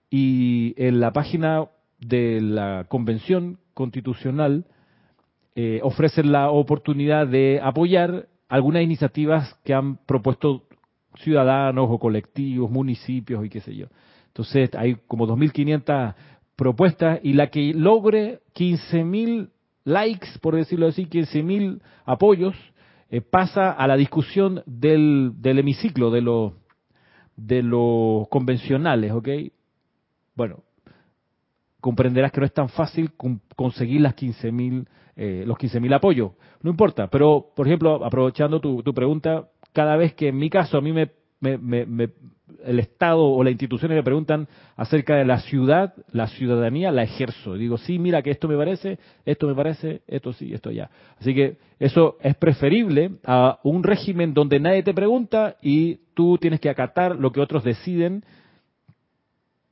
y 0.09 0.73
en 0.77 0.99
la 0.99 1.11
página 1.11 1.67
de 2.00 2.41
la 2.41 2.86
convención 2.89 3.60
constitucional 3.74 4.66
eh, 5.56 5.80
ofrecen 5.84 6.32
la 6.32 6.52
oportunidad 6.52 7.28
de 7.28 7.60
apoyar 7.62 8.28
algunas 8.47 8.84
iniciativas 8.84 9.56
que 9.64 9.74
han 9.74 9.97
propuesto 10.06 10.64
ciudadanos 11.16 11.88
o 11.89 12.00
colectivos, 12.00 12.72
municipios 12.72 13.45
y 13.45 13.50
qué 13.50 13.62
sé 13.62 13.76
yo. 13.76 13.88
Entonces 14.28 14.70
hay 14.76 14.95
como 15.08 15.28
2.500 15.28 16.16
propuesta 16.56 17.20
y 17.22 17.34
la 17.34 17.47
que 17.47 17.74
logre 17.74 18.41
15.000 18.56 19.50
likes, 19.86 20.28
por 20.41 20.56
decirlo 20.56 20.88
así, 20.88 21.06
15.000 21.06 21.82
apoyos, 22.06 22.56
eh, 23.10 23.22
pasa 23.22 23.72
a 23.72 23.88
la 23.88 23.97
discusión 23.97 24.62
del, 24.66 25.34
del 25.38 25.60
hemiciclo, 25.60 26.12
de 26.12 26.22
los 26.22 26.54
de 27.36 27.64
los 27.64 28.28
convencionales, 28.28 29.14
¿ok? 29.14 29.30
Bueno, 30.36 30.64
comprenderás 31.80 32.32
que 32.32 32.39
no 32.39 32.45
es 32.45 32.53
tan 32.53 32.69
fácil 32.69 33.11
conseguir 33.55 34.01
las 34.01 34.15
15.000 34.15 34.88
eh, 35.15 35.43
los 35.45 35.57
15.000 35.57 35.95
apoyos. 35.95 36.32
No 36.61 36.71
importa, 36.71 37.07
pero, 37.07 37.47
por 37.53 37.67
ejemplo, 37.67 38.05
aprovechando 38.05 38.61
tu, 38.61 38.82
tu 38.84 38.93
pregunta, 38.93 39.49
cada 39.73 39.97
vez 39.97 40.13
que 40.13 40.30
en 40.30 40.38
mi 40.38 40.49
caso 40.49 40.77
a 40.77 40.82
mí 40.82 40.93
me 40.93 41.11
me, 41.39 42.09
el 42.65 42.80
Estado 42.80 43.23
o 43.23 43.43
las 43.43 43.51
instituciones 43.51 43.95
me 43.95 44.03
preguntan 44.03 44.47
acerca 44.75 45.15
de 45.15 45.25
la 45.25 45.39
ciudad, 45.39 45.93
la 46.11 46.27
ciudadanía, 46.27 46.91
la 46.91 47.03
ejerzo. 47.03 47.55
Digo, 47.55 47.77
sí, 47.77 47.99
mira 47.99 48.21
que 48.21 48.32
esto 48.32 48.47
me 48.47 48.57
parece, 48.57 48.99
esto 49.25 49.47
me 49.47 49.55
parece, 49.55 50.01
esto 50.07 50.34
sí, 50.34 50.53
esto 50.53 50.71
ya. 50.71 50.89
Así 51.19 51.34
que 51.34 51.57
eso 51.80 52.17
es 52.21 52.36
preferible 52.36 53.11
a 53.25 53.59
un 53.63 53.84
régimen 53.84 54.34
donde 54.34 54.59
nadie 54.59 54.84
te 54.84 54.93
pregunta 54.93 55.55
y 55.61 55.99
tú 56.13 56.38
tienes 56.38 56.59
que 56.59 56.69
acatar 56.69 57.15
lo 57.15 57.32
que 57.32 57.39
otros 57.39 57.63
deciden. 57.63 58.23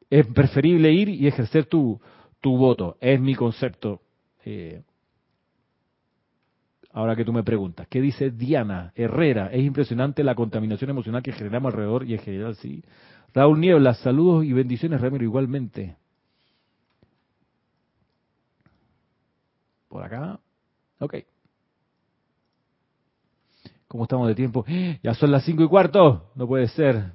Es 0.10 0.26
preferible 0.28 0.92
ir 0.92 1.10
y 1.10 1.28
ejercer 1.28 1.66
tu, 1.66 2.00
tu 2.42 2.58
voto. 2.58 2.98
Es 3.02 3.20
mi 3.20 3.36
concepto. 3.36 4.02
Eh, 4.46 4.82
Ahora 6.98 7.16
que 7.16 7.24
tú 7.24 7.32
me 7.32 7.44
preguntas, 7.44 7.88
¿qué 7.92 8.02
dice 8.02 8.32
Diana 8.32 8.92
Herrera? 8.96 9.52
Es 9.52 9.64
impresionante 9.64 10.24
la 10.24 10.34
contaminación 10.34 10.90
emocional 10.90 11.22
que 11.22 11.32
generamos 11.32 11.72
alrededor 11.72 12.04
y 12.06 12.14
en 12.14 12.20
general 12.20 12.56
sí. 12.56 12.84
Raúl 13.36 13.60
Niebla, 13.60 13.94
saludos 13.94 14.46
y 14.46 14.52
bendiciones, 14.52 15.00
Ramiro, 15.00 15.24
igualmente. 15.24 15.96
Por 19.90 20.04
acá. 20.04 20.40
Ok. 21.00 21.18
¿Cómo 23.88 24.06
estamos 24.06 24.28
de 24.28 24.34
tiempo? 24.34 24.66
Ya 25.04 25.14
son 25.14 25.32
las 25.32 25.46
cinco 25.46 25.62
y 25.62 25.68
cuarto. 25.68 26.32
No 26.34 26.48
puede 26.48 26.68
ser. 26.68 27.12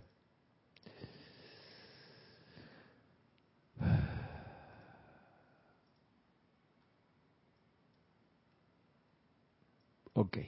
Ok. 10.23 10.39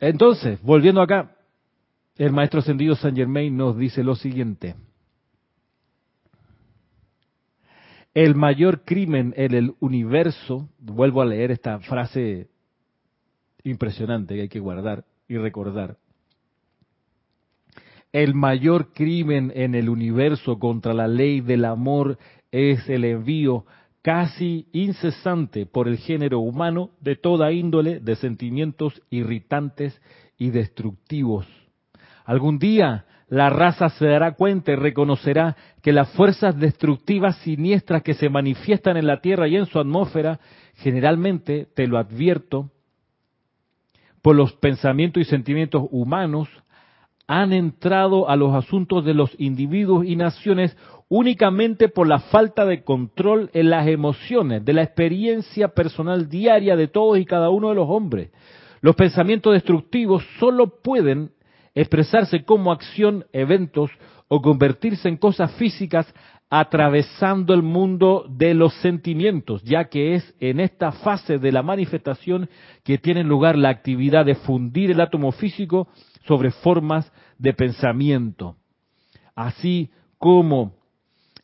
Entonces, 0.00 0.60
volviendo 0.62 1.02
acá, 1.02 1.36
el 2.16 2.32
maestro 2.32 2.60
ascendido 2.60 2.96
San 2.96 3.14
Germain 3.14 3.54
nos 3.54 3.76
dice 3.76 4.02
lo 4.02 4.14
siguiente. 4.14 4.74
El 8.14 8.34
mayor 8.34 8.84
crimen 8.84 9.34
en 9.36 9.54
el 9.54 9.74
universo, 9.80 10.70
vuelvo 10.78 11.20
a 11.20 11.26
leer 11.26 11.50
esta 11.50 11.78
frase 11.80 12.48
impresionante 13.64 14.34
que 14.34 14.42
hay 14.42 14.48
que 14.48 14.60
guardar 14.60 15.04
y 15.28 15.36
recordar. 15.36 15.98
El 18.12 18.34
mayor 18.34 18.94
crimen 18.94 19.52
en 19.54 19.74
el 19.74 19.90
universo 19.90 20.58
contra 20.58 20.94
la 20.94 21.08
ley 21.08 21.42
del 21.42 21.66
amor 21.66 22.16
es 22.50 22.88
el 22.88 23.04
envío 23.04 23.66
casi 24.04 24.66
incesante 24.72 25.64
por 25.64 25.88
el 25.88 25.96
género 25.96 26.40
humano 26.40 26.90
de 27.00 27.16
toda 27.16 27.52
índole 27.52 28.00
de 28.00 28.16
sentimientos 28.16 29.00
irritantes 29.08 29.98
y 30.36 30.50
destructivos. 30.50 31.46
Algún 32.26 32.58
día 32.58 33.06
la 33.30 33.48
raza 33.48 33.88
se 33.88 34.06
dará 34.06 34.32
cuenta 34.32 34.72
y 34.72 34.76
reconocerá 34.76 35.56
que 35.80 35.94
las 35.94 36.10
fuerzas 36.10 36.54
destructivas 36.60 37.38
siniestras 37.38 38.02
que 38.02 38.12
se 38.12 38.28
manifiestan 38.28 38.98
en 38.98 39.06
la 39.06 39.22
Tierra 39.22 39.48
y 39.48 39.56
en 39.56 39.64
su 39.64 39.80
atmósfera, 39.80 40.38
generalmente, 40.74 41.66
te 41.74 41.86
lo 41.86 41.96
advierto, 41.96 42.68
por 44.20 44.36
los 44.36 44.52
pensamientos 44.52 45.22
y 45.22 45.24
sentimientos 45.24 45.84
humanos, 45.90 46.50
han 47.26 47.54
entrado 47.54 48.28
a 48.28 48.36
los 48.36 48.54
asuntos 48.54 49.04
de 49.04 49.14
los 49.14 49.34
individuos 49.38 50.04
y 50.04 50.14
naciones 50.14 50.76
únicamente 51.08 51.88
por 51.88 52.08
la 52.08 52.18
falta 52.18 52.64
de 52.64 52.82
control 52.82 53.50
en 53.52 53.70
las 53.70 53.86
emociones, 53.86 54.64
de 54.64 54.72
la 54.72 54.82
experiencia 54.82 55.68
personal 55.68 56.28
diaria 56.28 56.76
de 56.76 56.88
todos 56.88 57.18
y 57.18 57.24
cada 57.24 57.50
uno 57.50 57.68
de 57.68 57.74
los 57.74 57.88
hombres. 57.88 58.30
Los 58.80 58.96
pensamientos 58.96 59.52
destructivos 59.52 60.24
solo 60.38 60.82
pueden 60.82 61.30
expresarse 61.74 62.44
como 62.44 62.72
acción, 62.72 63.24
eventos 63.32 63.90
o 64.28 64.40
convertirse 64.40 65.08
en 65.08 65.16
cosas 65.16 65.52
físicas 65.54 66.12
atravesando 66.50 67.52
el 67.52 67.62
mundo 67.62 68.26
de 68.28 68.54
los 68.54 68.74
sentimientos, 68.74 69.62
ya 69.64 69.86
que 69.86 70.14
es 70.14 70.34
en 70.38 70.60
esta 70.60 70.92
fase 70.92 71.38
de 71.38 71.50
la 71.50 71.62
manifestación 71.62 72.48
que 72.84 72.98
tiene 72.98 73.24
lugar 73.24 73.56
la 73.56 73.70
actividad 73.70 74.24
de 74.24 74.36
fundir 74.36 74.90
el 74.90 75.00
átomo 75.00 75.32
físico 75.32 75.88
sobre 76.26 76.50
formas 76.50 77.10
de 77.38 77.54
pensamiento. 77.54 78.56
Así 79.34 79.90
como 80.18 80.74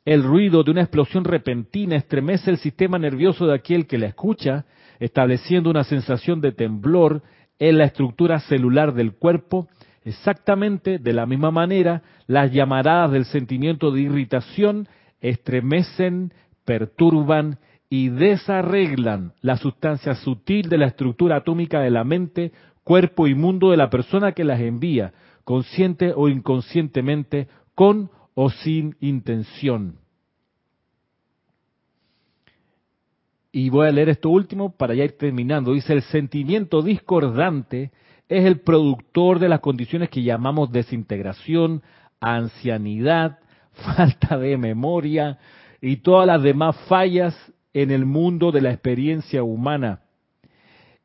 el 0.04 0.22
ruido 0.22 0.62
de 0.62 0.70
una 0.70 0.82
explosión 0.82 1.24
repentina 1.24 1.96
estremece 1.96 2.50
el 2.50 2.58
sistema 2.58 2.98
nervioso 2.98 3.46
de 3.46 3.54
aquel 3.54 3.86
que 3.86 3.98
la 3.98 4.06
escucha, 4.06 4.64
estableciendo 4.98 5.70
una 5.70 5.84
sensación 5.84 6.40
de 6.40 6.52
temblor 6.52 7.22
en 7.58 7.78
la 7.78 7.84
estructura 7.84 8.40
celular 8.40 8.94
del 8.94 9.12
cuerpo, 9.12 9.68
exactamente 10.02 10.98
de 10.98 11.12
la 11.12 11.26
misma 11.26 11.50
manera, 11.50 12.02
las 12.26 12.50
llamaradas 12.50 13.12
del 13.12 13.26
sentimiento 13.26 13.90
de 13.90 14.00
irritación 14.00 14.88
estremecen, 15.20 16.32
perturban 16.64 17.58
y 17.90 18.08
desarreglan 18.08 19.34
la 19.42 19.56
sustancia 19.56 20.14
sutil 20.14 20.68
de 20.68 20.78
la 20.78 20.86
estructura 20.86 21.36
atómica 21.36 21.80
de 21.80 21.90
la 21.90 22.04
mente, 22.04 22.52
cuerpo 22.84 23.26
y 23.26 23.34
mundo 23.34 23.70
de 23.70 23.76
la 23.76 23.90
persona 23.90 24.32
que 24.32 24.44
las 24.44 24.60
envía, 24.60 25.12
consciente 25.44 26.12
o 26.16 26.28
inconscientemente, 26.28 27.48
con 27.74 28.10
o 28.42 28.48
sin 28.48 28.96
intención. 29.00 29.98
Y 33.52 33.68
voy 33.68 33.86
a 33.86 33.90
leer 33.90 34.08
esto 34.08 34.30
último 34.30 34.74
para 34.74 34.94
ya 34.94 35.04
ir 35.04 35.18
terminando. 35.18 35.74
Dice, 35.74 35.92
el 35.92 36.00
sentimiento 36.00 36.80
discordante 36.80 37.90
es 38.30 38.46
el 38.46 38.60
productor 38.60 39.40
de 39.40 39.50
las 39.50 39.60
condiciones 39.60 40.08
que 40.08 40.22
llamamos 40.22 40.72
desintegración, 40.72 41.82
ancianidad, 42.18 43.40
falta 43.72 44.38
de 44.38 44.56
memoria 44.56 45.38
y 45.82 45.98
todas 45.98 46.26
las 46.26 46.42
demás 46.42 46.76
fallas 46.88 47.36
en 47.74 47.90
el 47.90 48.06
mundo 48.06 48.52
de 48.52 48.62
la 48.62 48.70
experiencia 48.70 49.42
humana. 49.42 50.00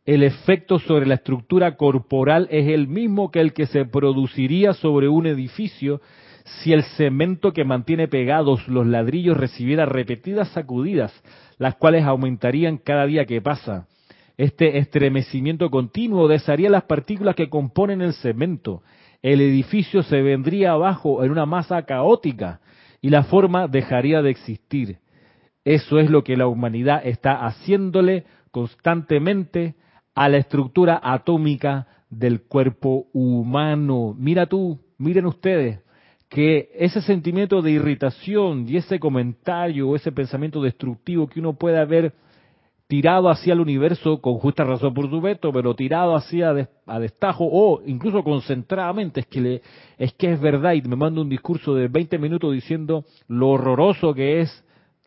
El 0.05 0.23
efecto 0.23 0.79
sobre 0.79 1.05
la 1.05 1.15
estructura 1.15 1.75
corporal 1.75 2.47
es 2.49 2.69
el 2.69 2.88
mismo 2.88 3.29
que 3.29 3.41
el 3.41 3.51
que 3.51 3.65
se 3.65 3.83
produciría 3.83 4.71
sobre 4.71 5.09
un 5.09 5.25
edificio 5.25 5.99
si 6.46 6.74
el 6.74 6.84
cemento 6.84 7.54
que 7.54 7.66
mantiene 7.66 8.08
pegados 8.08 8.68
los 8.68 8.86
ladrillos 8.86 9.36
recibiera 9.36 9.86
repetidas 9.86 10.50
sacudidas, 10.50 11.12
las 11.58 11.76
cuales 11.76 12.04
aumentarían 12.06 12.78
cada 12.78 13.06
día 13.06 13.26
que 13.26 13.41
pasa. 13.41 13.88
Este 14.38 14.78
estremecimiento 14.78 15.72
continuo 15.72 16.28
desharía 16.28 16.70
las 16.70 16.84
partículas 16.84 17.36
que 17.36 17.50
componen 17.50 18.02
el 18.02 18.14
cemento. 18.14 18.84
El 19.24 19.41
edificio 19.41 20.04
se 20.04 20.22
vendría 20.22 20.74
abajo 20.74 21.24
en 21.24 21.32
una 21.32 21.46
masa 21.46 21.82
caótica 21.84 22.60
y 23.02 23.10
la 23.10 23.24
forma 23.24 23.68
dejaría 23.68 24.22
de 24.22 24.30
existir. 24.30 25.00
Eso 25.64 26.00
es 26.00 26.12
lo 26.12 26.24
que 26.24 26.38
la 26.38 26.48
humanidad 26.48 27.02
está 27.06 27.46
haciéndole 27.46 28.26
constantemente 28.52 29.76
a 30.14 30.30
la 30.30 30.38
estructura 30.38 31.00
atómica 31.02 31.88
del 32.10 32.43
cuerpo 32.43 33.08
humano. 33.14 34.16
Mira 34.18 34.46
tú, 34.46 34.80
miren 34.98 35.26
ustedes, 35.26 35.80
que 36.30 36.69
ese 36.76 37.01
sentimiento 37.01 37.61
de 37.61 37.71
irritación 37.71 38.65
y 38.67 38.78
ese 38.78 38.99
comentario 38.99 39.89
o 39.89 39.95
ese 39.95 40.11
pensamiento 40.11 40.61
destructivo 40.61 41.28
que 41.28 41.39
uno 41.39 41.53
puede 41.53 41.80
haber 41.80 42.13
tirado 42.88 43.30
hacia 43.30 43.53
el 43.53 43.59
universo 43.59 44.21
con 44.21 44.36
justa 44.36 44.63
razón 44.63 44.93
por 44.93 45.09
su 45.09 45.19
veto, 45.21 45.51
pero 45.51 45.76
tirado 45.76 46.15
hacia 46.15 46.69
a 46.86 46.99
destajo 46.99 47.47
o 47.51 47.82
incluso 47.86 48.23
concentradamente, 48.23 49.21
es 49.21 49.28
que, 49.28 49.41
le, 49.41 49.61
es 49.97 50.13
que 50.13 50.34
es 50.34 50.39
verdad 50.39 50.73
y 50.73 50.82
me 50.82 50.95
manda 50.95 51.21
un 51.21 51.30
discurso 51.30 51.73
de 51.73 51.88
20 51.88 52.17
minutos 52.19 52.53
diciendo 52.53 53.05
lo 53.28 53.49
horroroso 53.49 54.13
que 54.13 54.41
es 54.41 54.63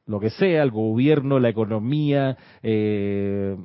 lo 0.07 0.19
que 0.19 0.31
sea, 0.31 0.63
el 0.63 0.71
gobierno, 0.71 1.39
la 1.39 1.51
economía, 1.51 2.37
eh, 2.63 3.57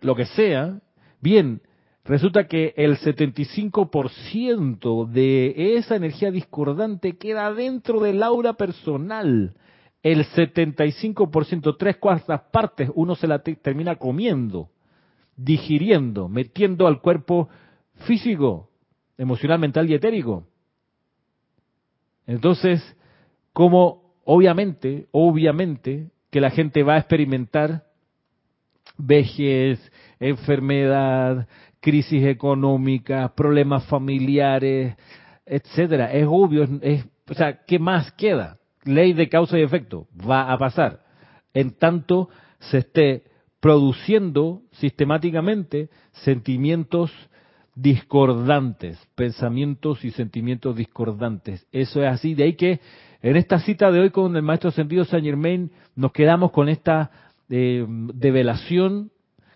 lo 0.00 0.14
que 0.14 0.26
sea, 0.26 0.78
bien, 1.20 1.60
resulta 2.08 2.48
que 2.48 2.74
el 2.76 2.98
75% 2.98 5.06
de 5.06 5.76
esa 5.76 5.94
energía 5.94 6.32
discordante 6.32 7.16
queda 7.16 7.54
dentro 7.54 8.00
del 8.00 8.24
aura 8.24 8.54
personal 8.54 9.54
el 10.02 10.24
75%, 10.24 11.76
tres 11.78 11.96
cuartas 11.96 12.42
partes, 12.52 12.90
uno 12.94 13.14
se 13.14 13.26
la 13.26 13.40
termina 13.40 13.96
comiendo, 13.96 14.70
digiriendo, 15.36 16.28
metiendo 16.28 16.86
al 16.86 17.00
cuerpo 17.00 17.48
físico, 18.06 18.70
emocional, 19.16 19.58
mental 19.58 19.90
y 19.90 19.94
etérico. 19.94 20.46
Entonces, 22.26 22.82
como 23.52 24.14
obviamente, 24.24 25.08
obviamente, 25.10 26.10
que 26.30 26.40
la 26.40 26.50
gente 26.50 26.82
va 26.82 26.94
a 26.94 26.98
experimentar 26.98 27.84
vejez, 28.96 29.80
enfermedad, 30.20 31.48
crisis 31.80 32.24
económica, 32.24 33.32
problemas 33.34 33.84
familiares, 33.86 34.96
etcétera. 35.46 36.12
Es 36.12 36.26
obvio, 36.28 36.68
es, 36.82 37.06
o 37.28 37.34
sea, 37.34 37.64
¿qué 37.64 37.78
más 37.78 38.12
queda? 38.12 38.58
ley 38.88 39.12
de 39.12 39.28
causa 39.28 39.58
y 39.58 39.62
efecto, 39.62 40.08
va 40.28 40.52
a 40.52 40.58
pasar. 40.58 41.00
En 41.54 41.72
tanto 41.72 42.28
se 42.58 42.78
esté 42.78 43.24
produciendo 43.60 44.62
sistemáticamente 44.72 45.90
sentimientos 46.12 47.12
discordantes, 47.74 48.98
pensamientos 49.14 50.04
y 50.04 50.10
sentimientos 50.10 50.76
discordantes. 50.76 51.66
Eso 51.70 52.02
es 52.02 52.08
así. 52.08 52.34
De 52.34 52.44
ahí 52.44 52.54
que 52.54 52.80
en 53.22 53.36
esta 53.36 53.60
cita 53.60 53.90
de 53.90 54.00
hoy 54.00 54.10
con 54.10 54.34
el 54.36 54.42
maestro 54.42 54.70
sentido 54.70 55.04
Saint 55.04 55.26
Germain 55.26 55.70
nos 55.94 56.12
quedamos 56.12 56.50
con 56.50 56.68
esta 56.68 57.10
eh, 57.50 57.84
develación, 58.14 59.10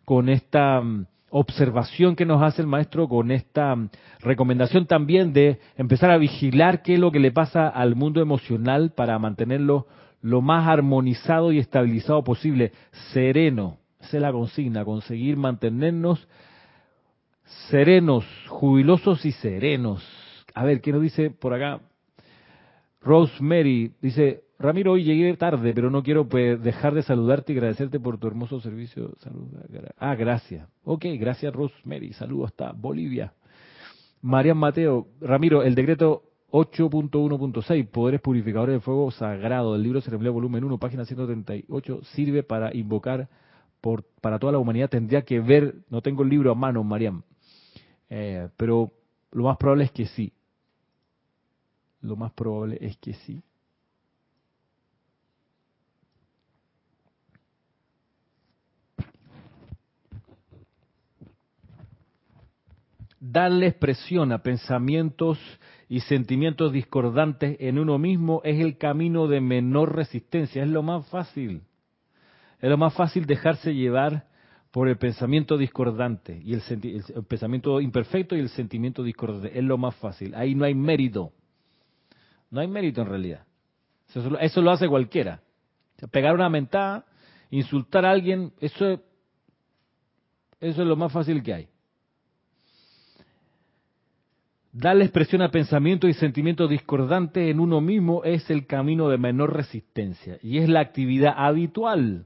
con 0.05 0.29
esta 0.29 0.81
mm, 0.81 1.07
observación 1.33 2.15
que 2.15 2.27
nos 2.27 2.43
hace 2.43 2.61
el 2.61 2.69
maestro 2.69 3.09
con 3.09 3.31
esta 3.31 3.75
recomendación 4.21 4.87
también 4.87 5.33
de 5.33 5.59
empezar 5.77 6.11
a 6.11 6.19
vigilar 6.19 6.83
qué 6.83 6.95
es 6.95 7.01
lo 7.01 7.11
que 7.11 7.21
le 7.21 7.33
pasa 7.33 7.69
al 7.69 7.97
mundo 7.97 8.21
emocional 8.21 8.93
para 8.95 9.19
mantenerlo 9.19 9.87
lo 10.21 10.43
más 10.43 10.69
armonizado 10.69 11.51
y 11.51 11.59
estabilizado 11.59 12.23
posible, 12.23 12.73
sereno. 13.13 13.79
Esa 13.99 14.19
es 14.19 14.23
la 14.23 14.33
consigna, 14.33 14.85
conseguir 14.85 15.37
mantenernos 15.39 16.29
serenos, 17.71 18.27
jubilosos 18.49 19.25
y 19.25 19.33
serenos. 19.33 20.07
A 20.55 20.65
ver, 20.65 20.83
¿qué 20.83 20.93
nos 20.93 21.03
dice 21.03 21.31
por 21.31 21.55
acá? 21.55 21.81
Rosemary 23.01 23.93
dice, 24.01 24.45
Ramiro, 24.63 24.93
hoy 24.93 25.03
llegué 25.03 25.37
tarde, 25.37 25.73
pero 25.75 25.91
no 25.91 26.05
quiero 26.05 26.29
pues, 26.29 26.63
dejar 26.63 26.95
de 26.95 27.03
saludarte 27.03 27.53
y 27.53 27.57
agradecerte 27.57 27.99
por 27.99 28.19
tu 28.19 28.29
hermoso 28.29 28.61
servicio. 28.61 29.13
Ah, 29.99 30.15
gracias. 30.15 30.69
Ok, 30.85 31.05
gracias 31.19 31.53
Rosemary. 31.53 32.13
Saludos 32.13 32.53
hasta 32.53 32.71
Bolivia. 32.71 33.35
Marian 34.21 34.57
Mateo, 34.57 35.09
Ramiro, 35.21 35.65
el 35.65 35.75
decreto 35.75 36.23
8.1.6, 36.53 37.89
Poderes 37.89 38.21
Purificadores 38.21 38.75
de 38.77 38.81
Fuego 38.81 39.11
Sagrado, 39.11 39.73
del 39.73 39.83
libro 39.83 40.01
Ceremonial 40.01 40.35
Volumen 40.35 40.63
1, 40.63 40.79
página 40.79 41.05
138, 41.05 42.01
sirve 42.15 42.45
para 42.45 42.73
invocar 42.73 43.29
por, 43.81 44.05
para 44.21 44.39
toda 44.39 44.53
la 44.53 44.59
humanidad. 44.61 44.89
Tendría 44.89 45.23
que 45.23 45.41
ver, 45.41 45.75
no 45.91 46.03
tengo 46.03 46.23
el 46.23 46.29
libro 46.29 46.53
a 46.53 46.55
mano, 46.55 46.85
Mariam, 46.85 47.23
eh, 48.09 48.49
pero 48.57 48.93
lo 49.33 49.43
más 49.43 49.57
probable 49.57 49.85
es 49.85 49.91
que 49.91 50.07
sí. 50.07 50.33
Lo 52.01 52.15
más 52.15 52.31
probable 52.33 52.79
es 52.81 52.97
que 52.99 53.15
sí. 53.15 53.43
Darle 63.23 63.69
expresión 63.69 64.33
a 64.33 64.43
pensamientos 64.43 65.39
y 65.89 66.01
sentimientos 66.01 66.73
discordantes 66.73 67.57
en 67.61 67.79
uno 67.79 67.97
mismo 67.97 68.41
es 68.43 68.61
el 68.61 68.79
camino 68.79 69.29
de 69.29 69.41
menor 69.41 69.95
resistencia, 69.95 70.65
es 70.65 70.69
lo 70.69 70.83
más 70.83 71.07
fácil. 71.09 71.63
Es 72.61 72.69
lo 72.69 72.77
más 72.77 72.95
fácil 72.95 73.25
dejarse 73.27 73.75
llevar 73.75 74.27
por 74.73 74.89
el 74.89 74.97
pensamiento 74.97 75.57
discordante 75.57 76.41
y 76.43 76.55
el, 76.55 76.63
pensamiento 77.29 77.81
imperfecto 77.81 78.35
y 78.35 78.41
el 78.41 78.49
sentimiento 78.49 79.05
discordante. 79.05 79.57
Es 79.57 79.65
lo 79.65 79.79
más 79.79 79.95
fácil. 79.97 80.35
Ahí 80.35 80.57
no 80.57 80.65
hay 80.65 80.75
mérito. 80.75 81.33
No 82.51 82.61
hay 82.61 82.67
mérito 82.67 83.03
en 83.03 83.09
realidad. 83.09 83.45
Eso, 84.41 84.61
lo 84.63 84.71
hace 84.71 84.89
cualquiera. 84.89 85.41
pegar 86.11 86.35
una 86.35 86.49
mentada, 86.49 87.05
insultar 87.51 88.05
a 88.05 88.11
alguien, 88.11 88.53
eso, 88.61 89.01
eso 90.61 90.83
es 90.83 90.89
lo 90.89 90.97
más 90.97 91.13
fácil 91.13 91.43
que 91.43 91.55
hay. 91.55 91.72
Darle 94.75 95.05
expresión 95.05 95.43
a 95.43 95.51
pensamientos 95.51 96.09
y 96.09 96.15
sentimientos 96.15 96.71
discordantes 96.71 97.51
en 97.51 97.61
uno 97.61 97.83
mismo 97.83 98.25
es 98.25 98.49
el 98.49 98.67
camino 98.67 99.11
de 99.11 99.19
menor 99.19 99.55
resistencia 99.55 100.39
y 100.43 100.59
es 100.59 100.69
la 100.71 100.81
actividad 100.81 101.35
habitual 101.37 102.25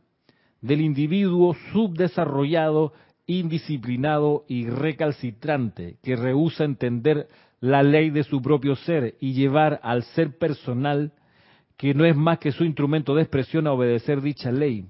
del 0.61 0.81
individuo 0.81 1.57
subdesarrollado, 1.73 2.93
indisciplinado 3.27 4.45
y 4.47 4.69
recalcitrante 4.69 5.97
que 6.05 6.15
rehúsa 6.15 6.63
entender 6.63 7.27
la 7.59 7.83
ley 7.83 8.11
de 8.11 8.23
su 8.23 8.41
propio 8.41 8.77
ser 8.77 9.17
y 9.19 9.33
llevar 9.33 9.81
al 9.83 10.05
ser 10.05 10.39
personal, 10.39 11.15
que 11.77 11.95
no 11.95 12.05
es 12.05 12.15
más 12.15 12.39
que 12.39 12.53
su 12.53 12.63
instrumento 12.63 13.17
de 13.17 13.23
expresión, 13.23 13.67
a 13.67 13.73
obedecer 13.73 14.21
dicha 14.21 14.53
ley 14.53 14.87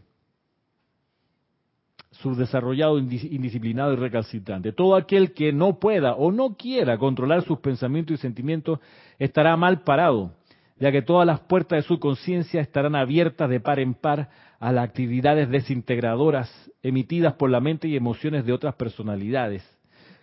subdesarrollado, 2.22 2.98
indisciplinado 2.98 3.92
y 3.92 3.96
recalcitrante. 3.96 4.72
Todo 4.72 4.96
aquel 4.96 5.32
que 5.32 5.52
no 5.52 5.78
pueda 5.78 6.14
o 6.14 6.32
no 6.32 6.56
quiera 6.56 6.98
controlar 6.98 7.42
sus 7.42 7.58
pensamientos 7.58 8.18
y 8.18 8.20
sentimientos 8.20 8.80
estará 9.18 9.56
mal 9.56 9.82
parado, 9.82 10.32
ya 10.78 10.92
que 10.92 11.02
todas 11.02 11.26
las 11.26 11.40
puertas 11.40 11.78
de 11.78 11.88
su 11.88 11.98
conciencia 11.98 12.60
estarán 12.60 12.94
abiertas 12.94 13.48
de 13.50 13.60
par 13.60 13.80
en 13.80 13.94
par 13.94 14.30
a 14.58 14.72
las 14.72 14.84
actividades 14.84 15.48
desintegradoras 15.48 16.50
emitidas 16.82 17.34
por 17.34 17.50
la 17.50 17.60
mente 17.60 17.88
y 17.88 17.96
emociones 17.96 18.44
de 18.44 18.52
otras 18.52 18.74
personalidades. 18.74 19.62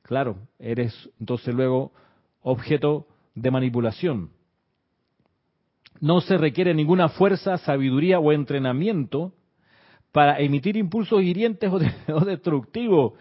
Claro, 0.03 0.37
eres 0.59 1.09
entonces 1.19 1.53
luego 1.53 1.91
objeto 2.41 3.07
de 3.35 3.51
manipulación. 3.51 4.31
No 5.99 6.21
se 6.21 6.37
requiere 6.37 6.73
ninguna 6.73 7.09
fuerza, 7.09 7.57
sabiduría 7.57 8.19
o 8.19 8.31
entrenamiento 8.31 9.33
para 10.13 10.39
emitir 10.39 10.77
impulsos 10.77 11.21
hirientes 11.21 11.69
o, 12.07 12.19
destructivos. 12.21 13.13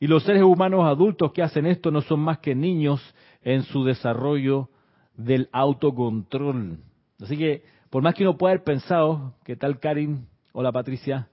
Y 0.00 0.08
los 0.08 0.24
seres 0.24 0.42
humanos 0.42 0.84
adultos 0.86 1.32
que 1.32 1.42
hacen 1.42 1.66
esto 1.66 1.92
no 1.92 2.00
son 2.00 2.20
más 2.20 2.38
que 2.38 2.56
niños 2.56 3.00
en 3.42 3.62
su 3.62 3.84
desarrollo 3.84 4.70
del 5.16 5.48
autocontrol. 5.52 6.78
Así 7.20 7.36
que, 7.36 7.64
por 7.90 8.02
más 8.02 8.14
que 8.14 8.22
uno 8.22 8.36
pueda 8.36 8.52
haber 8.52 8.64
pensado, 8.64 9.34
que 9.44 9.56
tal 9.56 9.78
Karin? 9.78 10.26
Hola 10.52 10.72
Patricia, 10.72 11.28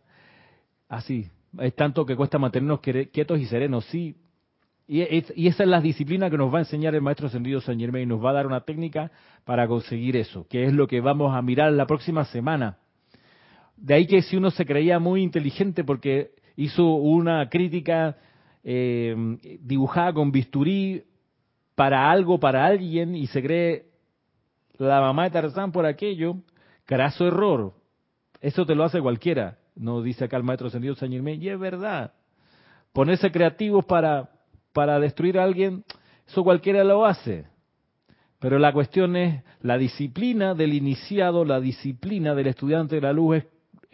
así, 0.90 1.30
es 1.60 1.76
tanto 1.76 2.06
que 2.06 2.16
cuesta 2.16 2.38
mantenernos 2.38 2.80
quietos 2.80 3.40
y 3.40 3.46
serenos, 3.46 3.86
sí. 3.86 4.16
Y, 4.88 5.02
y, 5.02 5.48
esa 5.48 5.64
es 5.64 5.70
la 5.70 5.82
disciplina 5.82 6.30
que 6.30 6.38
nos 6.38 6.54
va 6.54 6.58
a 6.58 6.62
enseñar 6.62 6.94
el 6.94 7.02
maestro 7.02 7.28
ascendido 7.28 7.62
San 7.62 7.80
Germain, 7.80 8.08
nos 8.08 8.24
va 8.24 8.32
a 8.32 8.34
dar 8.34 8.48
una 8.48 8.62
técnica 8.62 9.12
para 9.44 9.68
conseguir 9.68 10.16
eso, 10.18 10.46
que 10.48 10.66
es 10.66 10.74
lo 10.74 10.88
que 10.88 11.02
vamos 11.02 11.36
a 11.36 11.42
mirar 11.42 11.72
la 11.72 11.88
próxima 11.88 12.26
semana. 12.26 12.78
De 13.78 13.94
ahí 13.94 14.08
que 14.08 14.22
si 14.22 14.38
uno 14.38 14.52
se 14.52 14.66
creía 14.66 15.00
muy 15.00 15.22
inteligente 15.22 15.84
porque 15.84 16.32
hizo 16.56 16.96
una 16.96 17.50
crítica 17.50 18.18
eh, 18.64 19.16
dibujada 19.62 20.14
con 20.14 20.32
bisturí 20.32 21.04
para 21.76 22.10
algo, 22.10 22.40
para 22.40 22.66
alguien, 22.66 23.16
y 23.16 23.28
se 23.28 23.44
cree 23.44 23.86
la 24.78 25.02
mamá 25.02 25.26
de 25.26 25.32
Tarzán 25.32 25.72
por 25.72 25.86
aquello, 25.86 26.38
craso 26.86 27.28
error. 27.28 27.74
Eso 28.42 28.66
te 28.66 28.76
lo 28.76 28.84
hace 28.84 29.02
cualquiera, 29.02 29.58
no 29.76 30.02
dice 30.02 30.26
acá 30.26 30.38
el 30.38 30.44
maestro 30.44 30.68
ascendido 30.68 30.96
San 30.96 31.12
Germán, 31.12 31.42
y 31.42 31.50
es 31.50 31.60
verdad. 31.60 32.14
Ponerse 32.94 33.32
creativos 33.32 33.84
para, 33.86 34.30
para 34.74 35.00
destruir 35.00 35.38
a 35.38 35.44
alguien, 35.44 35.84
eso 36.28 36.44
cualquiera 36.44 36.84
lo 36.84 37.06
hace. 37.06 37.46
Pero 38.40 38.58
la 38.60 38.72
cuestión 38.74 39.16
es 39.16 39.44
la 39.62 39.78
disciplina 39.78 40.54
del 40.54 40.74
iniciado, 40.74 41.46
la 41.46 41.60
disciplina 41.60 42.36
del 42.36 42.48
estudiante 42.48 42.96
de 42.96 43.02
la 43.02 43.14
luz 43.14 43.38
es 43.38 43.46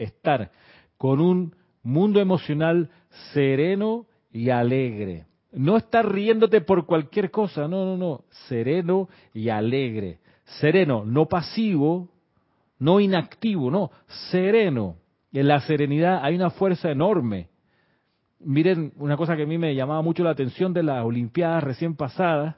estar 0.03 0.51
con 0.97 1.19
un 1.19 1.55
mundo 1.83 2.19
emocional 2.19 2.89
sereno 3.33 4.05
y 4.31 4.49
alegre. 4.49 5.25
No 5.51 5.77
estar 5.77 6.09
riéndote 6.09 6.61
por 6.61 6.85
cualquier 6.85 7.31
cosa, 7.31 7.67
no, 7.67 7.85
no, 7.85 7.97
no, 7.97 8.23
sereno 8.47 9.09
y 9.33 9.49
alegre. 9.49 10.19
Sereno, 10.59 11.03
no 11.05 11.27
pasivo, 11.27 12.09
no 12.79 12.99
inactivo, 12.99 13.69
no, 13.69 13.91
sereno. 14.31 14.95
En 15.33 15.47
la 15.47 15.59
serenidad 15.61 16.23
hay 16.23 16.35
una 16.35 16.51
fuerza 16.51 16.89
enorme. 16.89 17.49
Miren, 18.39 18.93
una 18.97 19.17
cosa 19.17 19.35
que 19.35 19.43
a 19.43 19.47
mí 19.47 19.57
me 19.57 19.75
llamaba 19.75 20.01
mucho 20.01 20.23
la 20.23 20.31
atención 20.31 20.73
de 20.73 20.83
las 20.83 21.05
Olimpiadas 21.05 21.63
recién 21.63 21.95
pasadas, 21.95 22.55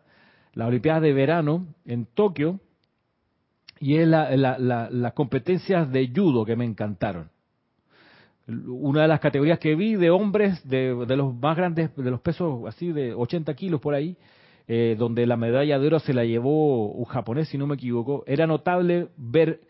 las 0.53 0.67
Olimpiadas 0.67 1.01
de 1.01 1.13
verano 1.13 1.67
en 1.85 2.05
Tokio, 2.05 2.59
y 3.79 3.97
es 3.97 4.07
las 4.07 5.13
competencias 5.13 5.91
de 5.91 6.11
judo 6.15 6.45
que 6.45 6.55
me 6.55 6.63
encantaron 6.63 7.32
una 8.47 9.03
de 9.03 9.07
las 9.07 9.19
categorías 9.19 9.59
que 9.59 9.75
vi 9.75 9.95
de 9.95 10.09
hombres 10.09 10.67
de, 10.67 10.93
los 11.15 11.35
más 11.35 11.55
grandes, 11.55 11.95
de 11.95 12.11
los 12.11 12.21
pesos 12.21 12.65
así 12.67 12.91
de 12.91 13.13
80 13.13 13.53
kilos 13.53 13.79
por 13.79 13.93
ahí, 13.93 14.17
eh, 14.67 14.95
donde 14.97 15.25
la 15.25 15.37
medalla 15.37 15.79
de 15.79 15.87
oro 15.87 15.99
se 15.99 16.13
la 16.13 16.25
llevó 16.25 16.91
un 16.91 17.05
japonés, 17.05 17.49
si 17.49 17.57
no 17.57 17.67
me 17.67 17.75
equivoco, 17.75 18.23
era 18.27 18.47
notable 18.47 19.07
ver 19.17 19.61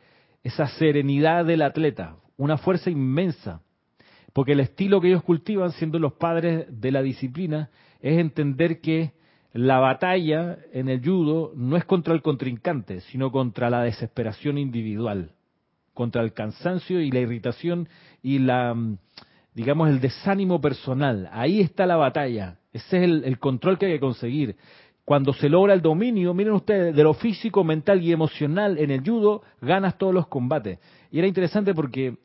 esa 0.43 0.67
serenidad 0.67 1.45
del 1.45 1.61
atleta, 1.61 2.15
una 2.37 2.57
fuerza 2.57 2.89
inmensa, 2.89 3.61
porque 4.33 4.53
el 4.53 4.59
estilo 4.59 4.99
que 4.99 5.09
ellos 5.09 5.23
cultivan, 5.23 5.71
siendo 5.71 5.99
los 5.99 6.13
padres 6.13 6.65
de 6.69 6.91
la 6.91 7.01
disciplina, 7.03 7.69
es 8.01 8.17
entender 8.17 8.81
que 8.81 9.13
la 9.53 9.77
batalla 9.77 10.57
en 10.73 10.89
el 10.89 11.03
judo 11.03 11.53
no 11.55 11.77
es 11.77 11.85
contra 11.85 12.13
el 12.15 12.23
contrincante, 12.23 13.01
sino 13.01 13.31
contra 13.31 13.69
la 13.69 13.83
desesperación 13.83 14.57
individual 14.57 15.31
contra 15.93 16.21
el 16.21 16.33
cansancio 16.33 17.01
y 17.01 17.11
la 17.11 17.19
irritación 17.19 17.87
y 18.21 18.39
la, 18.39 18.73
mm, 18.73 18.97
digamos, 19.53 19.89
el 19.89 19.99
desánimo 19.99 20.59
personal. 20.61 21.29
Ahí 21.31 21.61
está 21.61 21.85
la 21.85 21.95
batalla. 21.95 22.57
Ese 22.71 22.97
es 22.97 23.03
el, 23.03 23.39
control 23.39 23.77
que 23.77 23.85
hay 23.85 23.93
que 23.93 23.99
conseguir. 23.99 24.55
Cuando 25.05 25.33
se 25.33 25.49
logra 25.49 25.73
el 25.73 25.81
dominio, 25.81 26.33
miren 26.33 26.53
ustedes, 26.53 26.95
de 26.95 27.03
lo 27.03 27.13
físico, 27.13 27.63
mental 27.63 28.01
y 28.01 28.11
emocional 28.11 28.77
en 28.77 28.89
el 28.89 29.01
judo, 29.01 29.43
ganas 29.61 29.97
todos 29.97 30.13
los 30.13 30.27
combates. 30.27 30.79
Y 31.11 31.19
era 31.19 31.27
interesante 31.27 31.73
porque 31.73 32.17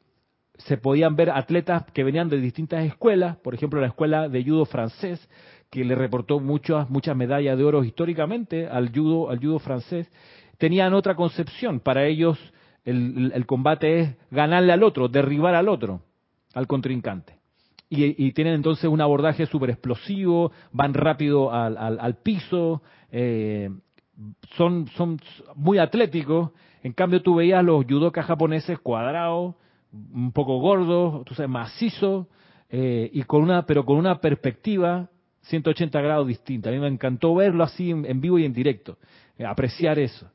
se 0.58 0.76
podían 0.76 1.16
ver 1.16 1.30
atletas 1.30 1.84
que 1.92 2.04
venían 2.04 2.28
de 2.28 2.40
distintas 2.40 2.84
escuelas, 2.84 3.36
por 3.38 3.54
ejemplo 3.54 3.80
la 3.80 3.88
escuela 3.88 4.28
de 4.28 4.44
judo 4.44 4.64
francés, 4.64 5.28
que 5.70 5.84
le 5.84 5.94
reportó 5.94 6.40
muchas, 6.40 6.88
muchas 6.88 7.16
medallas 7.16 7.58
de 7.58 7.64
oro 7.64 7.84
históricamente 7.84 8.66
al 8.66 8.90
judo, 8.90 9.30
al 9.30 9.38
judo 9.38 9.58
francés, 9.58 10.10
tenían 10.56 10.94
otra 10.94 11.14
concepción. 11.14 11.80
Para 11.80 12.06
ellos 12.06 12.38
el, 12.88 13.46
combate 13.46 14.00
es 14.00 14.16
ganarle 14.30 14.72
al 14.72 14.82
otro, 14.82 15.08
derribar 15.08 15.54
al 15.54 15.68
otro, 15.68 16.02
al 16.54 16.66
contrincante. 16.66 17.38
Y, 17.90 18.32
tienen 18.32 18.54
entonces 18.54 18.84
un 18.84 19.00
abordaje 19.00 19.46
súper 19.46 19.70
explosivo, 19.70 20.52
van 20.72 20.92
rápido 20.92 21.52
al, 21.52 22.16
piso, 22.22 22.82
eh, 23.10 23.70
son, 24.56 24.86
muy 25.54 25.78
atléticos. 25.78 26.50
En 26.82 26.92
cambio, 26.92 27.22
tú 27.22 27.36
veías 27.36 27.64
los 27.64 27.84
judokas 27.84 28.26
japoneses 28.26 28.78
cuadrados, 28.78 29.54
un 29.92 30.32
poco 30.32 30.58
gordos, 30.58 31.24
tú 31.24 31.34
sabes, 31.34 31.50
macizos, 31.50 32.26
eh, 32.68 33.08
y 33.12 33.22
con 33.22 33.42
una, 33.42 33.64
pero 33.64 33.86
con 33.86 33.96
una 33.96 34.20
perspectiva 34.20 35.08
180 35.42 36.00
grados 36.02 36.26
distinta. 36.26 36.68
A 36.68 36.72
mí 36.72 36.78
me 36.78 36.88
encantó 36.88 37.34
verlo 37.34 37.64
así 37.64 37.90
en, 37.90 38.20
vivo 38.20 38.38
y 38.38 38.44
en 38.44 38.52
directo, 38.52 38.98
eh, 39.38 39.46
apreciar 39.46 39.98
eso, 39.98 40.30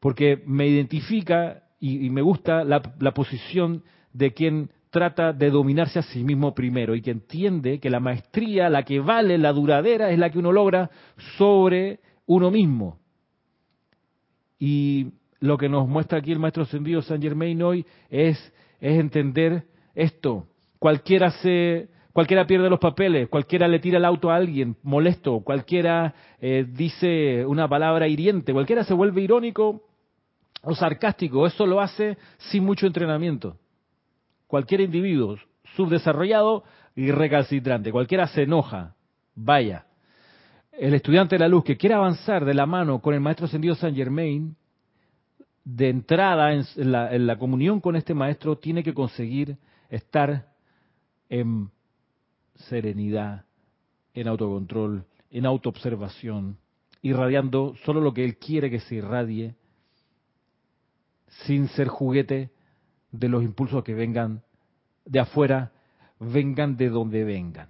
porque 0.00 0.42
me 0.46 0.66
identifica 0.66 1.63
y, 1.86 2.08
me 2.08 2.22
gusta 2.22 2.64
la, 2.64 2.80
posición 3.12 3.82
de 4.14 4.32
quien 4.32 4.70
trata 4.88 5.34
de 5.34 5.50
dominarse 5.50 5.98
a 5.98 6.02
sí 6.02 6.24
mismo 6.24 6.54
primero 6.54 6.94
y 6.94 7.02
que 7.02 7.10
entiende 7.10 7.78
que 7.78 7.90
la 7.90 8.00
maestría, 8.00 8.70
la 8.70 8.84
que 8.84 9.00
vale, 9.00 9.36
la 9.36 9.52
duradera, 9.52 10.10
es 10.10 10.18
la 10.18 10.30
que 10.30 10.38
uno 10.38 10.50
logra 10.50 10.90
sobre 11.36 12.00
uno 12.24 12.50
mismo. 12.50 12.98
Y 14.58 15.08
lo 15.40 15.58
que 15.58 15.68
nos 15.68 15.86
muestra 15.86 16.20
aquí 16.20 16.32
el 16.32 16.38
maestro 16.38 16.62
ascendido 16.62 17.02
San 17.02 17.20
Germain 17.20 17.60
hoy 17.62 17.84
es, 18.08 18.38
es 18.80 18.98
entender 18.98 19.64
esto. 19.94 20.46
Cualquiera 20.78 21.32
se, 21.32 21.88
cualquiera 22.14 22.46
pierde 22.46 22.70
los 22.70 22.80
papeles, 22.80 23.28
cualquiera 23.28 23.68
le 23.68 23.78
tira 23.78 23.98
el 23.98 24.06
auto 24.06 24.30
a 24.30 24.36
alguien 24.36 24.76
molesto, 24.82 25.40
cualquiera 25.40 26.14
eh, 26.40 26.64
dice 26.66 27.44
una 27.44 27.68
palabra 27.68 28.08
hiriente, 28.08 28.54
cualquiera 28.54 28.84
se 28.84 28.94
vuelve 28.94 29.20
irónico 29.20 29.82
o 30.64 30.74
sarcástico, 30.74 31.46
eso 31.46 31.66
lo 31.66 31.80
hace 31.80 32.16
sin 32.38 32.64
mucho 32.64 32.86
entrenamiento. 32.86 33.56
Cualquier 34.46 34.82
individuo 34.82 35.36
subdesarrollado 35.76 36.64
y 36.96 37.10
recalcitrante, 37.10 37.92
cualquiera 37.92 38.26
se 38.28 38.42
enoja, 38.42 38.94
vaya. 39.34 39.86
El 40.72 40.94
estudiante 40.94 41.36
de 41.36 41.40
la 41.40 41.48
luz 41.48 41.64
que 41.64 41.76
quiere 41.76 41.94
avanzar 41.94 42.44
de 42.44 42.54
la 42.54 42.66
mano 42.66 43.00
con 43.00 43.14
el 43.14 43.20
maestro 43.20 43.46
ascendido 43.46 43.74
San 43.74 43.94
Germain, 43.94 44.56
de 45.64 45.88
entrada 45.88 46.52
en 46.52 46.64
la, 46.76 47.14
en 47.14 47.26
la 47.26 47.38
comunión 47.38 47.80
con 47.80 47.96
este 47.96 48.14
maestro, 48.14 48.58
tiene 48.58 48.82
que 48.82 48.92
conseguir 48.92 49.56
estar 49.88 50.52
en 51.28 51.70
serenidad, 52.54 53.44
en 54.12 54.28
autocontrol, 54.28 55.04
en 55.30 55.46
autoobservación, 55.46 56.58
irradiando 57.02 57.74
solo 57.84 58.00
lo 58.00 58.12
que 58.12 58.24
él 58.24 58.36
quiere 58.36 58.70
que 58.70 58.80
se 58.80 58.96
irradie 58.96 59.56
sin 61.42 61.68
ser 61.68 61.88
juguete 61.88 62.50
de 63.12 63.28
los 63.28 63.42
impulsos 63.42 63.84
que 63.84 63.94
vengan 63.94 64.42
de 65.04 65.20
afuera, 65.20 65.72
vengan 66.18 66.76
de 66.76 66.88
donde 66.88 67.24
vengan. 67.24 67.68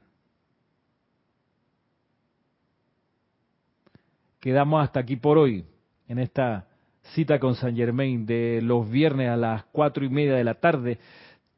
quedamos 4.45 4.85
hasta 4.85 5.01
aquí 5.01 5.17
por 5.17 5.39
hoy, 5.39 5.65
en 6.07 6.19
esta 6.19 6.67
cita 7.15 7.39
con 7.39 7.55
San 7.55 7.75
Germain 7.75 8.27
de 8.27 8.61
los 8.63 8.91
viernes 8.91 9.31
a 9.31 9.39
las 9.39 9.65
cuatro 9.73 10.05
y 10.05 10.11
media 10.11 10.35
de 10.35 10.45
la 10.45 10.57
tarde. 10.57 10.99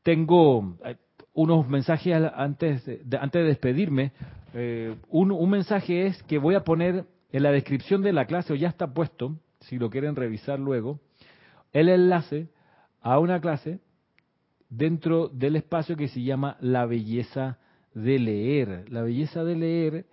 Tengo 0.04 0.76
eh, 0.84 0.94
unos 1.34 1.66
mensajes 1.66 2.16
antes 2.32 2.86
de, 2.86 3.18
antes 3.18 3.42
de 3.42 3.48
despedirme. 3.48 4.12
Eh, 4.54 4.94
un, 5.10 5.32
un 5.32 5.50
mensaje 5.50 6.06
es 6.06 6.22
que 6.22 6.38
voy 6.38 6.54
a 6.54 6.62
poner 6.62 7.04
en 7.32 7.42
la 7.42 7.50
descripción 7.50 8.02
de 8.02 8.12
la 8.12 8.26
clase, 8.26 8.52
o 8.52 8.56
ya 8.56 8.68
está 8.68 8.86
puesto, 8.86 9.34
si 9.62 9.78
lo 9.78 9.90
quieren 9.90 10.14
revisar 10.14 10.60
luego, 10.60 11.00
el 11.72 11.88
enlace 11.88 12.48
a 13.00 13.18
una 13.18 13.40
clase 13.40 13.80
dentro 14.68 15.28
del 15.28 15.56
espacio 15.56 15.96
que 15.96 16.08
se 16.08 16.22
llama 16.22 16.56
La 16.60 16.86
belleza 16.86 17.58
de 17.94 18.18
leer. 18.18 18.84
La 18.90 19.02
belleza 19.02 19.44
de 19.44 19.56
leer 19.56 20.06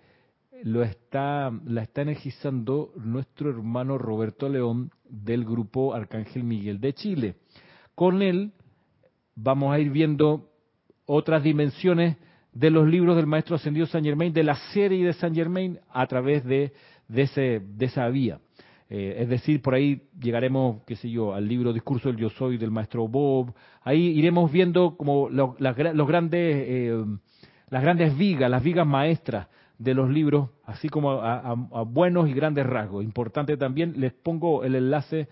lo 0.62 0.82
está, 0.82 1.52
la 1.66 1.82
está 1.82 2.02
energizando 2.02 2.92
nuestro 2.96 3.50
hermano 3.50 3.98
Roberto 3.98 4.48
León 4.48 4.90
del 5.08 5.44
grupo 5.44 5.94
Arcángel 5.94 6.44
Miguel 6.44 6.80
de 6.80 6.94
Chile. 6.94 7.36
Con 7.94 8.22
él 8.22 8.52
vamos 9.34 9.74
a 9.74 9.78
ir 9.78 9.90
viendo 9.90 10.50
otras 11.06 11.42
dimensiones 11.42 12.16
de 12.52 12.70
los 12.70 12.88
libros 12.88 13.16
del 13.16 13.26
maestro 13.26 13.56
ascendido 13.56 13.86
Saint 13.86 14.06
Germain, 14.06 14.32
de 14.32 14.44
la 14.44 14.54
serie 14.72 15.04
de 15.04 15.12
Saint 15.12 15.34
Germain 15.34 15.78
a 15.90 16.06
través 16.06 16.44
de, 16.44 16.72
de, 17.08 17.22
ese, 17.22 17.60
de 17.60 17.86
esa 17.86 18.08
vía. 18.08 18.38
Eh, 18.90 19.16
es 19.20 19.28
decir, 19.28 19.62
por 19.62 19.74
ahí 19.74 20.02
llegaremos, 20.20 20.82
qué 20.86 20.96
sé 20.96 21.10
yo, 21.10 21.34
al 21.34 21.48
libro 21.48 21.72
Discurso 21.72 22.08
del 22.08 22.18
Yo 22.18 22.30
Soy 22.30 22.58
del 22.58 22.70
maestro 22.70 23.08
Bob. 23.08 23.54
Ahí 23.82 24.08
iremos 24.18 24.52
viendo 24.52 24.96
como 24.96 25.28
los 25.30 26.06
grandes, 26.06 26.64
eh, 26.68 27.04
las 27.70 27.82
grandes 27.82 28.16
vigas, 28.16 28.50
las 28.50 28.62
vigas 28.62 28.86
maestras 28.86 29.48
de 29.78 29.94
los 29.94 30.08
libros, 30.10 30.50
así 30.64 30.88
como 30.88 31.12
a, 31.12 31.54
buenos 31.84 32.28
y 32.28 32.32
grandes 32.32 32.66
rasgos. 32.66 33.04
Importante 33.04 33.56
también, 33.56 33.94
les 33.96 34.12
pongo 34.12 34.64
el 34.64 34.74
enlace 34.74 35.28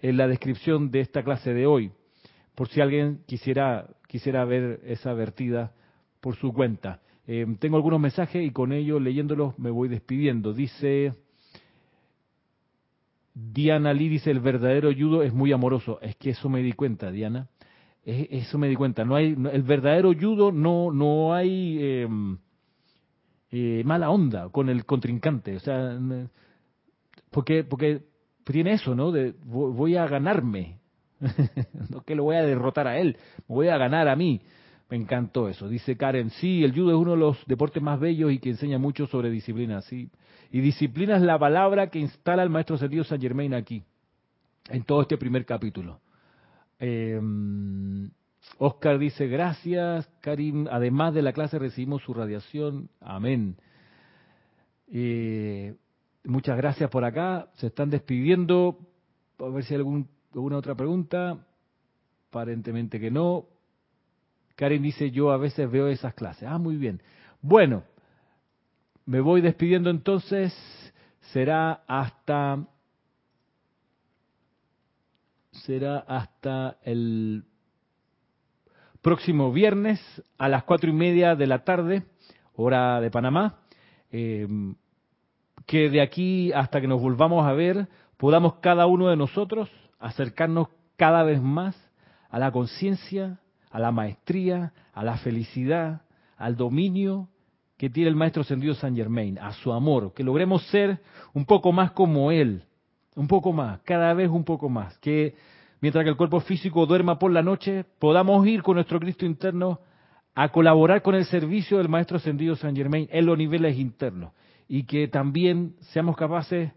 en 0.00 0.16
la 0.16 0.26
descripción 0.26 0.90
de 0.90 1.00
esta 1.00 1.22
clase 1.22 1.52
de 1.52 1.66
hoy, 1.66 1.92
por 2.54 2.68
si 2.68 2.80
alguien 2.80 3.20
quisiera, 3.26 3.86
quisiera 4.08 4.44
ver 4.44 4.80
esa 4.84 5.12
vertida 5.12 5.72
por 6.20 6.36
su 6.36 6.52
cuenta. 6.52 7.00
Eh, 7.26 7.46
tengo 7.58 7.76
algunos 7.76 8.00
mensajes 8.00 8.44
y 8.44 8.50
con 8.50 8.72
ellos 8.72 9.00
leyéndolos 9.00 9.58
me 9.58 9.70
voy 9.70 9.88
despidiendo. 9.88 10.52
Dice 10.52 11.12
Diana 13.34 13.92
Lee, 13.92 14.08
dice, 14.08 14.30
el 14.30 14.40
verdadero 14.40 14.90
judo 14.92 15.22
es 15.22 15.32
muy 15.32 15.52
amoroso. 15.52 15.98
Es 16.00 16.16
que 16.16 16.30
eso 16.30 16.48
me 16.48 16.62
di 16.62 16.72
cuenta, 16.72 17.10
Diana. 17.10 17.48
eso 18.04 18.58
me 18.58 18.68
di 18.68 18.76
cuenta. 18.76 19.04
No 19.04 19.16
hay, 19.16 19.36
el 19.52 19.62
verdadero 19.62 20.12
judo 20.18 20.52
no, 20.52 20.90
no 20.90 21.34
hay... 21.34 21.78
Em, 21.80 22.38
eh, 23.54 23.82
mala 23.84 24.10
onda 24.10 24.48
con 24.48 24.70
el 24.70 24.86
contrincante. 24.86 25.56
O 25.56 25.60
sea, 25.60 25.98
porque, 27.30 27.64
porque 27.64 28.02
tiene 28.44 28.72
eso, 28.72 28.94
¿no? 28.94 29.12
De 29.12 29.34
voy 29.44 29.96
a 29.96 30.06
ganarme. 30.06 30.78
no 31.90 32.00
que 32.02 32.14
lo 32.14 32.24
voy 32.24 32.36
a 32.36 32.42
derrotar 32.42 32.88
a 32.88 32.98
él, 32.98 33.16
voy 33.46 33.68
a 33.68 33.76
ganar 33.76 34.08
a 34.08 34.16
mí. 34.16 34.40
Me 34.92 34.98
encantó 34.98 35.48
eso. 35.48 35.70
Dice 35.70 35.96
Karen, 35.96 36.28
sí, 36.28 36.62
el 36.62 36.74
judo 36.74 36.90
es 36.90 36.96
uno 36.96 37.12
de 37.12 37.16
los 37.16 37.46
deportes 37.46 37.82
más 37.82 37.98
bellos 37.98 38.30
y 38.30 38.38
que 38.38 38.50
enseña 38.50 38.76
mucho 38.76 39.06
sobre 39.06 39.30
disciplina, 39.30 39.80
sí. 39.80 40.10
Y 40.50 40.60
disciplina 40.60 41.16
es 41.16 41.22
la 41.22 41.38
palabra 41.38 41.86
que 41.86 41.98
instala 41.98 42.42
el 42.42 42.50
maestro 42.50 42.76
Sergio 42.76 43.02
San 43.02 43.18
Germain 43.18 43.54
aquí, 43.54 43.82
en 44.68 44.84
todo 44.84 45.00
este 45.00 45.16
primer 45.16 45.46
capítulo. 45.46 45.98
Eh, 46.78 47.18
Oscar 48.58 48.98
dice, 48.98 49.28
gracias, 49.28 50.10
Karim. 50.20 50.68
Además 50.70 51.14
de 51.14 51.22
la 51.22 51.32
clase 51.32 51.58
recibimos 51.58 52.02
su 52.02 52.12
radiación. 52.12 52.90
Amén. 53.00 53.56
Eh, 54.88 55.74
muchas 56.24 56.58
gracias 56.58 56.90
por 56.90 57.06
acá. 57.06 57.48
Se 57.54 57.68
están 57.68 57.88
despidiendo. 57.88 58.76
A 59.38 59.48
ver 59.48 59.64
si 59.64 59.72
hay 59.72 59.78
algún, 59.78 60.06
alguna 60.34 60.58
otra 60.58 60.74
pregunta. 60.74 61.38
Aparentemente 62.28 63.00
que 63.00 63.10
no. 63.10 63.46
Karim 64.56 64.82
dice, 64.82 65.10
yo 65.10 65.30
a 65.30 65.36
veces 65.36 65.70
veo 65.70 65.88
esas 65.88 66.14
clases. 66.14 66.48
Ah, 66.48 66.58
muy 66.58 66.76
bien. 66.76 67.02
Bueno, 67.40 67.84
me 69.06 69.20
voy 69.20 69.40
despidiendo 69.40 69.90
entonces. 69.90 70.54
Será 71.32 71.82
hasta... 71.86 72.66
Será 75.50 75.98
hasta 75.98 76.78
el 76.82 77.44
próximo 79.02 79.52
viernes 79.52 80.00
a 80.38 80.48
las 80.48 80.64
cuatro 80.64 80.88
y 80.88 80.94
media 80.94 81.36
de 81.36 81.46
la 81.46 81.62
tarde, 81.64 82.04
hora 82.54 83.00
de 83.00 83.10
Panamá. 83.10 83.58
Eh, 84.10 84.48
que 85.66 85.90
de 85.90 86.00
aquí 86.00 86.52
hasta 86.52 86.80
que 86.80 86.88
nos 86.88 87.00
volvamos 87.00 87.46
a 87.46 87.52
ver, 87.52 87.88
podamos 88.16 88.54
cada 88.56 88.86
uno 88.86 89.08
de 89.08 89.16
nosotros 89.16 89.70
acercarnos 89.98 90.68
cada 90.96 91.22
vez 91.22 91.40
más 91.40 91.76
a 92.30 92.38
la 92.38 92.50
conciencia, 92.50 93.40
a 93.72 93.80
la 93.80 93.90
maestría, 93.90 94.72
a 94.92 95.02
la 95.02 95.16
felicidad, 95.16 96.02
al 96.36 96.56
dominio 96.56 97.28
que 97.76 97.90
tiene 97.90 98.10
el 98.10 98.16
Maestro 98.16 98.42
Ascendido 98.42 98.74
San 98.74 98.94
Germain, 98.94 99.38
a 99.38 99.52
su 99.54 99.72
amor, 99.72 100.12
que 100.14 100.22
logremos 100.22 100.62
ser 100.68 101.00
un 101.32 101.46
poco 101.46 101.72
más 101.72 101.90
como 101.92 102.30
Él, 102.30 102.62
un 103.16 103.26
poco 103.26 103.52
más, 103.52 103.80
cada 103.80 104.14
vez 104.14 104.28
un 104.28 104.44
poco 104.44 104.68
más, 104.68 104.96
que 104.98 105.34
mientras 105.80 106.04
que 106.04 106.10
el 106.10 106.16
cuerpo 106.16 106.40
físico 106.40 106.86
duerma 106.86 107.18
por 107.18 107.32
la 107.32 107.42
noche, 107.42 107.84
podamos 107.98 108.46
ir 108.46 108.62
con 108.62 108.76
nuestro 108.76 109.00
Cristo 109.00 109.26
interno 109.26 109.80
a 110.34 110.50
colaborar 110.50 111.02
con 111.02 111.14
el 111.14 111.24
servicio 111.24 111.78
del 111.78 111.88
Maestro 111.88 112.18
Ascendido 112.18 112.54
San 112.56 112.76
Germain 112.76 113.08
en 113.10 113.26
los 113.26 113.36
niveles 113.36 113.76
internos 113.76 114.32
y 114.68 114.84
que 114.84 115.08
también 115.08 115.74
seamos 115.80 116.16
capaces 116.16 116.72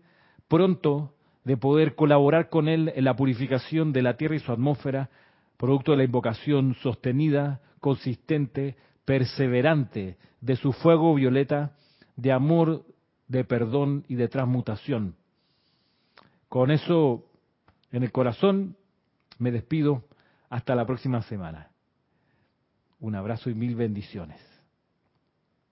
pronto 0.47 1.13
de 1.43 1.55
poder 1.55 1.95
colaborar 1.95 2.49
con 2.49 2.67
él 2.67 2.91
en 2.95 3.03
la 3.05 3.15
purificación 3.15 3.93
de 3.93 4.01
la 4.01 4.17
Tierra 4.17 4.35
y 4.35 4.39
su 4.39 4.51
atmósfera, 4.51 5.09
producto 5.58 5.91
de 5.91 5.97
la 5.97 6.03
invocación 6.03 6.76
sostenida, 6.82 7.62
consistente, 7.80 8.76
perseverante 9.06 10.18
de 10.41 10.56
su 10.56 10.74
fuego 10.74 11.14
violeta 11.16 11.76
de 12.16 12.32
amor, 12.32 12.86
de 13.28 13.43
perdón 13.43 14.06
y 14.08 14.16
de 14.16 14.28
transmutación. 14.28 15.16
Con 16.49 16.72
eso 16.72 17.26
en 17.91 18.03
el 18.03 18.12
corazón 18.12 18.78
me 19.38 19.51
despido 19.51 20.03
hasta 20.49 20.76
la 20.76 20.86
próxima 20.86 21.22
semana. 21.24 21.72
Un 22.99 23.16
abrazo 23.16 23.49
y 23.49 23.56
mil 23.56 23.76
bendiciones. 23.76 24.55